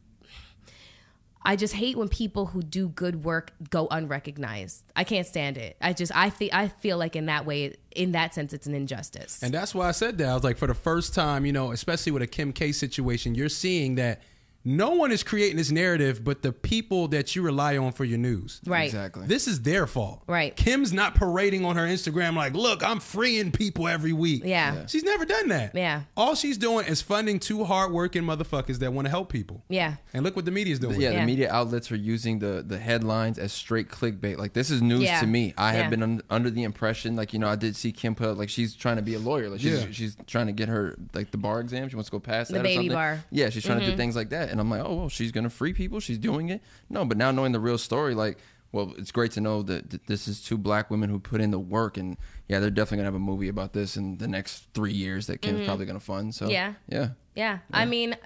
I 1.47 1.55
just 1.55 1.75
hate 1.75 1.95
when 1.95 2.09
people 2.09 2.47
who 2.47 2.63
do 2.63 2.89
good 2.89 3.23
work 3.23 3.53
go 3.69 3.87
unrecognized. 3.91 4.83
I 4.95 5.03
can't 5.03 5.27
stand 5.27 5.57
it. 5.57 5.77
I 5.79 5.93
just 5.93 6.11
I 6.15 6.31
feel 6.31 6.49
I 6.51 6.69
feel 6.69 6.97
like 6.97 7.15
in 7.15 7.27
that 7.27 7.45
way 7.45 7.75
in 7.95 8.13
that 8.13 8.33
sense 8.33 8.51
it's 8.51 8.65
an 8.65 8.73
injustice. 8.73 9.43
And 9.43 9.53
that's 9.53 9.75
why 9.75 9.87
I 9.87 9.91
said 9.91 10.17
that. 10.17 10.27
I 10.27 10.33
was 10.33 10.43
like, 10.43 10.57
for 10.57 10.67
the 10.67 10.73
first 10.73 11.13
time, 11.13 11.45
you 11.45 11.53
know, 11.53 11.71
especially 11.71 12.11
with 12.11 12.23
a 12.23 12.27
Kim 12.27 12.51
K 12.51 12.71
situation, 12.71 13.35
you're 13.35 13.49
seeing 13.49 13.95
that 13.95 14.21
no 14.65 14.91
one 14.91 15.11
is 15.11 15.21
creating 15.23 15.57
this 15.57 15.69
narrative 15.71 16.23
but 16.23 16.41
the 16.41 16.51
people 16.51 17.07
that 17.09 17.35
you 17.35 17.41
rely 17.43 17.77
on 17.77 17.91
for 17.91 18.03
your 18.03 18.17
news. 18.17 18.59
right. 18.65 18.85
Exactly. 18.85 19.27
This 19.27 19.47
is 19.47 19.61
their 19.61 19.85
fault. 19.87 20.23
Right. 20.27 20.55
Kim's 20.55 20.91
not 20.91 21.13
parading 21.15 21.63
on 21.65 21.75
her 21.75 21.85
Instagram 21.85 22.35
like, 22.35 22.53
look, 22.53 22.83
I'm 22.83 22.99
freeing 22.99 23.51
people 23.51 23.87
every 23.87 24.11
week. 24.13 24.41
Yeah. 24.43 24.73
Yeah. 24.73 24.85
She's 24.87 25.03
never 25.03 25.25
done 25.25 25.49
that. 25.49 25.75
Yeah. 25.75 26.01
All 26.17 26.33
she's 26.35 26.57
doing 26.57 26.87
is 26.87 27.01
funding 27.01 27.39
two 27.39 27.63
hardworking 27.63 28.23
motherfuckers 28.23 28.79
that 28.79 28.91
want 28.91 29.05
to 29.05 29.09
help 29.09 29.31
people. 29.31 29.63
Yeah. 29.69 29.95
And 30.13 30.23
look 30.23 30.35
what 30.35 30.45
the 30.45 30.51
media's 30.51 30.79
doing. 30.79 30.99
yeah, 30.99 31.11
Yeah. 31.11 31.19
the 31.21 31.25
media 31.25 31.51
outlets 31.51 31.91
are 31.91 31.95
using 31.95 32.39
the 32.39 32.63
the 32.65 32.79
headlines 32.79 33.37
as 33.37 33.53
straight 33.53 33.89
clickbait. 33.89 34.37
Like 34.37 34.53
this 34.53 34.71
is 34.71 34.81
news 34.81 35.03
Yeah. 35.03 35.19
to 35.19 35.27
me. 35.27 35.53
I 35.57 35.73
Yeah. 35.75 35.81
have 35.83 35.89
been 35.91 36.01
un- 36.03 36.21
under 36.29 36.49
the 36.49 36.63
impression, 36.63 37.15
like 37.15 37.33
you 37.33 37.39
know, 37.39 37.47
I 37.47 37.55
did 37.55 37.75
see 37.75 37.91
Kim 37.91 38.15
put 38.15 38.29
up, 38.29 38.37
like 38.37 38.49
she's 38.49 38.73
trying 38.75 38.95
to 38.95 39.01
be 39.03 39.13
a 39.13 39.19
lawyer. 39.19 39.49
Like 39.49 39.59
she's 39.61 39.79
Yeah. 39.81 39.91
she's 39.91 40.17
trying 40.25 40.47
to 40.47 40.53
get 40.53 40.69
her 40.69 40.95
like 41.13 41.29
the 41.31 41.37
bar 41.37 41.59
exam. 41.59 41.87
She 41.89 41.95
wants 41.95 42.09
to 42.09 42.11
go 42.13 42.19
past 42.19 42.47
The 42.49 42.55
that. 42.55 42.59
or 42.61 42.63
baby 42.63 42.75
something. 42.75 42.93
bar. 42.93 43.23
Yeah, 43.29 43.49
she's 43.49 43.63
trying 43.63 43.79
to 43.79 43.85
do 43.85 43.91
mm-hmm. 43.91 43.97
things 43.97 44.15
like 44.15 44.29
that. 44.29 44.54
And 44.55 44.61
I'm 44.61 44.69
like, 44.69 44.81
oh 44.85 44.95
well, 44.95 45.09
she's 45.09 45.31
gonna 45.31 45.49
free 45.49 45.73
people. 45.73 45.99
She's 45.99 46.17
doing 46.17 46.47
it. 46.49 46.61
No, 46.89 47.03
but 47.03 47.17
now 47.17 47.31
knowing 47.31 47.51
the 47.51 47.59
real 47.59 47.77
story, 47.77 48.15
like. 48.15 48.37
Well, 48.71 48.93
it's 48.97 49.11
great 49.11 49.31
to 49.33 49.41
know 49.41 49.61
that 49.61 49.89
th- 49.89 50.03
this 50.07 50.27
is 50.27 50.41
two 50.41 50.57
black 50.57 50.91
women 50.91 51.09
who 51.09 51.17
put 51.17 51.39
in 51.39 51.49
the 51.49 51.59
work, 51.59 51.95
and 51.95 52.17
yeah, 52.49 52.59
they're 52.59 52.69
definitely 52.69 52.97
gonna 52.97 53.07
have 53.07 53.15
a 53.15 53.19
movie 53.19 53.47
about 53.47 53.71
this 53.71 53.95
in 53.95 54.17
the 54.17 54.27
next 54.27 54.67
three 54.73 54.91
years 54.91 55.27
that 55.27 55.41
Kim's 55.41 55.59
mm-hmm. 55.59 55.65
probably 55.65 55.85
gonna 55.85 56.01
fund. 56.01 56.35
So 56.35 56.49
Yeah. 56.49 56.73
yeah, 56.89 57.09
Yeah. 57.35 57.59
I 57.71 57.85
mean, 57.85 58.17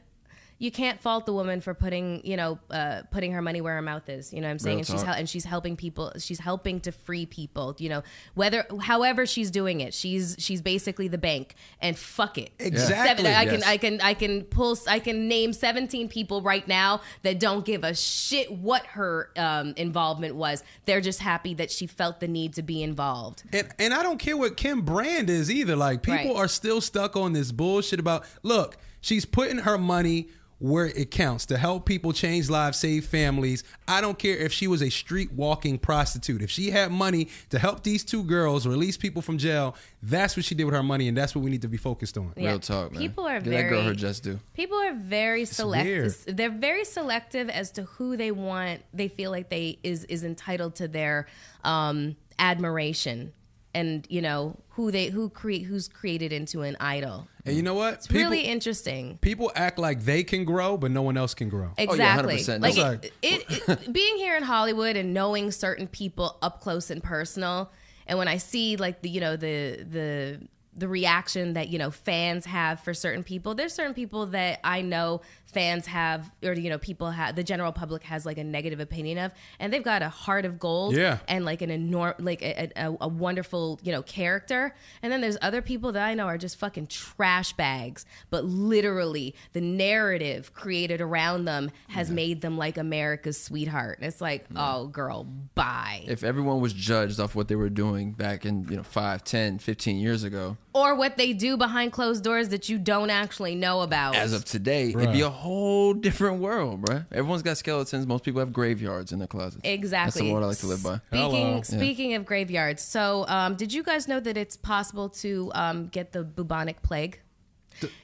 you 0.62 0.72
can't 0.72 1.02
fault 1.02 1.26
the 1.26 1.32
woman 1.34 1.62
for 1.62 1.74
putting, 1.74 2.22
you 2.26 2.36
know, 2.36 2.60
uh, 2.70 3.02
putting 3.12 3.32
her 3.32 3.42
money 3.42 3.62
where 3.62 3.76
her 3.76 3.82
mouth 3.82 4.10
is. 4.10 4.34
You 4.34 4.42
know 4.42 4.48
what 4.48 4.52
I'm 4.52 4.60
saying? 4.60 4.76
Real 4.76 4.80
and 4.80 4.88
she's 4.88 5.02
hel- 5.02 5.16
and 5.16 5.30
she's 5.30 5.46
helping 5.46 5.78
people. 5.78 6.12
She's 6.20 6.40
helping 6.40 6.82
to 6.82 6.92
free 6.92 7.26
people. 7.26 7.76
You 7.80 7.88
know, 7.90 8.04
whether 8.36 8.66
however 8.82 9.26
she's 9.26 9.52
doing 9.52 9.80
it, 9.80 9.94
she's 9.94 10.36
she's 10.38 10.62
basically 10.62 11.08
the 11.08 11.18
bank. 11.18 11.56
And 11.82 11.98
fuck 11.98 12.38
it. 12.38 12.52
Exactly. 12.60 13.24
Seven, 13.24 13.26
I 13.34 13.46
can 13.46 13.60
Yes. 13.62 13.68
I 13.68 13.78
can 13.78 14.02
I 14.02 14.14
can 14.14 14.44
pull 14.44 14.78
I 14.88 15.00
can 15.00 15.28
name 15.30 15.54
17 15.54 16.10
people 16.10 16.42
right 16.42 16.68
now 16.68 17.02
that 17.24 17.40
don't 17.40 17.64
give 17.66 17.84
a 17.86 17.96
shit 17.96 18.52
what 18.52 18.86
her 18.88 19.32
um, 19.38 19.74
involvement 19.78 20.36
was. 20.36 20.64
They're 20.86 21.00
just 21.02 21.22
happy 21.22 21.54
that 21.54 21.72
she 21.72 21.88
felt 21.88 22.20
the 22.20 22.28
need 22.28 22.54
to 22.56 22.62
be 22.64 22.84
involved. 22.84 23.44
And 23.54 23.70
and 23.80 23.94
I 23.94 24.04
don't 24.04 24.20
care 24.20 24.36
what 24.36 24.58
Kim 24.58 24.82
Brand 24.82 25.30
is 25.30 25.50
either. 25.50 25.78
Like 25.78 26.04
people 26.04 26.34
Right. 26.34 26.36
are 26.36 26.48
still 26.50 26.82
stuck 26.82 27.16
on 27.16 27.32
this 27.32 27.54
bullshit 27.54 28.00
about 28.00 28.26
look, 28.44 28.76
she's 29.00 29.24
putting 29.24 29.60
her 29.60 29.78
money 29.78 30.28
where 30.60 30.88
it 30.88 31.10
counts 31.10 31.46
to 31.48 31.58
help 31.58 31.86
people 31.86 32.12
change 32.12 32.50
lives, 32.50 32.78
save 32.78 33.06
families. 33.06 33.64
I 33.88 34.02
don't 34.02 34.20
care 34.20 34.36
if 34.38 34.52
she 34.52 34.68
was 34.68 34.82
a 34.84 34.90
street 34.90 35.32
walking 35.32 35.78
prostitute. 35.80 36.42
If 36.42 36.52
she 36.52 36.70
had 36.70 36.92
money 36.92 37.30
to 37.50 37.58
help 37.60 37.84
these 37.84 38.04
two 38.04 38.24
girls 38.24 38.68
release 38.68 38.98
people 38.98 39.22
from 39.22 39.38
jail, 39.38 39.76
that's 40.04 40.36
what 40.36 40.46
she 40.46 40.56
did 40.56 40.66
with 40.66 40.74
her 40.74 40.84
money, 40.84 41.08
and 41.08 41.18
that's 41.18 41.34
what 41.34 41.44
we 41.44 41.50
need 41.50 41.62
to 41.62 41.68
be 41.70 41.78
focused 41.78 42.18
on. 42.18 42.34
Yeah. 42.36 42.50
real 42.50 42.60
talk, 42.60 42.92
man. 42.92 43.02
People 43.02 43.26
are 43.26 43.40
Give 43.40 43.54
that 43.54 43.64
girl 43.70 43.80
very- 43.82 43.86
her 43.86 43.94
just 43.94 44.24
due. 44.24 44.40
People 44.54 44.78
are 44.78 44.94
very 44.94 45.46
selective. 45.46 46.26
They're 46.28 46.50
very 46.50 46.84
selective 46.86 47.50
as 47.50 47.72
to 47.72 47.84
who 47.84 48.18
they 48.18 48.32
want. 48.32 48.82
They 48.94 49.08
feel 49.08 49.32
like 49.32 49.50
they 49.50 49.80
is 49.84 50.04
is 50.06 50.24
entitled 50.24 50.76
to 50.76 50.88
their 50.90 51.28
um, 51.64 52.18
admiration, 52.38 53.32
and 53.74 54.06
you 54.10 54.22
know 54.22 54.58
who 54.70 54.92
they 54.92 55.08
who 55.08 55.30
create 55.30 55.64
who's 55.64 55.88
created 55.88 56.32
into 56.34 56.62
an 56.62 56.76
idol. 56.80 57.28
And 57.46 57.56
you 57.56 57.64
know 57.64 57.74
what? 57.74 57.96
It's 57.96 58.12
really 58.12 58.42
interesting. 58.42 59.18
people 59.22 59.52
act 59.56 59.80
like 59.80 60.02
they 60.02 60.24
can 60.24 60.44
grow, 60.46 60.78
but 60.78 60.92
no 60.92 61.02
one 61.02 61.18
else 61.18 61.34
can 61.34 61.50
grow. 61.50 61.72
Oh, 61.78 61.84
exactly. 61.84 62.36
100%. 62.38 62.62
Like 62.62 62.76
That's 62.76 63.06
it, 63.06 63.14
it, 63.22 63.70
it- 63.70 63.94
being 63.94 64.18
here 64.18 64.36
in 64.38 64.44
Hollywood 64.44 64.96
and 64.96 65.14
knowing 65.14 65.52
certain 65.52 65.88
people 65.88 66.38
up 66.42 66.62
close 66.62 66.90
and 66.90 67.02
personal, 67.04 67.72
and 68.08 68.18
when 68.18 68.28
I 68.28 68.38
see 68.38 68.76
like 68.78 69.02
the 69.02 69.10
you 69.10 69.22
know 69.22 69.36
the 69.36 69.86
the 69.90 70.42
the 70.76 70.88
reaction 70.88 71.54
that 71.54 71.70
you 71.70 71.78
know 71.80 71.92
fans 71.92 72.46
have 72.46 72.80
for 72.82 72.94
certain 72.94 73.24
people, 73.24 73.56
there's 73.56 73.74
certain 73.74 73.94
people 73.94 74.28
that 74.28 74.60
I 74.64 74.82
know 74.82 75.22
fans 75.46 75.88
have 75.88 76.32
or 76.44 76.54
you 76.54 76.70
know 76.70 76.78
people 76.78 77.10
have 77.10 77.36
the 77.36 77.44
general 77.44 77.72
public 77.72 78.04
has 78.04 78.24
like 78.26 78.38
a 78.38 78.44
negative 78.44 78.80
opinion 78.80 79.18
of, 79.18 79.32
and 79.60 79.74
they've 79.74 79.84
got 79.84 80.02
a 80.02 80.10
heart 80.10 80.46
of 80.46 80.60
gold, 80.60 80.96
Yeah. 80.96 81.18
and 81.28 81.44
like 81.44 81.62
an 81.62 81.70
enorm 81.72 82.14
like 82.20 82.42
a, 82.42 82.70
a, 82.76 82.96
a 83.02 83.08
wonderful 83.08 83.80
you 83.84 83.92
know 83.92 84.04
character, 84.04 84.74
and 85.02 85.12
then 85.12 85.22
there's 85.22 85.38
other 85.42 85.62
people 85.62 85.92
that 85.94 86.06
I 86.08 86.14
know 86.14 86.26
are 86.28 86.38
just 86.38 86.58
fucking 86.58 86.88
trash 86.88 87.54
bags, 87.54 88.06
but 88.30 88.46
literally 88.46 89.36
the 89.54 89.62
narrative 89.62 90.54
created 90.54 91.02
around 91.02 91.46
them 91.46 91.72
has 91.90 92.10
made 92.12 92.42
them 92.42 92.58
like 92.58 92.78
America's 92.78 93.42
sweetheart. 93.42 93.98
And 94.00 94.08
it's 94.08 94.22
like, 94.22 94.46
oh 94.56 94.88
girl, 94.88 95.24
bye. 95.56 96.04
if 96.08 96.24
everyone 96.24 96.62
was 96.62 96.74
judged 96.74 97.20
off 97.20 97.34
what 97.36 97.48
they 97.48 97.56
were 97.56 97.70
doing 97.70 98.12
back 98.12 98.46
in 98.46 98.66
you 98.70 98.78
know 98.78 98.84
5 98.84 99.24
10 99.24 99.58
15 99.60 99.98
years 99.98 100.24
ago 100.24 100.58
or 100.80 100.96
what 100.96 101.18
they 101.18 101.34
do 101.34 101.58
behind 101.58 101.92
closed 101.92 102.24
doors 102.24 102.50
that 102.50 102.70
you 102.70 102.78
don't 102.78 103.10
actually 103.10 103.56
know 103.56 103.82
about. 103.82 104.16
as 104.16 104.34
of 104.34 104.46
today 104.46 104.90
it'd 104.90 105.12
be 105.12 105.22
a 105.22 105.30
whole 105.30 105.94
different 105.94 106.40
world 106.40 106.82
bro. 106.82 107.04
everyone's 107.12 107.42
got 107.44 107.58
skeletons 107.58 108.06
most 108.08 108.24
people 108.24 108.40
have 108.40 108.54
graveyards 108.54 109.12
in 109.12 109.20
their 109.20 109.28
closets 109.28 109.62
Exactly. 109.64 110.06
that's 110.08 110.16
the 110.28 110.32
world 110.32 110.44
i 110.44 110.48
like 110.48 110.58
to 110.58 110.68
live 110.68 110.84
by 110.84 111.00
Speaking 111.10 111.48
Hello. 111.48 111.62
speaking 111.64 112.14
of 112.14 112.26
graveyards, 112.26 112.82
so 112.82 113.26
um, 113.28 113.56
did 113.56 113.74
you 113.74 113.84
guys 113.84 114.08
know 114.08 114.20
that 114.20 114.38
it's 114.38 114.58
possible 114.58 115.10
to 115.10 115.52
um, 115.56 115.88
get 115.88 116.12
the 116.12 116.24
bubonic 116.24 116.82
plague? 116.82 117.20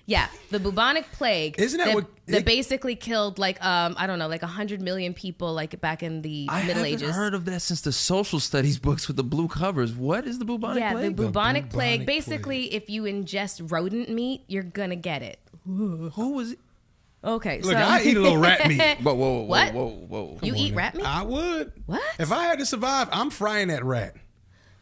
Yeah, 0.06 0.28
the 0.52 0.60
bubonic 0.60 1.12
plague. 1.12 1.56
Isn't 1.60 1.78
that 1.80 1.94
what- 1.96 2.08
that 2.28 2.38
it- 2.40 2.46
basically 2.46 2.96
killed 2.96 3.38
like 3.40 3.64
um, 3.64 3.96
I 3.98 4.08
don't 4.08 4.18
know 4.20 4.28
like 4.28 4.42
hundred 4.42 4.82
million 4.82 5.14
people 5.14 5.54
like 5.54 5.80
back 5.82 6.02
in 6.04 6.22
the 6.22 6.48
middle 6.66 6.84
ages. 6.84 7.04
I 7.04 7.06
haven't 7.08 7.16
heard 7.22 7.34
of 7.34 7.46
that 7.46 7.62
since 7.62 7.82
the 7.82 7.92
social 7.92 8.40
studies 8.40 8.80
books 8.80 9.08
with 9.08 9.18
the 9.18 9.24
blue 9.24 9.48
covers. 9.48 9.94
What 9.94 10.26
is 10.26 10.40
the 10.40 10.46
bubonic 10.46 10.80
yeah, 10.82 10.92
plague? 10.94 11.04
Yeah, 11.04 11.10
the 11.10 11.16
bubonic, 11.16 11.34
bubonic 11.34 11.70
plague. 11.70 11.98
plague. 12.00 12.06
Basically, 12.08 12.74
if 12.74 12.90
you 12.90 13.04
ingest 13.04 13.72
rodent 13.72 14.10
meat, 14.10 14.44
you're 14.48 14.64
gonna 14.64 14.96
get 14.96 15.22
it. 15.22 15.40
Who 15.66 16.12
was 16.34 16.52
it? 16.54 16.60
Okay, 17.24 17.60
Look, 17.62 17.72
so 17.74 17.78
I 17.80 18.04
eat 18.04 18.16
a 18.18 18.20
little 18.20 18.38
rat 18.38 18.68
meat. 18.68 18.80
Whoa, 19.02 19.14
whoa, 19.16 19.34
whoa, 19.40 19.42
What? 19.46 19.74
whoa, 19.74 19.88
whoa, 19.88 20.26
whoa. 20.26 20.40
you 20.44 20.54
eat 20.56 20.76
rat 20.76 20.94
meat. 20.94 21.06
I 21.08 21.24
would. 21.24 21.72
What? 21.88 22.04
If 22.20 22.32
I 22.32 22.44
had 22.44 22.60
to 22.60 22.68
survive, 22.68 23.10
I'm 23.12 23.32
frying 23.32 23.70
that 23.70 23.84
rat. 23.84 24.16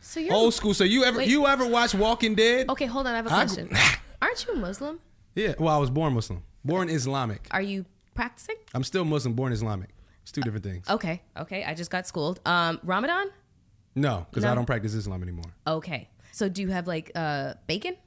so 0.02 0.20
you're 0.20 0.34
Old 0.34 0.54
school. 0.54 0.74
So 0.74 0.84
you 0.84 1.06
ever 1.06 1.20
Wait. 1.20 1.30
you 1.30 1.48
ever 1.48 1.66
watch 1.66 1.96
Walking 1.96 2.36
Dead? 2.36 2.70
okay. 2.70 2.86
Hold 2.86 3.08
on, 3.08 3.14
I 3.14 3.16
have 3.18 3.28
a 3.28 3.30
I- 3.32 3.46
question. 3.46 3.70
Aren't 4.24 4.46
you 4.46 4.54
a 4.54 4.56
Muslim? 4.56 5.00
Yeah. 5.36 5.54
Well, 5.60 5.74
I 5.76 5.78
was 5.78 5.90
born 5.90 6.14
Muslim. 6.14 6.44
Born 6.64 6.90
Islamic. 6.90 7.48
Are 7.52 7.62
you 7.62 7.86
practicing? 8.16 8.56
I'm 8.74 8.84
still 8.86 9.04
Muslim, 9.04 9.34
born 9.34 9.52
Islamic. 9.52 9.90
It's 10.22 10.32
two 10.32 10.40
different 10.42 10.64
things. 10.64 10.90
Okay, 10.90 11.22
okay. 11.38 11.66
I 11.66 11.74
just 11.74 11.92
got 11.92 12.08
schooled. 12.08 12.40
Um, 12.46 12.80
Ramadan. 12.84 13.28
No, 13.96 14.26
because 14.30 14.44
No. 14.44 14.52
I 14.54 14.56
don't 14.56 14.66
practice 14.66 14.94
Islam 14.94 15.22
anymore. 15.24 15.52
Okay. 15.68 16.08
So 16.32 16.48
do 16.48 16.62
you 16.62 16.70
have 16.70 16.88
like 16.88 17.12
uh 17.16 17.56
bacon? 17.68 17.98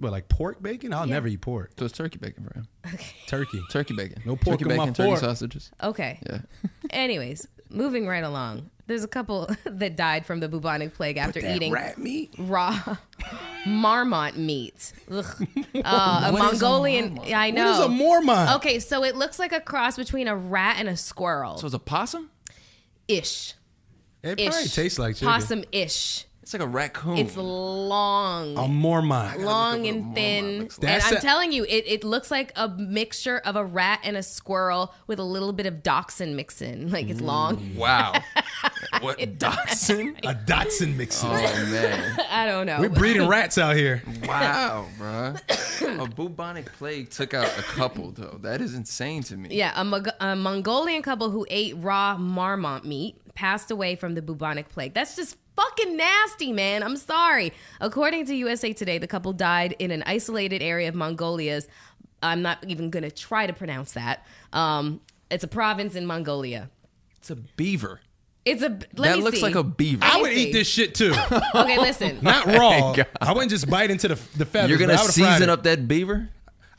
But 0.00 0.10
like 0.10 0.28
pork 0.28 0.60
bacon, 0.62 0.92
I'll 0.92 1.06
Yeah. 1.06 1.14
never 1.14 1.28
eat 1.28 1.40
pork. 1.42 1.72
So 1.78 1.84
it's 1.84 1.96
turkey 1.96 2.18
bacon 2.18 2.42
for 2.44 2.54
him. 2.58 2.66
Okay. 2.92 3.14
Turkey. 3.28 3.62
Turkey 3.70 3.94
bacon. 3.94 4.20
No 4.26 4.34
pork 4.34 4.58
turkey 4.58 4.70
in 4.72 4.76
my 4.76 4.84
bacon, 4.86 4.94
turkey 4.94 5.10
fork. 5.10 5.20
sausages. 5.20 5.70
Okay. 5.82 6.18
Yeah. 6.28 6.40
Anyways, 6.90 7.46
moving 7.70 8.06
right 8.08 8.24
along. 8.24 8.68
There's 8.88 9.04
a 9.04 9.08
couple 9.08 9.48
that 9.64 9.94
died 9.96 10.26
from 10.26 10.40
the 10.40 10.48
bubonic 10.48 10.94
plague 10.94 11.18
after 11.18 11.38
eating 11.38 11.72
rat 11.72 11.96
meat. 11.98 12.34
raw 12.36 12.96
marmot 13.66 14.36
meat. 14.36 14.92
Ugh. 15.10 15.24
Uh, 15.84 16.22
a 16.28 16.32
What 16.32 16.54
is 16.54 16.62
a 16.62 16.64
Mongolian. 16.64 17.14
marmot? 17.14 17.34
I 17.34 17.50
know. 17.50 17.64
What 17.70 17.80
is 17.80 17.84
a 17.86 17.88
Mormon? 17.88 18.48
Okay, 18.56 18.78
so 18.78 19.04
it 19.04 19.16
looks 19.16 19.38
like 19.38 19.52
a 19.52 19.60
cross 19.60 19.96
between 19.96 20.28
a 20.28 20.36
rat 20.36 20.76
and 20.78 20.88
a 20.88 20.96
squirrel. 20.96 21.58
So 21.58 21.66
it's 21.66 21.74
a 21.74 21.78
possum. 21.78 22.30
ish. 23.08 23.54
It 24.22 24.38
Ish. 24.38 24.48
probably 24.50 24.68
tastes 24.68 24.98
like 24.98 25.14
chicken. 25.16 25.28
Possum 25.28 25.64
ish. 25.72 26.26
It's 26.42 26.54
like 26.54 26.62
a 26.62 26.66
raccoon. 26.66 27.18
It's 27.18 27.36
long. 27.36 28.56
A 28.56 28.66
Mormon. 28.66 29.44
long 29.44 29.86
and 29.86 30.14
thin. 30.14 30.60
looks 30.60 30.78
And. 30.78 31.02
I'm 31.02 31.16
a- 31.16 31.20
telling 31.20 31.52
you, 31.52 31.64
it, 31.64 31.84
it 31.86 32.02
looks 32.04 32.30
like 32.30 32.50
a 32.56 32.66
mixture 32.68 33.38
of 33.38 33.56
a 33.56 33.64
rat 33.64 34.00
and 34.04 34.16
a 34.16 34.22
squirrel 34.22 34.94
with 35.06 35.18
a 35.18 35.22
little 35.24 35.52
bit 35.52 35.66
of 35.66 35.82
dachshund 35.82 36.36
mix 36.36 36.62
in. 36.62 36.90
Like 37.00 37.08
it's 37.08 37.20
long. 37.20 37.58
Mm. 37.58 37.76
wow. 37.76 38.14
what 39.00 39.18
dachshund? 39.38 40.18
A 40.24 40.34
Dotson 40.34 40.96
mixing. 40.96 41.30
Oh 41.32 41.66
man. 41.70 42.18
I 42.30 42.46
don't 42.46 42.66
know. 42.66 42.80
We're 42.80 42.88
breeding 42.88 43.28
rats 43.28 43.58
out 43.58 43.76
here. 43.76 44.02
Wow, 44.26 44.86
bruh. 44.98 45.40
A 46.04 46.06
bubonic 46.08 46.72
plague 46.74 47.10
took 47.10 47.34
out 47.34 47.46
a 47.58 47.62
couple 47.62 48.10
though. 48.12 48.38
That 48.42 48.60
is 48.60 48.74
insane 48.74 49.22
to 49.24 49.36
me. 49.36 49.48
Yeah, 49.52 49.72
a, 49.76 49.84
Mog- 49.84 50.08
a 50.20 50.34
Mongolian 50.36 51.02
couple 51.02 51.30
who 51.30 51.46
ate 51.50 51.76
raw 51.78 52.16
marmot 52.16 52.84
meat 52.84 53.16
passed 53.34 53.70
away 53.70 53.96
from 53.96 54.14
the 54.14 54.22
bubonic 54.22 54.68
plague. 54.68 54.94
That's 54.94 55.16
just 55.16 55.36
fucking 55.60 55.96
nasty, 55.96 56.52
man. 56.52 56.82
I'm 56.82 56.96
sorry. 56.96 57.52
According 57.80 58.26
to 58.26 58.34
USA 58.34 58.72
Today, 58.72 58.98
the 58.98 59.06
couple 59.06 59.32
died 59.32 59.74
in 59.78 59.90
an 59.90 60.02
isolated 60.06 60.62
area 60.62 60.88
of 60.88 60.94
Mongolia's. 60.94 61.68
I'm 62.22 62.42
not 62.42 62.58
even 62.66 62.90
going 62.90 63.02
to 63.02 63.10
try 63.10 63.46
to 63.46 63.52
pronounce 63.52 63.92
that. 63.92 64.26
Um, 64.52 65.00
it's 65.30 65.44
a 65.44 65.48
province 65.48 65.94
in 65.94 66.06
Mongolia. 66.06 66.70
It's 67.16 67.30
a 67.30 67.36
beaver. 67.36 68.00
It's 68.44 68.62
a. 68.62 68.70
Let 68.70 68.96
that 68.96 69.18
me 69.18 69.22
looks 69.22 69.36
see. 69.36 69.42
like 69.42 69.54
a 69.54 69.62
beaver. 69.62 70.02
I 70.02 70.20
would 70.20 70.32
see. 70.32 70.48
eat 70.48 70.52
this 70.52 70.66
shit 70.68 70.94
too. 70.94 71.14
Okay, 71.54 71.78
listen. 71.78 72.18
Not 72.22 72.46
raw. 72.46 72.94
I 73.20 73.32
wouldn't 73.32 73.50
just 73.50 73.68
bite 73.68 73.90
into 73.90 74.08
the 74.08 74.14
the 74.36 74.46
feathers. 74.46 74.70
You're 74.70 74.78
gonna 74.78 74.94
I 74.94 75.02
would've 75.02 75.14
fried 75.14 75.34
season 75.34 75.50
up 75.50 75.64
that 75.64 75.86
beaver? 75.86 76.30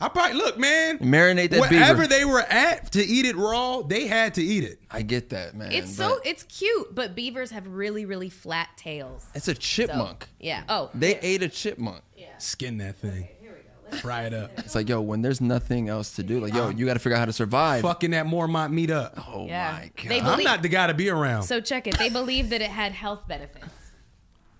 I 0.02 0.08
probably 0.08 0.36
look, 0.36 0.58
man. 0.58 0.98
Marinate 0.98 1.50
that 1.50 1.60
Wherever 1.60 2.02
beaver. 2.02 2.06
they 2.06 2.24
were 2.24 2.40
at 2.40 2.92
to 2.92 3.02
eat 3.04 3.24
it 3.24 3.36
raw, 3.36 3.82
they 3.82 4.06
had 4.06 4.34
to 4.34 4.42
eat 4.42 4.64
it. 4.64 4.80
I 4.90 5.02
get 5.02 5.30
that, 5.30 5.54
man. 5.54 5.70
It's 5.72 5.96
but 5.96 6.04
so 6.04 6.20
it's 6.24 6.42
cute, 6.42 6.94
but 6.94 7.14
beavers 7.14 7.50
have 7.52 7.66
really 7.66 8.04
really 8.04 8.28
flat 8.30 8.68
tails. 8.76 9.24
It's 9.34 9.48
a 9.48 9.54
So, 9.54 9.60
chipmunk. 9.60 10.28
yeah. 10.40 10.64
Oh, 10.68 10.90
They 10.94 11.18
ate 11.20 11.42
a 11.42 11.48
chipmunk. 11.48 12.02
Yeah. 12.16 12.36
Skin 12.38 12.78
that 12.78 12.96
thing. 12.96 13.28
Here 13.40 13.52
we 13.52 13.90
go. 13.92 13.96
Fry 13.98 14.22
it 14.22 14.34
up. 14.34 14.50
It's 14.58 14.74
like, 14.74 14.88
yo, 14.88 15.00
when 15.00 15.22
there's 15.22 15.40
nothing 15.40 15.88
else 15.88 16.16
to 16.16 16.22
do, 16.22 16.40
like, 16.40 16.54
yo, 16.54 16.70
you 16.70 16.86
got 16.86 16.94
to 16.94 16.98
figure 16.98 17.14
out 17.16 17.20
how 17.20 17.24
to 17.26 17.32
survive. 17.32 17.82
Fucking 17.82 18.10
that 18.12 18.26
Mormont 18.26 18.72
meat 18.72 18.90
up. 18.90 19.14
Oh 19.28 19.46
Yeah. 19.46 19.72
my 19.72 19.90
god. 19.96 20.08
They 20.08 20.18
I'm 20.20 20.24
believe- 20.24 20.44
not 20.46 20.62
the 20.62 20.68
guy 20.68 20.86
to 20.88 20.94
be 20.94 21.08
around. 21.10 21.44
So 21.44 21.60
check 21.60 21.86
it. 21.86 21.96
They 21.98 22.08
believe 22.08 22.50
that 22.50 22.60
it 22.60 22.70
had 22.70 22.92
health 22.92 23.28
benefits. 23.28 23.66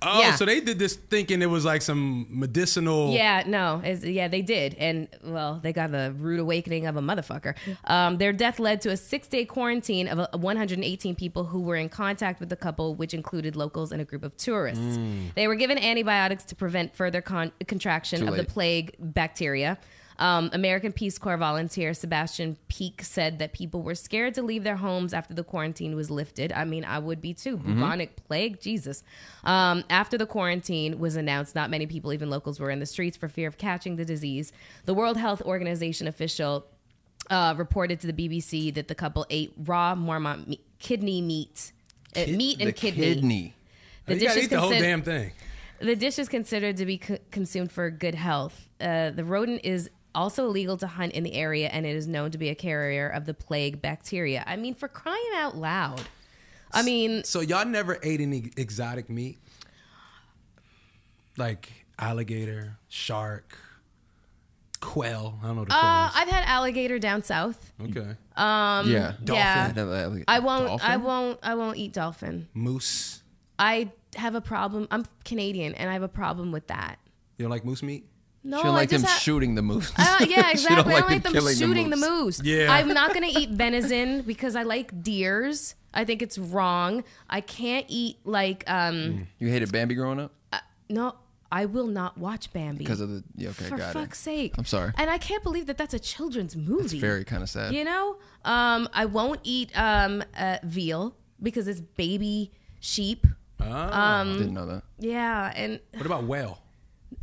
Oh, 0.04 0.20
yeah. 0.20 0.34
so 0.34 0.44
they 0.44 0.60
did 0.60 0.78
this 0.78 0.94
thinking 0.94 1.42
it 1.42 1.46
was 1.46 1.64
like 1.64 1.82
some 1.82 2.26
medicinal. 2.28 3.12
Yeah, 3.12 3.42
no, 3.46 3.82
yeah, 4.02 4.28
they 4.28 4.42
did, 4.42 4.74
and 4.74 5.08
well, 5.24 5.60
they 5.62 5.72
got 5.72 5.92
the 5.92 6.14
rude 6.18 6.40
awakening 6.40 6.86
of 6.86 6.96
a 6.96 7.00
motherfucker. 7.00 7.54
Um, 7.84 8.18
their 8.18 8.32
death 8.32 8.58
led 8.58 8.80
to 8.82 8.90
a 8.90 8.96
six-day 8.96 9.44
quarantine 9.46 10.08
of 10.08 10.18
uh, 10.18 10.28
118 10.32 11.14
people 11.14 11.44
who 11.44 11.60
were 11.60 11.76
in 11.76 11.88
contact 11.88 12.40
with 12.40 12.48
the 12.48 12.56
couple, 12.56 12.94
which 12.94 13.14
included 13.14 13.56
locals 13.56 13.92
and 13.92 14.00
a 14.00 14.04
group 14.04 14.22
of 14.22 14.36
tourists. 14.36 14.98
They 15.34 15.46
were 15.46 15.54
given 15.54 15.78
antibiotics 15.78 16.44
to 16.44 16.54
prevent 16.54 16.94
further 16.94 17.20
con- 17.22 17.52
contraction 17.66 18.20
Too 18.20 18.28
of 18.28 18.36
the 18.36 18.44
plague 18.44 18.94
bacteria. 18.98 19.78
Um, 20.18 20.50
American 20.52 20.92
Peace 20.92 21.18
Corps 21.18 21.36
volunteer 21.36 21.94
Sebastian 21.94 22.56
Pique 22.68 23.02
said 23.02 23.38
that 23.38 23.52
people 23.52 23.82
were 23.82 23.94
scared 23.94 24.34
to 24.34 24.42
leave 24.42 24.62
their 24.64 24.76
homes 24.76 25.12
after 25.14 25.34
the 25.34 25.42
quarantine 25.44 25.94
was 25.96 26.10
lifted. 26.10 26.52
I 26.52 26.64
mean, 26.64 26.84
I 26.84 26.98
would 26.98 27.20
be 27.20 27.34
too. 27.34 27.56
Bubonic 27.56 28.16
plague, 28.26 28.60
Jesus. 28.60 29.02
Um, 29.44 29.84
after 29.90 30.16
the 30.18 30.26
quarantine 30.26 30.98
was 30.98 31.16
announced, 31.16 31.54
not 31.54 31.70
many 31.70 31.86
people, 31.86 32.12
even 32.12 32.30
locals, 32.30 32.60
were 32.60 32.70
in 32.70 32.78
the 32.78 32.86
streets 32.86 33.16
for 33.16 33.28
fear 33.28 33.48
of 33.48 33.58
catching 33.58 33.96
the 33.96 34.04
disease. 34.04 34.52
The 34.84 34.94
World 34.94 35.16
Health 35.16 35.42
Organization 35.42 36.06
official 36.06 36.66
uh, 37.30 37.54
reported 37.56 38.00
to 38.00 38.06
the 38.10 38.12
BBC 38.12 38.72
that 38.74 38.88
the 38.88 38.94
couple 38.94 39.24
ate 39.30 39.52
raw 39.56 39.94
marmot 39.94 40.58
kidney 40.78 41.20
meat, 41.22 41.72
uh, 42.16 42.26
meat 42.26 42.60
and 42.60 42.74
kidney. 42.76 43.14
kidney. 43.14 43.54
The 44.06 44.14
you 44.14 44.20
dish 44.20 44.36
is 44.36 44.48
the 44.48 44.58
whole 44.60 44.70
considered- 44.70 44.86
damn 44.86 45.02
thing. 45.02 45.32
the 45.78 45.96
dish 45.96 46.18
is 46.18 46.28
considered 46.28 46.76
to 46.78 46.84
be 46.86 46.98
co- 46.98 47.18
consumed 47.30 47.70
for 47.72 47.90
good 47.90 48.16
health. 48.16 48.68
Uh, 48.80 49.10
the 49.10 49.24
rodent 49.24 49.60
is 49.64 49.88
also 50.14 50.46
illegal 50.46 50.76
to 50.78 50.86
hunt 50.86 51.12
in 51.12 51.24
the 51.24 51.34
area, 51.34 51.68
and 51.68 51.86
it 51.86 51.96
is 51.96 52.06
known 52.06 52.30
to 52.30 52.38
be 52.38 52.48
a 52.48 52.54
carrier 52.54 53.08
of 53.08 53.24
the 53.24 53.34
plague 53.34 53.80
bacteria. 53.80 54.44
I 54.46 54.56
mean, 54.56 54.74
for 54.74 54.88
crying 54.88 55.30
out 55.34 55.56
loud. 55.56 56.02
I 56.72 56.82
mean, 56.82 57.24
So 57.24 57.40
y'all 57.40 57.66
never 57.66 57.98
ate 58.02 58.20
any 58.20 58.50
exotic 58.56 59.10
meat, 59.10 59.38
like 61.36 61.70
alligator, 61.98 62.78
shark, 62.88 63.56
quail. 64.80 65.38
I 65.42 65.46
don't 65.46 65.56
know 65.56 65.62
what 65.62 65.68
the 65.68 65.74
uh, 65.74 65.80
quail 65.80 66.22
I've 66.22 66.28
had 66.28 66.44
alligator 66.46 66.98
down 66.98 67.22
south. 67.22 67.72
Okay. 67.80 68.16
yeah. 68.36 69.14
yeah. 69.26 69.72
Dolphin. 69.72 70.24
I 70.28 70.38
won't. 70.40 70.66
Dolphin? 70.66 70.90
I 70.90 70.96
won't. 70.96 71.38
I 71.42 71.54
won't 71.54 71.76
eat 71.76 71.92
dolphin. 71.92 72.48
Moose. 72.54 73.22
I 73.58 73.92
have 74.16 74.34
a 74.34 74.40
problem. 74.40 74.88
I'm 74.90 75.06
Canadian, 75.24 75.74
and 75.74 75.88
I 75.88 75.92
have 75.92 76.02
a 76.02 76.08
problem 76.08 76.52
with 76.52 76.66
that. 76.68 76.98
You 77.38 77.44
don't 77.44 77.50
like 77.50 77.64
moose 77.64 77.82
meat? 77.82 78.06
No, 78.44 78.58
She 78.58 78.62
don't 78.64 78.72
I 78.72 78.78
like 78.78 78.90
just 78.90 79.04
them 79.04 79.10
ha- 79.12 79.18
shooting 79.18 79.54
the 79.54 79.62
moose. 79.62 79.92
Uh, 79.96 80.26
yeah, 80.28 80.48
She 80.56 80.66
don't 80.68 80.78
exactly. 80.78 80.94
I 80.94 81.00
don't 81.00 81.10
like 81.10 81.22
them 81.22 81.32
killing 81.32 81.56
shooting 81.56 81.90
the 81.90 81.96
moose. 81.96 82.40
Yeah. 82.42 82.72
I'm 82.72 82.88
not 82.88 83.14
gonna 83.14 83.28
eat 83.28 83.50
venison 83.50 84.22
because 84.22 84.56
I 84.56 84.64
like 84.64 85.02
deers. 85.02 85.74
I 85.94 86.04
think 86.04 86.22
it's 86.22 86.38
wrong. 86.38 87.04
I 87.28 87.40
can't 87.40 87.86
eat 87.88 88.18
like 88.24 88.64
um 88.66 89.26
You 89.38 89.48
hated 89.48 89.70
Bambi 89.70 89.94
growing 89.94 90.18
up 90.20 90.32
no. 90.92 91.16
I 91.50 91.66
will 91.66 91.86
not 91.86 92.16
watch 92.16 92.50
Bambi 92.54 92.78
because 92.78 93.02
of 93.02 93.10
the. 93.10 93.22
Yeah, 93.36 93.50
okay, 93.50 93.66
for 93.66 93.76
got 93.76 93.92
fuck's 93.92 94.18
it. 94.20 94.22
sake. 94.22 94.54
I'm 94.56 94.64
sorry. 94.64 94.92
And 94.96 95.10
I 95.10 95.18
can't 95.18 95.42
believe 95.42 95.66
that 95.66 95.76
that's 95.76 95.92
a 95.92 95.98
children's 95.98 96.56
movie. 96.56 96.84
It's 96.84 96.92
very 96.94 97.24
kind 97.24 97.42
of 97.42 97.50
sad. 97.50 97.74
You 97.74 97.84
know, 97.84 98.16
um, 98.46 98.88
I 98.94 99.04
won't 99.04 99.40
eat 99.42 99.70
um 99.78 100.24
uh, 100.34 100.58
veal 100.62 101.14
because 101.42 101.68
it's 101.68 101.80
baby 101.82 102.52
sheep. 102.80 103.26
Ah. 103.60 104.24
Didn't 104.24 104.54
know 104.54 104.64
that. 104.64 104.82
Yeah, 104.98 105.52
and 105.54 105.78
what 105.92 106.06
about 106.06 106.24
whale? 106.24 106.61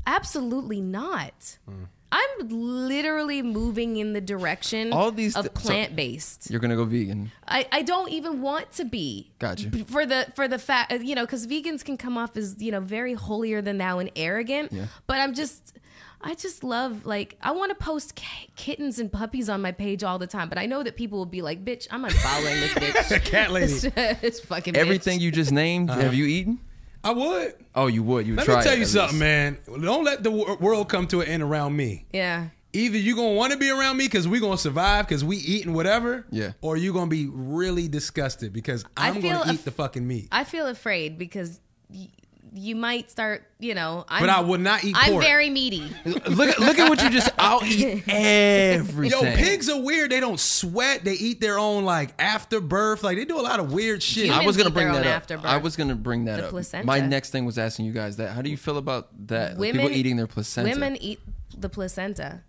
Absolutely 0.08 0.82
not. 0.82 1.58
Hmm. 1.68 1.84
I'm 2.12 2.48
literally 2.50 3.44
moving 3.44 3.98
in 3.98 4.14
the 4.14 4.22
direction 4.22 4.92
All 4.94 5.12
these 5.12 5.36
of 5.36 5.44
th- 5.44 5.54
plant 5.54 5.96
based. 5.96 6.50
You're 6.50 6.60
gonna 6.60 6.76
go 6.76 6.84
vegan. 6.86 7.32
I, 7.48 7.68
I 7.72 7.84
don't 7.84 8.10
even 8.10 8.42
want 8.42 8.72
to 8.74 8.86
be. 8.86 9.30
Gotcha. 9.38 9.68
B- 9.70 9.84
For 9.84 10.08
the 10.08 10.26
for 10.36 10.48
the 10.48 10.58
fact 10.58 10.92
you 11.04 11.14
know 11.14 11.24
because 11.26 11.46
vegans 11.46 11.86
can 11.86 11.98
come 11.98 12.18
off 12.18 12.36
as 12.36 12.56
you 12.60 12.72
know 12.72 12.80
very 12.80 13.14
holier 13.14 13.62
than 13.62 13.78
thou 13.78 14.00
and 14.00 14.10
arrogant. 14.16 14.72
Yeah. 14.74 14.86
But 15.06 15.20
I'm 15.20 15.36
just 15.36 15.78
I 16.22 16.34
just 16.34 16.64
love 16.64 17.06
like 17.06 17.38
I 17.44 17.52
want 17.52 17.78
to 17.78 17.86
post 17.86 18.16
k- 18.16 18.50
kittens 18.56 18.98
and 18.98 19.12
puppies 19.12 19.48
on 19.48 19.62
my 19.62 19.72
page 19.72 20.04
all 20.04 20.18
the 20.18 20.26
time. 20.28 20.50
But 20.50 20.58
I 20.58 20.66
know 20.66 20.82
that 20.82 20.96
people 20.96 21.20
will 21.20 21.26
be 21.28 21.44
like, 21.44 21.64
"Bitch, 21.64 21.88
I'm 21.92 22.04
unfollowing 22.06 22.60
this 22.60 22.74
bitch." 23.12 23.24
Cat 23.26 23.52
lady. 23.52 23.68
this, 23.68 23.82
this 24.22 24.40
fucking 24.40 24.76
Everything 24.76 25.20
bitch. 25.20 25.22
you 25.22 25.32
just 25.32 25.52
named, 25.52 25.92
have 25.92 26.16
you 26.16 26.26
eaten? 26.26 26.60
I 27.04 27.12
would. 27.12 27.54
Oh, 27.76 27.88
you 27.88 28.04
would. 28.04 28.28
You 28.28 28.34
would 28.34 28.38
Let 28.40 28.46
try 28.46 28.58
me 28.58 28.64
tell 28.64 28.74
it 28.74 28.80
you 28.80 28.86
something, 28.86 29.20
least. 29.20 29.20
man. 29.20 29.58
Don't 29.82 30.04
let 30.04 30.22
the 30.24 30.32
wor- 30.32 30.58
world 30.58 30.90
come 30.90 31.08
to 31.08 31.22
an 31.22 31.28
end 31.28 31.44
around 31.44 31.76
me. 31.76 32.06
Yeah. 32.12 32.48
Either 32.74 32.98
you 32.98 33.16
gonna 33.16 33.34
want 33.34 33.52
to 33.54 33.58
be 33.58 33.70
around 33.70 33.98
me 33.98 34.06
because 34.06 34.28
we 34.28 34.40
gonna 34.40 34.58
survive 34.58 35.08
because 35.08 35.24
we 35.24 35.38
eating 35.38 35.74
whatever, 35.74 36.26
Yeah. 36.30 36.52
or 36.62 36.78
you 36.78 36.94
gonna 36.94 37.08
be 37.08 37.28
really 37.28 37.88
disgusted 37.88 38.54
because 38.54 38.86
I 38.96 39.08
I'm 39.10 39.22
feel 39.22 39.40
gonna 39.40 39.52
a- 39.52 39.54
eat 39.56 39.66
the 39.66 39.72
fucking 39.72 40.06
meat. 40.08 40.28
I 40.32 40.44
feel 40.44 40.68
afraid 40.68 41.18
because 41.18 41.60
y- 41.90 42.10
you 42.54 42.76
might 42.76 43.12
start. 43.12 43.44
You 43.60 43.76
know, 43.76 44.06
I'm, 44.08 44.22
but 44.22 44.30
I 44.30 44.40
would 44.42 44.62
not 44.62 44.84
eat 44.84 44.96
I'm 44.98 45.12
pork. 45.14 45.24
very 45.24 45.50
meaty. 45.50 45.84
look, 46.06 46.28
at- 46.50 46.60
look 46.60 46.80
at 46.80 46.90
what 46.90 47.02
you 47.04 47.10
just. 47.10 47.32
I'll 47.38 47.64
eat 47.64 48.04
everything. 48.08 49.20
Yo, 49.26 49.36
pigs 49.36 49.70
are 49.70 49.80
weird. 49.82 50.12
They 50.12 50.20
don't 50.20 50.40
sweat. 50.40 51.04
They 51.04 51.14
eat 51.14 51.42
their 51.42 51.60
own 51.60 51.84
like 51.86 52.14
afterbirth. 52.22 53.04
Like 53.04 53.18
they 53.18 53.26
do 53.26 53.40
a 53.40 53.42
lot 53.44 53.60
of 53.60 53.72
weird 53.74 54.02
shit. 54.02 54.26
Humans 54.26 54.44
I 54.44 54.46
was 54.46 54.58
gonna 54.58 54.70
bring 54.70 54.92
that 54.92 55.02
up. 55.06 55.14
afterbirth. 55.14 55.46
I 55.46 55.58
was 55.58 55.76
gonna 55.76 55.96
bring 55.96 56.26
that 56.26 56.38
The 56.38 56.44
up. 56.46 56.50
placenta. 56.52 56.86
My 56.86 57.00
next 57.00 57.32
thing 57.32 57.46
was 57.46 57.58
asking 57.58 57.86
you 57.86 57.92
guys 57.94 58.18
that. 58.18 58.32
How 58.34 58.42
do 58.42 58.50
you 58.50 58.58
feel 58.58 58.78
about 58.78 59.10
that? 59.28 59.52
Like, 59.52 59.60
women 59.60 59.82
people 59.86 59.98
eating 59.98 60.16
their 60.18 60.28
placenta. 60.28 60.70
Women 60.70 60.96
eat 61.02 61.20
the 61.58 61.70
placenta. 61.70 62.44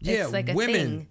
Yeah, 0.00 0.24
it's 0.24 0.32
like 0.32 0.48
a 0.50 0.54
women. 0.54 0.74
thing. 0.74 1.08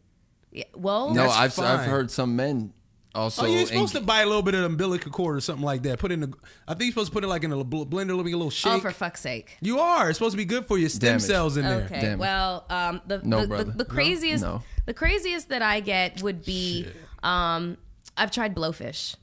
Yeah, 0.51 0.63
well, 0.75 1.09
No, 1.13 1.23
That's 1.23 1.59
I've 1.59 1.65
I've 1.81 1.85
heard 1.85 2.11
some 2.11 2.35
men 2.35 2.71
also. 3.15 3.43
oh, 3.43 3.45
you're 3.45 3.65
supposed 3.65 3.95
eng- 3.95 4.01
to 4.01 4.05
buy 4.05 4.21
a 4.21 4.25
little 4.25 4.41
bit 4.41 4.53
of 4.55 4.63
umbilical 4.63 5.11
cord 5.11 5.35
or 5.37 5.41
something 5.41 5.63
like 5.65 5.83
that. 5.83 5.99
Put 5.99 6.11
in 6.11 6.19
the. 6.21 6.33
I 6.67 6.73
think 6.73 6.81
you're 6.83 6.91
supposed 6.91 7.07
to 7.11 7.13
put 7.13 7.23
it 7.23 7.27
like 7.27 7.43
in 7.43 7.51
a 7.51 7.63
bl- 7.63 7.83
blender, 7.85 8.11
a 8.11 8.15
little, 8.15 8.21
a 8.21 8.23
little 8.23 8.49
shake. 8.49 8.73
oh, 8.73 8.79
for 8.79 8.91
fuck's 8.91 9.21
sake. 9.21 9.57
you 9.61 9.79
are. 9.79 10.09
It's 10.09 10.19
supposed 10.19 10.33
to 10.33 10.37
be 10.37 10.45
good 10.45 10.65
for 10.65 10.77
your 10.77 10.89
stem 10.89 11.07
Damage. 11.17 11.21
cells 11.23 11.57
in 11.57 11.63
there. 11.65 11.83
Okay. 11.91 12.15
Well, 12.15 12.65
um, 12.69 13.01
the 13.07 13.19
No, 13.23 13.37
the, 13.37 13.41
the, 13.43 13.47
brother. 13.47 13.71
the 13.71 13.85
craziest 13.85 14.43
No. 14.43 14.61
the 14.85 14.93
craziest 14.93 15.49
that 15.49 15.61
I 15.61 15.79
get 15.79 16.21
would 16.21 16.43
be 16.45 16.87
um, 17.23 17.77
I've 18.17 18.31
tried 18.31 18.55
blowfish. 18.55 19.15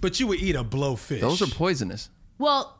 But 0.00 0.18
you 0.20 0.26
would 0.26 0.40
eat 0.40 0.56
a 0.56 0.64
blowfish. 0.64 1.20
Those 1.20 1.40
are 1.42 1.46
poisonous. 1.46 2.10
Well, 2.38 2.76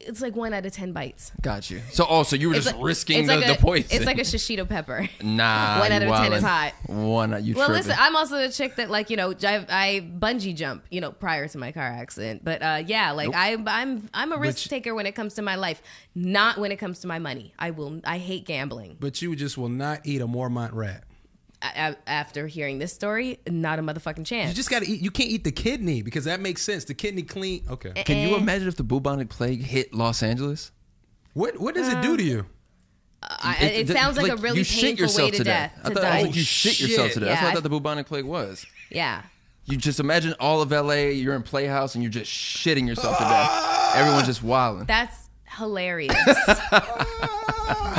it's 0.00 0.20
like 0.20 0.34
one 0.36 0.52
out 0.52 0.64
of 0.64 0.72
ten 0.72 0.92
bites. 0.92 1.32
Got 1.42 1.70
you. 1.70 1.80
So, 1.90 2.06
oh, 2.08 2.22
so 2.22 2.36
you 2.36 2.48
were 2.48 2.54
It's 2.54 2.64
just 2.64 2.76
like- 2.76 2.84
risking 2.84 3.26
the, 3.26 3.36
like 3.36 3.46
the 3.46 3.62
poison. 3.62 3.88
It's 3.90 4.06
like 4.06 4.18
a 4.18 4.22
shishito 4.22 4.68
pepper. 4.68 5.08
nah. 5.22 5.80
one 5.80 5.92
out 5.92 6.02
of 6.02 6.08
10 6.08 6.32
is 6.34 6.42
hot. 6.42 6.72
One, 6.86 7.30
you 7.44 7.54
Well, 7.54 7.66
tripping. 7.66 7.86
listen, 7.86 7.96
I'm 7.98 8.16
also 8.16 8.38
the 8.38 8.50
chick 8.50 8.76
that 8.76 8.90
like 8.90 9.10
you 9.10 9.16
know 9.16 9.34
I, 9.42 9.66
I 9.68 10.00
bungee 10.18 10.54
jump 10.54 10.84
you 10.90 11.00
know 11.00 11.12
prior 11.12 11.48
to 11.48 11.58
my 11.58 11.72
car 11.72 11.82
accident, 11.84 12.44
but 12.44 12.62
uh, 12.62 12.82
yeah, 12.86 13.12
like 13.12 13.34
I 13.34 13.56
I'm 13.66 14.08
I'm 14.14 14.32
a 14.32 14.36
risk 14.38 14.68
taker 14.68 14.94
when 14.94 15.06
it 15.06 15.14
comes 15.14 15.34
to 15.34 15.42
my 15.42 15.56
life, 15.56 15.82
not 16.14 16.58
when 16.58 16.72
it 16.72 16.76
comes 16.76 17.00
to 17.00 17.06
my 17.06 17.18
money. 17.18 17.52
I 17.58 17.70
will 17.70 18.00
I 18.04 18.18
hate 18.18 18.44
gambling. 18.46 18.96
But 19.00 19.20
you 19.22 19.34
just 19.36 19.58
will 19.58 19.68
not 19.68 20.00
eat 20.04 20.20
a 20.20 20.26
Mormont 20.26 20.72
rat. 20.72 21.04
A- 21.60 21.90
a- 21.90 21.96
after 22.08 22.46
hearing 22.46 22.78
this 22.78 22.92
story, 22.92 23.40
not 23.48 23.78
a 23.78 23.82
motherfucking 23.82 24.24
chance. 24.26 24.50
You 24.50 24.54
just 24.54 24.70
got 24.70 24.82
to 24.84 24.88
eat. 24.88 25.00
You 25.00 25.10
can't 25.10 25.28
eat 25.30 25.42
the 25.44 25.50
kidney 25.52 26.02
because 26.02 26.24
that 26.24 26.40
makes 26.40 26.62
sense. 26.62 26.84
The 26.84 26.94
kidney 26.94 27.22
clean. 27.22 27.64
Okay. 27.68 27.92
Eh. 27.96 28.02
Can 28.04 28.28
you 28.28 28.36
imagine 28.36 28.68
if 28.68 28.76
the 28.76 28.84
bubonic 28.84 29.28
plague 29.28 29.62
hit 29.62 29.92
Los 29.92 30.22
Angeles? 30.22 30.70
What 31.34 31.58
What 31.60 31.74
does 31.74 31.88
it 31.92 32.00
do 32.00 32.16
to 32.16 32.22
you? 32.22 32.46
I, 33.20 33.56
it, 33.60 33.90
It- 33.90 33.92
sounds 33.92 34.16
like, 34.16 34.30
a 34.30 34.36
really 34.36 34.58
you 34.58 34.64
shit 34.64 34.80
painful 34.96 35.02
yourself 35.02 35.32
way 35.32 35.38
to, 35.38 35.44
death. 35.44 35.72
I 35.82 35.88
To 35.88 35.94
thought 35.94 36.02
die. 36.02 36.20
oh, 36.22 36.26
you 36.26 36.42
shit 36.42 36.78
yourself 36.80 37.12
to 37.14 37.20
death. 37.20 37.28
That's 37.28 37.40
Yeah, 37.40 37.44
what 37.44 37.48
I 37.48 37.50
I- 37.50 37.54
thought 37.54 37.62
the 37.64 37.68
bubonic 37.70 38.06
plague 38.06 38.24
was. 38.24 38.64
yeah. 38.90 39.22
You 39.64 39.76
just 39.76 39.98
imagine 40.00 40.34
all 40.40 40.62
of 40.62 40.70
LA, 40.70 41.08
you're 41.10 41.34
in 41.34 41.42
Playhouse 41.42 41.94
and 41.94 42.02
you're 42.02 42.10
just 42.12 42.30
shitting 42.32 42.86
yourself 42.88 43.18
to 43.18 43.24
death. 43.24 43.96
Everyone's 43.96 44.26
just 44.26 44.42
wilding. 44.42 44.86
That's 44.86 45.28
hilarious. 45.58 46.14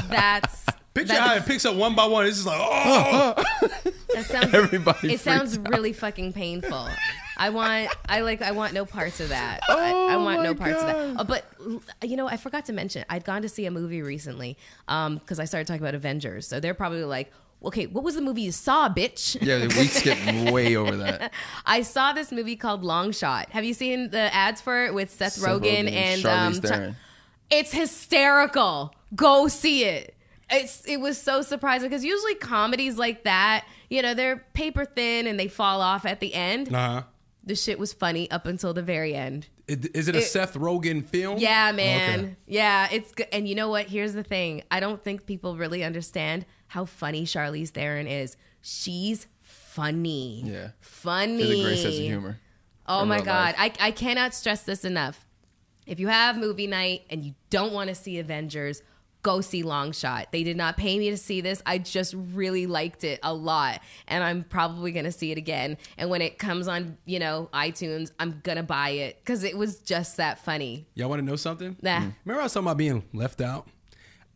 that's 0.10 0.66
Picture 1.00 1.14
that's- 1.14 1.28
how 1.30 1.36
it 1.36 1.46
picks 1.46 1.66
up 1.66 1.76
one 1.76 1.96
by 1.96 2.06
one. 2.06 2.26
It's 2.26 2.38
just 2.38 2.48
like, 2.48 2.60
oh, 2.62 3.34
That 4.14 4.26
sounds. 4.26 4.54
Everybody 4.54 5.14
It 5.14 5.20
sounds 5.20 5.58
out. 5.58 5.70
really 5.70 5.94
fucking 5.94 6.34
painful. 6.34 6.88
I 7.38 7.50
want. 7.52 7.90
I 8.08 8.22
like. 8.22 8.42
I 8.42 8.52
want 8.52 8.74
no 8.74 8.86
parts 8.86 9.20
of 9.22 9.30
that. 9.30 9.62
I, 9.70 9.92
Oh 9.94 10.08
I 10.10 10.18
want 10.18 10.44
no 10.44 10.54
parts 10.54 10.82
of 10.82 10.88
that. 10.88 11.16
Oh, 11.20 11.24
but 11.24 11.46
you 12.04 12.18
know, 12.18 12.28
I 12.28 12.36
forgot 12.38 12.66
to 12.66 12.74
mention. 12.74 13.06
I'd 13.10 13.24
gone 13.24 13.44
to 13.44 13.50
see 13.50 13.66
a 13.66 13.72
movie 13.72 14.02
recently 14.02 14.58
because 14.88 15.40
I 15.40 15.46
started 15.46 15.66
talking 15.68 15.82
about 15.82 15.96
Avengers. 15.96 16.48
So 16.48 16.60
they're 16.60 16.74
probably 16.74 17.06
like, 17.06 17.32
okay, 17.64 17.86
what 17.88 18.04
was 18.04 18.16
the 18.16 18.22
movie 18.22 18.42
you 18.42 18.52
saw, 18.52 18.90
bitch? 18.90 19.38
yeah, 19.42 19.62
we 19.68 19.88
skipped 19.88 20.52
way 20.52 20.76
over 20.76 20.98
that. 20.98 21.32
I 21.66 21.84
saw 21.84 22.12
this 22.12 22.32
movie 22.34 22.58
called 22.58 22.84
Long 22.84 23.14
Shot. 23.14 23.50
Have 23.52 23.64
you 23.64 23.74
seen 23.74 24.10
the 24.10 24.34
ads 24.36 24.60
for 24.60 24.84
it 24.86 24.94
with 24.94 25.10
Seth, 25.10 25.34
Seth 25.34 25.48
Rogen, 25.48 25.86
Rogen, 25.88 25.92
and 25.94 26.22
Charlize 26.22 26.46
um, 26.48 26.54
Cha- 26.56 26.60
Theron. 26.68 26.96
It's 27.50 27.72
hysterical. 27.72 28.94
Go 29.16 29.48
see 29.48 29.86
it. 29.86 30.14
It's 30.52 30.84
it 30.86 30.98
was 30.98 31.22
so 31.22 31.42
surprising 31.42 31.90
because 31.90 32.04
usually 32.04 32.36
comedies 32.36 32.98
like 32.98 33.24
that, 33.24 33.66
you 33.90 34.02
know, 34.02 34.14
they're 34.14 34.46
paper 34.54 34.86
thin 34.86 35.28
and 35.28 35.40
they 35.40 35.48
fall 35.48 35.82
off 35.82 36.06
at 36.06 36.20
the 36.20 36.34
end. 36.34 36.74
uh-huh. 36.74 37.04
The 37.44 37.56
shit 37.56 37.80
was 37.80 37.94
funny 37.94 38.30
up 38.30 38.46
until 38.46 38.74
the 38.74 38.84
very 38.84 39.16
end. 39.16 39.48
It- 39.68 39.96
Is 39.96 40.08
it 40.08 40.16
a 40.16 40.20
It- 40.20 40.24
Seth 40.26 40.54
Rogen 40.56 41.04
film? 41.06 41.40
Yeah, 41.40 41.72
man. 41.72 42.20
Okay. 42.20 42.36
Yeah, 42.48 42.88
it's 42.92 43.12
good. 43.12 43.28
And 43.32 43.48
you 43.48 43.56
know 43.56 43.70
what? 43.70 43.88
Here's 43.88 44.14
the 44.14 44.24
thing. 44.24 44.64
I 44.70 44.80
don't 44.80 45.04
think 45.04 45.26
people 45.26 45.56
really 45.58 45.84
understand 45.84 46.46
how 46.68 46.86
funny 46.86 47.24
Charlize 47.26 47.70
Theron 47.70 48.06
is. 48.08 48.36
She's 48.62 49.28
funny. 49.42 50.44
Yeah. 50.46 50.70
Funny. 50.80 51.42
She 51.44 51.50
has 51.50 51.60
a 51.60 51.64
great 51.64 51.78
sense 51.80 51.96
of 51.96 52.02
humor. 52.02 52.40
Oh 52.88 53.06
my 53.06 53.20
god, 53.22 53.56
life. 53.58 53.76
I 53.80 53.88
I 53.88 53.92
cannot 53.92 54.34
stress 54.34 54.64
this 54.64 54.84
enough. 54.84 55.26
If 55.86 56.00
you 56.00 56.08
have 56.08 56.38
movie 56.38 56.68
night 56.68 57.04
and 57.10 57.24
you 57.24 57.36
don't 57.50 57.72
want 57.74 57.90
to 57.90 57.96
see 57.96 58.20
Avengers, 58.20 58.82
go 59.22 59.42
see 59.42 59.64
Long 59.64 59.92
Shot. 59.92 60.28
They 60.32 60.44
did 60.44 60.58
not 60.58 60.78
pay 60.78 60.98
me 60.98 61.10
to 61.10 61.18
see 61.18 61.42
this. 61.42 61.62
I 61.66 61.78
just 61.78 62.14
really 62.16 62.66
liked 62.68 63.04
it 63.04 63.20
a 63.24 63.34
lot, 63.34 63.82
and 64.08 64.24
I'm 64.24 64.44
probably 64.44 64.92
gonna 64.92 65.12
see 65.12 65.32
it 65.32 65.38
again. 65.38 65.78
And 65.98 66.10
when 66.10 66.22
it 66.22 66.38
comes 66.40 66.68
on, 66.68 66.98
you 67.06 67.20
know, 67.20 67.50
iTunes, 67.54 68.12
I'm 68.20 68.40
gonna 68.44 68.64
buy 68.64 68.90
it 68.90 69.18
because 69.24 69.44
it 69.44 69.58
was 69.58 69.80
just 69.80 70.18
that 70.18 70.40
funny. 70.40 70.88
Y'all 70.96 71.10
want 71.10 71.20
to 71.20 71.26
know 71.26 71.36
something? 71.36 71.76
Nah. 71.82 72.08
Remember 72.26 72.42
I 72.42 72.44
was 72.44 72.54
talking 72.54 72.68
about 72.68 72.78
being 72.78 73.04
left 73.14 73.42
out? 73.42 73.68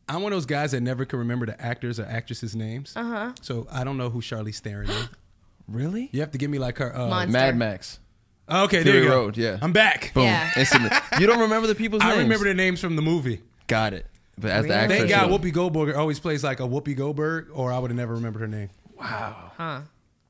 I'm 0.10 0.22
one 0.22 0.34
of 0.34 0.36
those 0.36 0.46
guys 0.46 0.72
that 0.72 0.82
never 0.82 1.06
can 1.06 1.20
remember 1.20 1.46
the 1.46 1.60
actors 1.62 2.00
or 2.00 2.04
actresses' 2.06 2.56
names. 2.56 2.94
Uh 2.96 3.04
huh. 3.04 3.32
So 3.42 3.68
I 3.72 3.84
don't 3.84 3.98
know 3.98 4.10
who 4.10 4.22
Charlize 4.22 4.60
Theron 4.60 4.90
is. 4.90 5.10
Really? 5.66 6.10
You 6.12 6.20
have 6.20 6.32
to 6.32 6.38
give 6.38 6.52
me 6.52 6.60
like 6.60 6.78
her. 6.80 6.94
Uh, 6.94 7.08
Monster. 7.08 7.32
Mad 7.32 7.56
Max. 7.58 8.00
okay, 8.52 8.84
there 8.84 8.96
you 9.02 9.08
go. 9.08 9.16
Road, 9.16 9.38
yeah. 9.38 9.58
I'm 9.62 9.72
back. 9.72 10.12
Boom. 10.14 10.24
Yeah. 10.24 10.52
Instantly. 10.58 10.90
You 11.22 11.26
don't 11.26 11.40
remember 11.40 11.68
the 11.68 11.74
people's 11.74 12.02
I 12.04 12.08
names? 12.08 12.20
I 12.20 12.22
remember 12.24 12.46
the 12.50 12.54
names 12.54 12.82
from 12.82 12.98
the 12.98 13.02
movie. 13.02 13.42
Got 13.68 13.94
it. 13.94 14.06
But 14.38 14.52
as 14.52 14.64
the 14.64 14.70
Really? 14.70 14.82
actress, 14.82 15.00
Thank 15.00 15.10
God 15.12 15.30
Whoopi 15.42 15.54
Goldberg 15.54 15.96
always 15.96 16.20
plays 16.20 16.44
like 16.44 16.60
a 16.60 16.64
Whoopi 16.64 16.96
Goldberg, 16.96 17.48
or 17.54 17.72
I 17.72 17.78
would 17.80 17.92
have 17.92 17.98
never 17.98 18.14
remembered 18.16 18.40
her 18.42 18.48
name. 18.48 18.70
Wow. 19.00 19.52
Huh. 19.58 19.82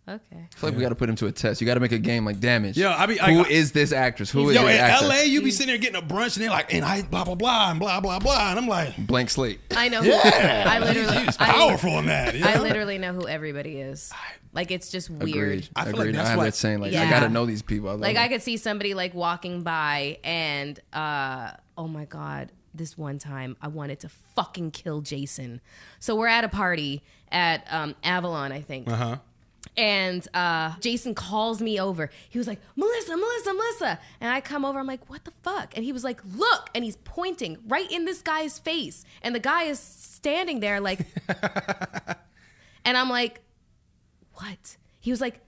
Okay. 0.06 0.20
I 0.36 0.56
feel 0.58 0.70
like 0.70 0.76
we 0.76 0.82
got 0.84 0.90
to 0.90 0.96
put 0.96 1.08
him 1.08 1.16
to 1.16 1.28
a 1.28 1.32
test. 1.32 1.62
You 1.62 1.66
got 1.68 1.76
to 1.76 1.80
make 1.80 1.94
a 1.94 1.98
game 1.98 2.26
like 2.26 2.42
damage. 2.42 2.76
Yo, 2.76 2.92
I 2.92 3.06
be- 3.06 3.16
who 3.18 3.46
I- 3.46 3.48
is 3.48 3.72
this 3.72 3.94
actress? 3.94 4.30
Who 4.30 4.50
is 4.50 4.56
Yo, 4.56 4.64
this 4.66 4.76
in 4.76 4.82
actor? 4.82 5.08
LA, 5.08 5.22
you 5.22 5.42
be 5.42 5.50
sitting 5.50 5.68
there 5.68 5.78
getting 5.78 5.96
a 5.96 6.06
brunch, 6.06 6.36
and 6.36 6.44
they're 6.44 6.50
like, 6.50 6.74
and 6.74 6.84
I 6.84 7.04
blah 7.04 7.24
blah 7.24 7.36
blah 7.36 7.72
and 7.72 7.80
blah 7.80 8.02
blah 8.02 8.20
blah, 8.20 8.50
and 8.50 8.60
I'm 8.60 8.68
like, 8.68 8.98
Blank 9.08 9.30
slate. 9.30 9.62
I 9.72 9.88
know. 9.88 10.02
Yeah. 10.02 10.66
I 10.68 10.80
literally. 10.80 11.24
he's 11.24 11.38
I, 11.40 11.46
powerful 11.46 12.00
in 12.00 12.08
that. 12.08 12.36
you 12.36 12.44
I 12.44 12.56
know? 12.56 12.64
literally 12.64 12.98
know 12.98 13.14
who 13.14 13.30
everybody 13.30 13.78
is. 13.80 14.12
Like 14.52 14.72
it's 14.72 14.90
just 14.90 15.10
weird. 15.10 15.30
Agreed. 15.30 15.70
I 15.74 15.86
feel 15.86 15.92
like 15.94 16.00
Agreed. 16.02 16.16
that's 16.16 16.28
I 16.28 16.30
have 16.32 16.38
why- 16.38 16.46
that 16.46 16.56
saying 16.56 16.80
like 16.82 16.92
Yeah. 16.92 17.04
I 17.04 17.10
got 17.10 17.22
to 17.22 17.30
know 17.30 17.46
these 17.46 17.62
people. 17.62 17.88
I 17.88 17.92
love 17.94 18.02
Like 18.02 18.18
it. 18.18 18.20
I 18.22 18.28
could 18.28 18.42
see 18.42 18.58
somebody 18.58 18.94
like 18.94 19.14
walking 19.14 19.62
by 19.64 20.18
and 20.26 20.78
uh 20.92 21.52
oh 21.78 21.88
my 21.88 22.04
god, 22.04 22.52
this 22.74 22.98
one 22.98 23.20
time 23.20 23.56
I 23.62 23.68
wanted 23.68 24.00
to 24.02 24.10
fucking 24.10 24.72
kill 24.72 25.02
Jason. 25.02 25.62
So 26.00 26.16
we're 26.16 26.28
at 26.28 26.44
a 26.44 26.50
party 26.50 27.04
at 27.32 27.66
um 27.72 27.96
Avalon, 28.04 28.52
I 28.52 28.62
think. 28.62 28.90
Uh 28.90 28.96
huh. 28.96 29.18
And 29.78 30.28
uh 30.34 30.74
Jason 30.80 31.16
calls 31.16 31.62
me 31.62 31.80
over. 31.80 32.10
He 32.30 32.38
was 32.38 32.48
like, 32.48 32.60
"Melyssa, 32.78 33.16
Melyssa, 33.18 33.60
Melyssa." 33.60 33.98
And 34.22 34.32
I 34.32 34.42
come 34.42 34.66
over. 34.66 34.80
I'm 34.80 34.88
like, 34.88 35.10
"What 35.10 35.24
the 35.24 35.32
fuck?" 35.42 35.76
And 35.76 35.84
he 35.86 35.92
was 35.92 36.04
like, 36.04 36.22
"Look." 36.36 36.70
And 36.76 36.84
he's 36.84 36.98
pointing 36.98 37.58
right 37.68 37.90
in 37.92 38.06
this 38.06 38.22
guy's 38.22 38.60
face. 38.60 39.06
And 39.22 39.34
the 39.34 39.40
guy 39.40 39.64
is 39.64 39.80
standing 39.80 40.60
there 40.60 40.80
like 40.80 41.00
And 42.86 42.98
I'm 42.98 43.10
like, 43.10 43.42
"What?" 44.34 44.78
He 45.00 45.12
was 45.12 45.22
like, 45.22 45.40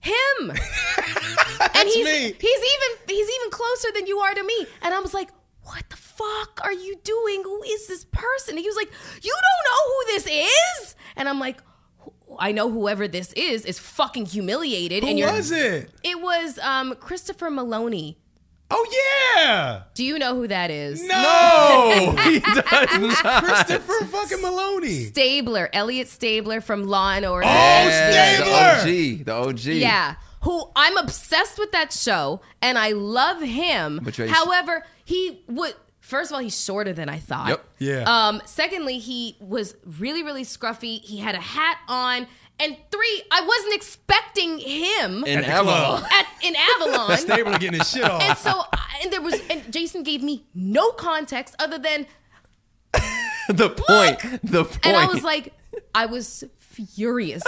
"Him." 0.00 0.14
and 0.50 1.88
he's 1.88 2.04
me. 2.04 2.20
he's 2.38 2.60
even 2.74 2.98
he's 3.08 3.28
even 3.28 3.50
closer 3.50 3.88
than 3.94 4.06
you 4.06 4.18
are 4.18 4.34
to 4.34 4.42
me. 4.44 4.66
And 4.82 4.94
I 4.94 5.00
was 5.00 5.12
like, 5.12 5.30
"What 5.64 5.84
the 5.90 5.96
fuck 5.96 6.60
are 6.62 6.72
you 6.72 6.96
doing? 7.04 7.42
Who 7.44 7.62
is 7.64 7.86
this 7.86 8.04
person?" 8.04 8.54
And 8.54 8.58
he 8.60 8.66
was 8.66 8.76
like, 8.76 8.90
"You 9.22 9.32
don't 9.32 9.64
know 9.72 9.82
who 9.86 10.12
this 10.14 10.26
is?" 10.82 10.94
And 11.16 11.28
I'm 11.28 11.38
like, 11.38 11.58
"I 12.38 12.52
know 12.52 12.70
whoever 12.70 13.06
this 13.08 13.32
is 13.34 13.64
is 13.64 13.78
fucking 13.78 14.26
humiliated." 14.26 15.02
Who 15.02 15.10
and 15.10 15.18
you're, 15.18 15.32
was 15.32 15.50
it? 15.50 15.90
It 16.02 16.20
was 16.20 16.58
um, 16.58 16.94
Christopher 16.96 17.50
Meloni. 17.50 18.16
Oh 18.74 19.34
yeah. 19.36 19.82
Do 19.94 20.02
you 20.02 20.18
know 20.18 20.34
who 20.34 20.48
that 20.48 20.70
is? 20.70 21.02
No, 21.06 22.14
he 22.24 22.40
does 22.40 22.62
Christopher 22.64 24.04
fucking 24.06 24.38
Meloni. 24.38 25.08
Stabler, 25.08 25.68
Elliot 25.74 26.08
Stabler 26.08 26.62
from 26.62 26.84
Law 26.84 27.12
and 27.12 27.26
Order. 27.26 27.46
Oh, 27.46 27.50
Yeah, 27.50 28.36
Stabler! 28.36 28.90
the 28.90 29.18
OG, 29.20 29.24
the 29.26 29.32
OG. 29.34 29.64
Yeah. 29.76 30.14
Who 30.42 30.70
I'm 30.74 30.96
obsessed 30.96 31.58
with 31.58 31.70
that 31.72 31.92
show 31.92 32.40
and 32.62 32.78
I 32.78 32.92
love 32.92 33.42
him. 33.42 34.00
But 34.02 34.16
However, 34.16 34.84
he 35.04 35.42
would 35.48 35.74
first 36.00 36.30
of 36.30 36.34
all, 36.34 36.40
he's 36.40 36.60
shorter 36.60 36.92
than 36.92 37.08
I 37.08 37.18
thought. 37.18 37.48
Yep. 37.48 37.64
Yeah. 37.78 38.02
Um, 38.28 38.42
secondly, 38.44 38.98
he 38.98 39.36
was 39.40 39.76
really, 39.98 40.22
really 40.22 40.44
scruffy. 40.44 41.00
He 41.00 41.18
had 41.18 41.34
a 41.34 41.40
hat 41.40 41.78
on. 41.88 42.26
And 42.60 42.76
three, 42.90 43.22
I 43.32 43.40
wasn't 43.46 43.74
expecting 43.74 44.58
him 44.58 45.24
In 45.24 45.38
At 45.38 45.44
the 45.44 45.50
Avalon. 45.50 46.00
club. 46.00 46.10
at 46.12 46.26
in 46.44 46.54
Avalon. 46.56 47.18
Stabler 47.18 47.58
getting 47.58 47.78
his 47.80 47.90
shit 47.90 48.04
off. 48.04 48.22
and 48.22 48.36
so 48.38 48.62
and 49.02 49.12
there 49.12 49.22
was 49.22 49.40
and 49.50 49.72
Jason 49.72 50.02
gave 50.02 50.22
me 50.22 50.44
no 50.54 50.90
context 50.90 51.56
other 51.58 51.78
than 51.78 52.06
the 53.48 53.70
point. 53.70 54.40
The 54.44 54.64
point. 54.64 54.78
and 54.86 54.96
I 54.96 55.06
was 55.06 55.22
like, 55.24 55.52
I 55.94 56.06
was 56.06 56.44
furious. 56.58 57.42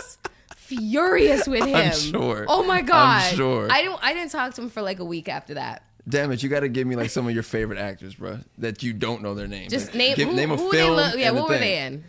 Furious 0.57 1.47
with 1.47 1.65
him. 1.67 1.75
I'm 1.77 1.93
sure. 1.93 2.47
Oh 2.49 2.65
my 2.65 2.79
I'm 2.79 2.87
god. 2.87 3.35
sure. 3.35 3.69
I 3.71 3.83
don't. 3.83 4.03
I 4.03 4.15
didn't 4.15 4.31
talk 4.33 4.55
to 4.55 4.63
him 4.63 4.71
for 4.71 4.83
like 4.83 4.99
a 4.99 5.05
week 5.05 5.29
after 5.29 5.55
that. 5.55 5.85
Damn 6.09 6.33
it! 6.33 6.43
You 6.43 6.49
got 6.51 6.61
to 6.61 6.69
give 6.69 6.87
me 6.87 6.97
like 6.97 7.11
some 7.11 7.27
of 7.27 7.33
your 7.35 7.43
favorite 7.43 7.79
actors, 7.79 8.15
bro. 8.15 8.39
That 8.59 8.83
you 8.83 8.93
don't 8.93 9.23
know 9.23 9.35
their 9.35 9.49
names. 9.49 9.73
Just 9.73 9.95
name 9.95 10.17
give, 10.17 10.29
who, 10.29 10.35
name 10.35 10.51
a 10.51 10.57
who 10.57 10.71
film. 10.71 10.97
they 10.97 11.03
look. 11.05 11.17
Yeah, 11.17 11.29
and 11.29 11.39
a 11.39 11.41
what 11.41 11.49
were 11.49 11.59
thing. 11.59 11.61
they 11.63 11.79
in? 11.87 12.05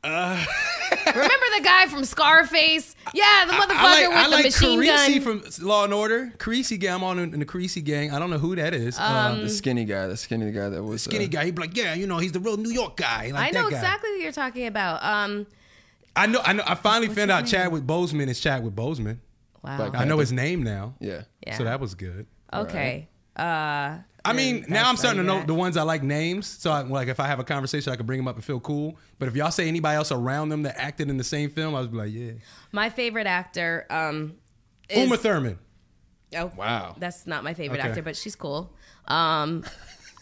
Remember 0.04 1.44
the 1.56 1.62
guy 1.64 1.86
from 1.86 2.04
Scarface? 2.04 2.94
Yeah, 3.12 3.44
the 3.46 3.52
motherfucker 3.52 3.76
I 3.76 4.00
like, 4.00 4.08
with 4.08 4.16
I 4.18 4.24
the 4.24 4.30
like 4.30 4.44
machine 4.44 4.80
Carisi 4.80 5.24
gun. 5.24 5.40
from 5.60 5.66
Law 5.66 5.84
and 5.84 5.92
Order. 5.92 6.32
Carisi 6.38 6.78
gang. 6.78 6.94
I'm 6.96 7.04
on 7.04 7.18
in 7.18 7.38
the 7.38 7.44
Carisi 7.46 7.82
gang. 7.82 8.12
I 8.12 8.18
don't 8.18 8.30
know 8.30 8.38
who 8.38 8.54
that 8.56 8.74
is. 8.74 8.98
Um, 8.98 9.40
The 9.40 9.48
skinny 9.50 9.84
guy, 9.84 10.06
the 10.06 10.16
skinny 10.16 10.50
guy 10.52 10.68
that 10.68 10.82
was 10.82 11.02
skinny 11.02 11.24
uh, 11.24 11.28
guy. 11.28 11.46
He'd 11.46 11.54
be 11.56 11.62
like, 11.62 11.76
yeah, 11.76 11.94
you 11.94 12.06
know, 12.06 12.18
he's 12.18 12.32
the 12.32 12.40
real 12.40 12.56
New 12.56 12.70
York 12.70 12.96
guy. 12.96 13.30
Like 13.32 13.48
I 13.48 13.50
know 13.50 13.64
that 13.64 13.70
guy. 13.72 13.76
exactly 13.76 14.10
what 14.10 14.20
you're 14.20 14.32
talking 14.32 14.66
about. 14.66 15.02
Um, 15.02 15.46
I 16.14 16.26
know. 16.26 16.40
I 16.44 16.52
know. 16.52 16.62
I 16.66 16.74
finally 16.74 17.08
found 17.12 17.30
out 17.30 17.44
name? 17.44 17.50
Chadwick 17.52 17.82
Boseman 17.84 18.28
is 18.28 18.38
Chadwick 18.40 18.74
Boseman. 18.74 19.18
wow. 19.64 19.76
Black 19.78 19.94
I 19.96 20.04
know 20.04 20.18
his 20.18 20.32
name 20.32 20.62
now. 20.62 20.94
Yeah. 21.00 21.22
Yeah. 21.46 21.56
So 21.58 21.64
that 21.64 21.80
was 21.80 21.94
good. 21.94 22.26
okay. 22.52 23.08
Uh, 23.38 23.98
I 24.24 24.32
mean, 24.34 24.66
now 24.68 24.88
I'm 24.90 24.96
starting 24.96 25.22
to 25.22 25.26
know 25.26 25.42
the 25.44 25.54
ones 25.54 25.76
I 25.76 25.82
like 25.82 26.02
names. 26.02 26.46
So, 26.46 26.70
I, 26.70 26.82
like, 26.82 27.08
if 27.08 27.18
I 27.20 27.26
have 27.28 27.38
a 27.38 27.44
conversation, 27.44 27.92
I 27.92 27.96
can 27.96 28.04
bring 28.04 28.18
them 28.18 28.28
up 28.28 28.34
and 28.34 28.44
feel 28.44 28.60
cool. 28.60 28.96
But 29.18 29.28
if 29.28 29.36
y'all 29.36 29.50
say 29.50 29.68
anybody 29.68 29.96
else 29.96 30.12
around 30.12 30.48
them 30.50 30.64
that 30.64 30.76
acted 30.76 31.08
in 31.08 31.16
the 31.16 31.24
same 31.24 31.50
film, 31.50 31.74
I 31.74 31.80
was 31.80 31.88
like, 31.90 32.12
yeah. 32.12 32.32
My 32.72 32.90
favorite 32.90 33.26
actor. 33.26 33.86
Um, 33.88 34.34
is, 34.90 34.98
Uma 35.04 35.16
Thurman. 35.16 35.58
Oh, 36.36 36.52
Wow. 36.56 36.96
That's 36.98 37.26
not 37.26 37.42
my 37.44 37.54
favorite 37.54 37.78
Okay. 37.80 37.88
actor, 37.88 38.02
but 38.02 38.16
she's 38.16 38.36
cool. 38.36 38.74
Um, 39.06 39.64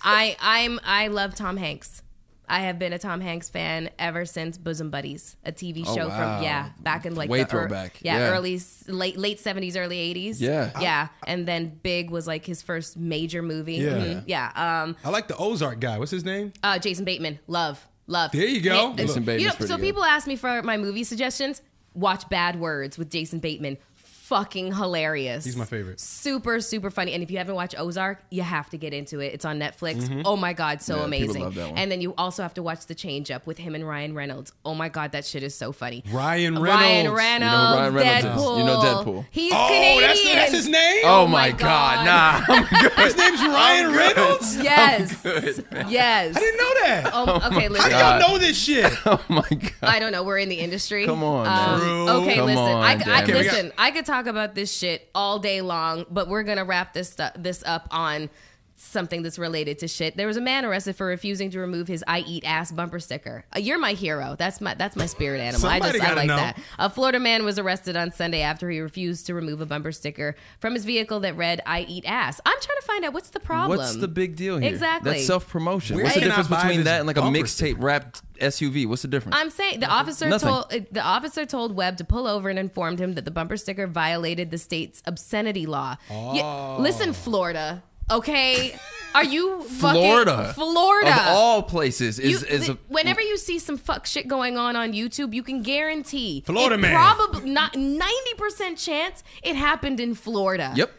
I 0.03 0.37
I'm 0.41 0.79
I 0.85 1.09
love 1.09 1.35
Tom 1.35 1.57
Hanks. 1.57 2.03
I 2.49 2.61
have 2.61 2.79
been 2.79 2.93
a 2.93 2.99
Tom 2.99 3.21
Hanks 3.21 3.49
fan 3.49 3.91
ever 3.99 4.25
since 4.25 4.57
Bosom 4.59 4.91
Buddies, 4.91 5.37
a 5.45 5.51
TV 5.53 5.85
Oh, 5.87 5.95
show 5.97 6.09
wow. 6.09 6.37
from 6.37 6.45
yeah 6.45 6.69
back 6.81 7.05
in 7.07 7.15
like 7.15 7.29
Way 7.29 7.39
the 7.39 7.43
ear- 7.43 7.49
throwback. 7.49 7.99
yeah, 8.03 8.19
Yeah. 8.19 8.31
early 8.31 8.61
late 8.87 9.17
late 9.19 9.41
seventies 9.41 9.77
early 9.77 9.99
eighties 9.99 10.41
Yeah. 10.41 10.71
yeah 10.81 11.09
and 11.27 11.47
then 11.47 11.79
Big 11.83 12.11
was 12.11 12.27
like 12.27 12.45
his 12.47 12.63
first 12.63 12.97
major 12.97 13.43
movie 13.43 13.75
Yeah. 13.75 13.91
Mhm. 13.93 14.23
yeah 14.27 14.53
um 14.85 14.97
I 15.05 15.11
like 15.11 15.29
the 15.29 15.37
Ozark 15.37 15.81
guy. 15.81 15.99
What's 15.99 16.11
his 16.13 16.25
name? 16.25 16.53
uh 16.63 16.79
Jason 16.79 17.05
Bateman 17.05 17.39
love 17.49 17.87
love 18.07 18.31
There 18.33 18.47
you 18.47 18.61
go. 18.61 18.91
Yeah, 18.91 18.97
Jason 19.05 19.25
you 19.25 19.47
know, 19.49 19.53
so 19.59 19.77
good. 19.77 19.81
people 19.81 20.05
ask 20.05 20.27
me 20.29 20.37
for 20.37 20.63
my 20.63 20.77
movie 20.77 21.03
suggestions 21.05 21.63
watch 21.95 22.29
Bad 22.29 22.61
Words 22.61 22.99
with 22.99 23.11
Jason 23.11 23.39
Bateman 23.41 23.79
fucking 24.27 24.73
hilarious 24.75 25.45
He's 25.45 25.57
my 25.57 25.65
favorite. 25.65 26.01
super 26.01 26.61
super 26.61 26.91
funny 26.91 27.13
and 27.13 27.23
if 27.23 27.31
you 27.31 27.39
haven't 27.39 27.55
watched 27.55 27.79
ozark 27.79 28.19
you 28.31 28.43
have 28.43 28.69
to 28.71 28.77
get 28.77 28.93
into 28.93 29.21
it 29.21 29.33
it's 29.33 29.45
on 29.45 29.59
netflix 29.61 30.23
oh 30.25 30.37
my 30.37 30.53
god 30.53 30.83
so 30.83 30.97
Yeah, 30.97 31.05
amazing 31.05 31.43
love 31.45 31.55
that 31.55 31.69
one. 31.71 31.79
and 31.79 31.93
then 31.93 32.01
you 32.01 32.13
also 32.19 32.43
have 32.43 32.55
to 32.55 32.63
watch 32.63 32.87
the 32.87 32.95
change 32.97 33.31
up 33.31 33.47
with 33.47 33.59
him 33.59 33.75
and 33.77 33.87
ryan 33.87 34.15
reynolds 34.17 34.53
oh 34.65 34.75
my 34.75 34.89
god 34.89 35.13
that 35.13 35.25
shit 35.25 35.45
is 35.45 35.55
so 35.55 35.71
funny 35.71 36.03
Ryan 36.11 36.59
ryan 36.59 37.13
Reynolds. 37.13 37.17
reynolds, 37.17 37.53
You 37.53 37.69
know 37.69 37.77
Ryan 37.77 37.95
Reynolds 37.95 38.25
is? 38.25 38.31
deadpool 38.43 38.59
You 38.59 38.65
know 38.65 38.81
Deadpool. 38.81 39.27
he's 39.31 39.53
Oh, 39.55 39.67
canadian 39.69 40.09
that's, 40.09 40.25
that's 40.25 40.53
his 40.53 40.69
name? 40.69 41.03
Oh, 41.05 41.27
my 41.27 41.37
my 41.37 41.51
god. 41.53 42.05
Nah, 42.07 42.55
I'm 42.55 42.67
good. 42.81 42.93
His 42.95 43.17
name's 43.17 43.41
Ryan 43.43 43.95
Reynolds? 43.95 44.57
yes 44.57 45.23
Good, 45.23 45.65
yes 45.89 46.37
I 46.37 46.41
didn't 46.41 46.59
know 46.59 46.75
that. 46.87 47.11
oh, 47.15 47.41
okay 47.53 47.67
How 47.67 47.69
listen 47.69 47.91
do 47.91 47.97
y'all 47.97 48.19
know 48.21 48.39
this 48.39 48.57
shit? 48.59 48.93
Oh 49.07 49.23
my 49.29 49.43
god. 49.49 49.73
I 49.83 49.99
don't 50.01 50.11
know. 50.13 50.25
We're 50.25 50.39
in 50.39 50.49
the 50.49 50.59
industry. 50.59 51.05
Come 51.07 51.23
on, 51.23 51.47
Um. 51.47 51.81
True. 51.81 52.09
Okay, 52.09 52.37
Come 52.37 52.47
listen. 52.47 52.59
on, 52.63 52.83
I, 52.83 52.91
I, 52.93 52.95
Dan. 52.97 53.09
Okay, 53.23 53.25
we 53.27 53.45
got- 53.45 53.53
listen. 53.53 53.73
I 53.79 53.91
could 53.91 54.05
talk 54.07 54.16
about 54.25 54.55
this 54.55 54.73
shit 54.73 55.09
all 55.15 55.39
day 55.39 55.61
long, 55.61 56.07
but 56.11 56.29
we're 56.29 56.43
gonna 56.43 56.65
wrap 56.65 56.95
this 56.95 57.11
stu- 57.11 57.29
this 57.37 57.63
up 57.67 57.89
on 57.91 58.31
something 58.77 59.23
that's 59.23 59.39
related 59.39 59.79
to 59.81 59.89
shit. 59.89 60.17
There 60.17 60.27
was 60.27 60.37
a 60.37 60.41
man 60.41 60.65
arrested 60.65 60.97
for 60.97 61.07
refusing 61.07 61.51
to 61.51 61.59
remove 61.59 61.89
his 61.89 62.05
"I 62.07 62.21
eat 62.21 62.45
ass" 62.45 62.71
bumper 62.71 63.01
sticker. 63.01 63.45
Uh, 63.55 63.59
you're 63.59 63.79
my 63.79 63.93
hero. 63.93 64.37
That's 64.39 64.61
my 64.61 64.75
that's 64.75 64.97
my 64.97 65.07
spirit 65.07 65.41
animal. 65.41 65.69
I 65.69 65.81
just 65.81 66.01
I 66.01 66.15
like 66.15 66.27
know. 66.27 66.37
that. 66.37 66.59
A 66.79 66.91
Florida 66.91 67.19
man 67.19 67.45
was 67.45 67.59
arrested 67.59 67.97
on 67.97 68.13
Sunday 68.13 68.43
after 68.43 68.69
he 68.71 68.81
refused 68.81 69.27
to 69.27 69.35
remove 69.35 69.61
a 69.61 69.67
bumper 69.67 69.93
sticker 69.93 70.37
from 70.61 70.75
his 70.75 70.85
vehicle 70.85 71.21
that 71.21 71.37
read 71.37 71.61
"I 71.67 71.83
eat 71.83 72.05
ass." 72.07 72.41
I'm 72.45 72.61
trying 72.61 72.79
to 72.81 72.87
find 72.87 73.05
out 73.05 73.13
what's 73.13 73.31
the 73.31 73.41
problem. 73.41 73.79
What's 73.79 73.97
the 73.97 74.09
big 74.09 74.37
deal 74.37 74.59
here? 74.59 74.69
Exactly. 74.71 75.13
That's 75.13 75.27
self 75.27 75.49
promotion. 75.49 76.01
What's 76.03 76.15
the 76.15 76.21
difference 76.21 76.49
between 76.49 76.85
that 76.85 77.01
and 77.01 77.07
like 77.07 77.17
a 77.17 77.23
mixtape 77.23 77.77
wrapped 77.79 78.23
SUV? 78.39 78.87
What's 78.87 79.03
the 79.03 79.09
difference? 79.09 79.37
I'm 79.39 79.51
saying 79.51 79.81
the 79.81 79.89
officer 79.89 80.29
Nothing. 80.29 80.49
told 80.49 80.71
the 80.93 81.03
officer 81.03 81.47
told 81.47 81.75
Webb 81.75 81.97
to 81.99 82.05
pull 82.05 82.27
over 82.27 82.49
and 82.49 82.59
informed 82.59 83.01
him 83.01 83.15
that 83.15 83.25
the 83.25 83.31
bumper 83.31 83.57
sticker 83.57 83.87
violated 83.87 84.51
the 84.51 84.59
state's 84.59 85.03
obscenity 85.07 85.67
law. 85.67 85.97
Yeah, 86.11 86.77
listen, 86.79 87.13
Florida. 87.13 87.83
Okay, 88.11 88.79
are 89.15 89.25
you 89.25 89.63
fucking 89.63 90.01
Florida. 90.01 90.53
Florida. 90.55 91.11
Of 91.13 91.27
all 91.29 91.63
places 91.63 92.19
is 92.19 92.43
You- 92.43 92.49
is 92.49 92.69
a 92.69 92.79
whenever 92.89 93.21
you 93.21 93.37
see 93.37 93.59
some 93.59 93.77
fuck 93.79 94.07
shit 94.07 94.29
going 94.29 94.57
on 94.57 94.77
on 94.77 94.93
YouTube, 94.93 95.35
you 95.35 95.43
can 95.43 95.63
guarantee 95.63 96.43
Florida 96.47 96.75
it 96.77 96.79
man. 96.79 96.95
Probably 96.95 97.51
not 97.51 97.75
ninety 97.77 98.35
percent 98.37 98.79
chance 98.79 99.23
it 99.43 99.57
happened 99.57 100.01
in 100.01 100.15
Florida. 100.15 100.73
Yep. 100.77 100.93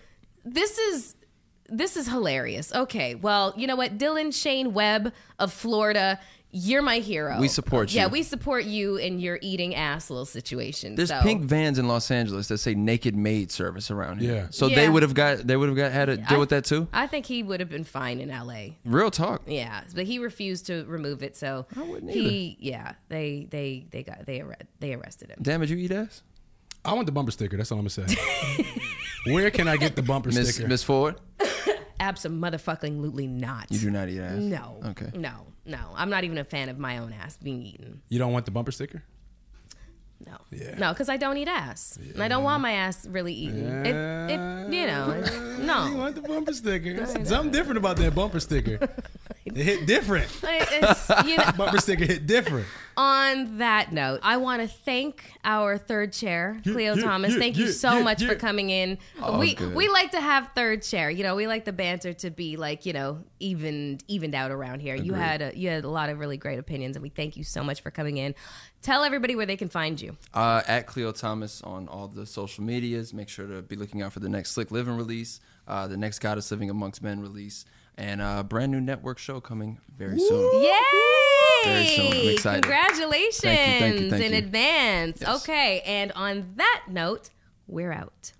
This 0.43 0.77
is 0.77 1.15
this 1.69 1.97
is 1.97 2.07
hilarious. 2.07 2.73
Okay, 2.73 3.15
well, 3.15 3.53
you 3.57 3.67
know 3.67 3.75
what, 3.75 3.97
Dylan 3.97 4.33
Shane 4.33 4.73
Webb 4.73 5.11
of 5.39 5.51
Florida, 5.51 6.17
you're 6.51 6.81
my 6.81 6.99
hero. 6.99 7.39
We 7.39 7.47
support 7.49 7.91
you. 7.93 7.97
Yeah, 7.99 8.07
we 8.07 8.23
support 8.23 8.63
you 8.65 8.95
in 8.95 9.19
your 9.19 9.37
eating 9.41 9.75
ass 9.75 10.09
little 10.09 10.25
situation. 10.25 10.95
There's 10.95 11.09
so. 11.09 11.21
pink 11.21 11.43
vans 11.43 11.77
in 11.77 11.87
Los 11.87 12.09
Angeles 12.09 12.47
that 12.47 12.57
say 12.59 12.73
naked 12.73 13.15
maid 13.15 13.51
service 13.51 13.91
around 13.91 14.21
here. 14.21 14.33
Yeah. 14.33 14.47
So 14.51 14.67
Yeah. 14.67 14.75
they 14.77 14.89
would 14.89 15.03
have 15.03 15.13
got 15.13 15.45
they 15.45 15.57
would 15.57 15.67
have 15.69 15.77
got 15.77 15.91
had 15.91 16.05
to 16.05 16.17
deal 16.17 16.25
I- 16.29 16.37
with 16.37 16.49
that 16.49 16.63
too. 16.65 16.87
I 16.93 17.05
think 17.07 17.25
he 17.25 17.43
would 17.43 17.59
have 17.59 17.69
been 17.69 17.83
fine 17.83 18.19
in 18.19 18.31
L.A. 18.31 18.75
Real 18.85 19.11
talk. 19.11 19.41
Yeah, 19.45 19.81
but 19.93 20.05
he 20.05 20.19
refused 20.19 20.67
to 20.67 20.85
remove 20.85 21.21
it. 21.21 21.35
So 21.35 21.65
I 21.75 21.81
wouldn't 21.83 22.11
he, 22.11 22.57
yeah, 22.59 22.93
they 23.09 23.47
they 23.49 23.85
they 23.91 24.03
got 24.03 24.25
they 24.25 24.39
arre- 24.41 24.65
they 24.79 24.93
arrested 24.93 25.29
him. 25.29 25.39
Damn 25.41 25.61
it, 25.63 25.69
you 25.69 25.77
eat 25.77 25.91
ass, 25.91 26.23
I 26.85 26.93
want 26.93 27.05
the 27.07 27.11
bumper 27.11 27.31
sticker. 27.31 27.57
That's 27.57 27.71
all 27.71 27.79
I'm 27.79 27.87
gonna 27.87 28.07
say. 28.07 28.15
Where 29.25 29.51
can 29.51 29.67
I 29.67 29.75
get 29.75 29.95
the 29.97 30.01
bumper 30.03 30.29
Miss 30.31 30.53
sticker? 30.55 30.69
Miss 30.69 30.83
Ford. 30.83 31.15
Absolutely 31.99 32.49
motherfucking 32.51 33.29
not. 33.29 33.71
You 33.71 33.79
do 33.79 33.89
not 33.91 34.07
eat 34.07 34.19
ass. 34.21 34.37
No. 34.37 34.79
Okay. 34.85 35.09
No. 35.15 35.47
No. 35.67 35.79
I'm 35.95 36.09
not 36.09 36.23
even 36.23 36.37
a 36.37 36.43
fan 36.43 36.69
of 36.69 36.79
my 36.79 36.97
own 36.97 37.13
ass 37.13 37.37
being 37.37 37.61
eaten. 37.61 38.01
You 38.09 38.17
don't 38.19 38.31
want 38.33 38.45
the 38.45 38.51
bumper 38.51 38.71
sticker? 38.71 39.03
No. 40.25 40.37
Yeah. 40.51 40.75
No, 40.77 40.93
because 40.93 41.09
I 41.09 41.17
don't 41.17 41.37
eat 41.37 41.47
ass. 41.47 41.97
And 42.13 42.23
I 42.23 42.27
don't 42.27 42.43
want 42.43 42.61
my 42.61 42.71
ass 42.71 43.05
really 43.07 43.33
eaten. 43.33 43.85
It, 43.85 43.95
it, 43.95 44.73
you 44.73 44.87
know, 44.87 45.11
it's, 45.11 45.31
You 45.31 45.63
no. 45.63 45.93
want 45.95 46.15
the 46.15 46.21
bumper 46.21 46.53
sticker? 46.53 47.05
Something 47.05 47.51
different 47.51 47.77
about 47.77 47.97
that 47.97 48.15
bumper 48.15 48.39
sticker. 48.39 48.79
It 49.55 49.63
hit 49.63 49.85
different. 49.87 50.27
It's, 50.69 51.09
you 51.25 51.37
know, 51.37 51.51
Bumper 51.57 51.79
sticker 51.79 52.05
hit 52.05 52.27
different. 52.27 52.67
on 52.95 53.57
that 53.57 53.91
note, 53.91 54.19
I 54.21 54.37
want 54.37 54.61
to 54.61 54.67
thank 54.67 55.31
our 55.43 55.77
third 55.77 56.13
chair, 56.13 56.59
Khleo 56.63 56.95
yeah, 56.95 57.03
Thomas. 57.03 57.33
yeah, 57.33 57.39
thank 57.39 57.57
you 57.57 57.71
so 57.71 57.97
yeah, 57.97 58.03
much 58.03 58.23
for 58.23 58.35
coming 58.35 58.69
in. 58.69 58.97
Oh, 59.21 59.39
we 59.39 59.55
good. 59.55 59.73
we 59.73 59.87
like 59.87 60.11
to 60.11 60.21
have 60.21 60.51
third 60.55 60.83
chair. 60.83 61.09
You 61.09 61.23
know, 61.23 61.35
we 61.35 61.47
like 61.47 61.65
the 61.65 61.73
banter 61.73 62.13
to 62.13 62.29
be 62.29 62.57
like 62.57 62.85
you 62.85 62.93
know 62.93 63.23
evened 63.39 64.03
evened 64.07 64.35
out 64.35 64.51
around 64.51 64.81
here. 64.81 64.95
You 64.95 65.13
had 65.13 65.41
a, 65.41 65.57
you 65.57 65.69
had 65.69 65.83
a 65.83 65.89
lot 65.89 66.09
of 66.09 66.19
really 66.19 66.37
great 66.37 66.59
opinions, 66.59 66.95
and 66.95 67.03
we 67.03 67.09
thank 67.09 67.37
you 67.37 67.43
so 67.43 67.63
much 67.63 67.81
for 67.81 67.89
coming 67.89 68.17
in. 68.17 68.35
Tell 68.81 69.03
everybody 69.03 69.35
where 69.35 69.45
they 69.45 69.57
can 69.57 69.69
find 69.69 69.99
you. 69.99 70.15
Uh, 70.33 70.61
at 70.67 70.87
Khleo 70.87 71.17
Thomas 71.17 71.61
on 71.61 71.87
all 71.87 72.07
the 72.07 72.25
social 72.25 72.63
medias. 72.63 73.13
Make 73.13 73.27
sure 73.27 73.47
to 73.47 73.61
be 73.61 73.75
looking 73.75 74.01
out 74.01 74.13
for 74.13 74.19
the 74.19 74.29
next 74.29 74.51
Slick 74.51 74.71
Living 74.71 74.95
release, 74.95 75.39
uh, 75.67 75.87
the 75.87 75.97
next 75.97 76.19
Goddess 76.19 76.49
Living 76.51 76.69
Amongst 76.69 77.01
Men 77.03 77.19
release, 77.19 77.65
and 77.97 78.21
a 78.21 78.43
brand 78.43 78.71
new 78.71 78.79
network 78.79 79.17
show 79.17 79.41
coming 79.41 79.79
very 79.97 80.19
soon. 80.19 80.63
Yay! 80.63 80.71
Very 81.65 81.85
soon. 81.87 82.13
I'm 82.13 82.29
excited. 82.29 82.63
Congratulations 82.63 83.41
Thank 83.41 83.59
you, 83.69 83.79
thank 83.79 83.99
you, 84.01 84.09
thank 84.11 84.23
in 84.23 84.31
you. 84.31 84.37
advance. 84.37 85.21
Yes. 85.21 85.41
Okay, 85.43 85.81
and 85.85 86.11
on 86.13 86.53
that 86.55 86.83
note, 86.89 87.29
we're 87.67 87.91
out. 87.91 88.31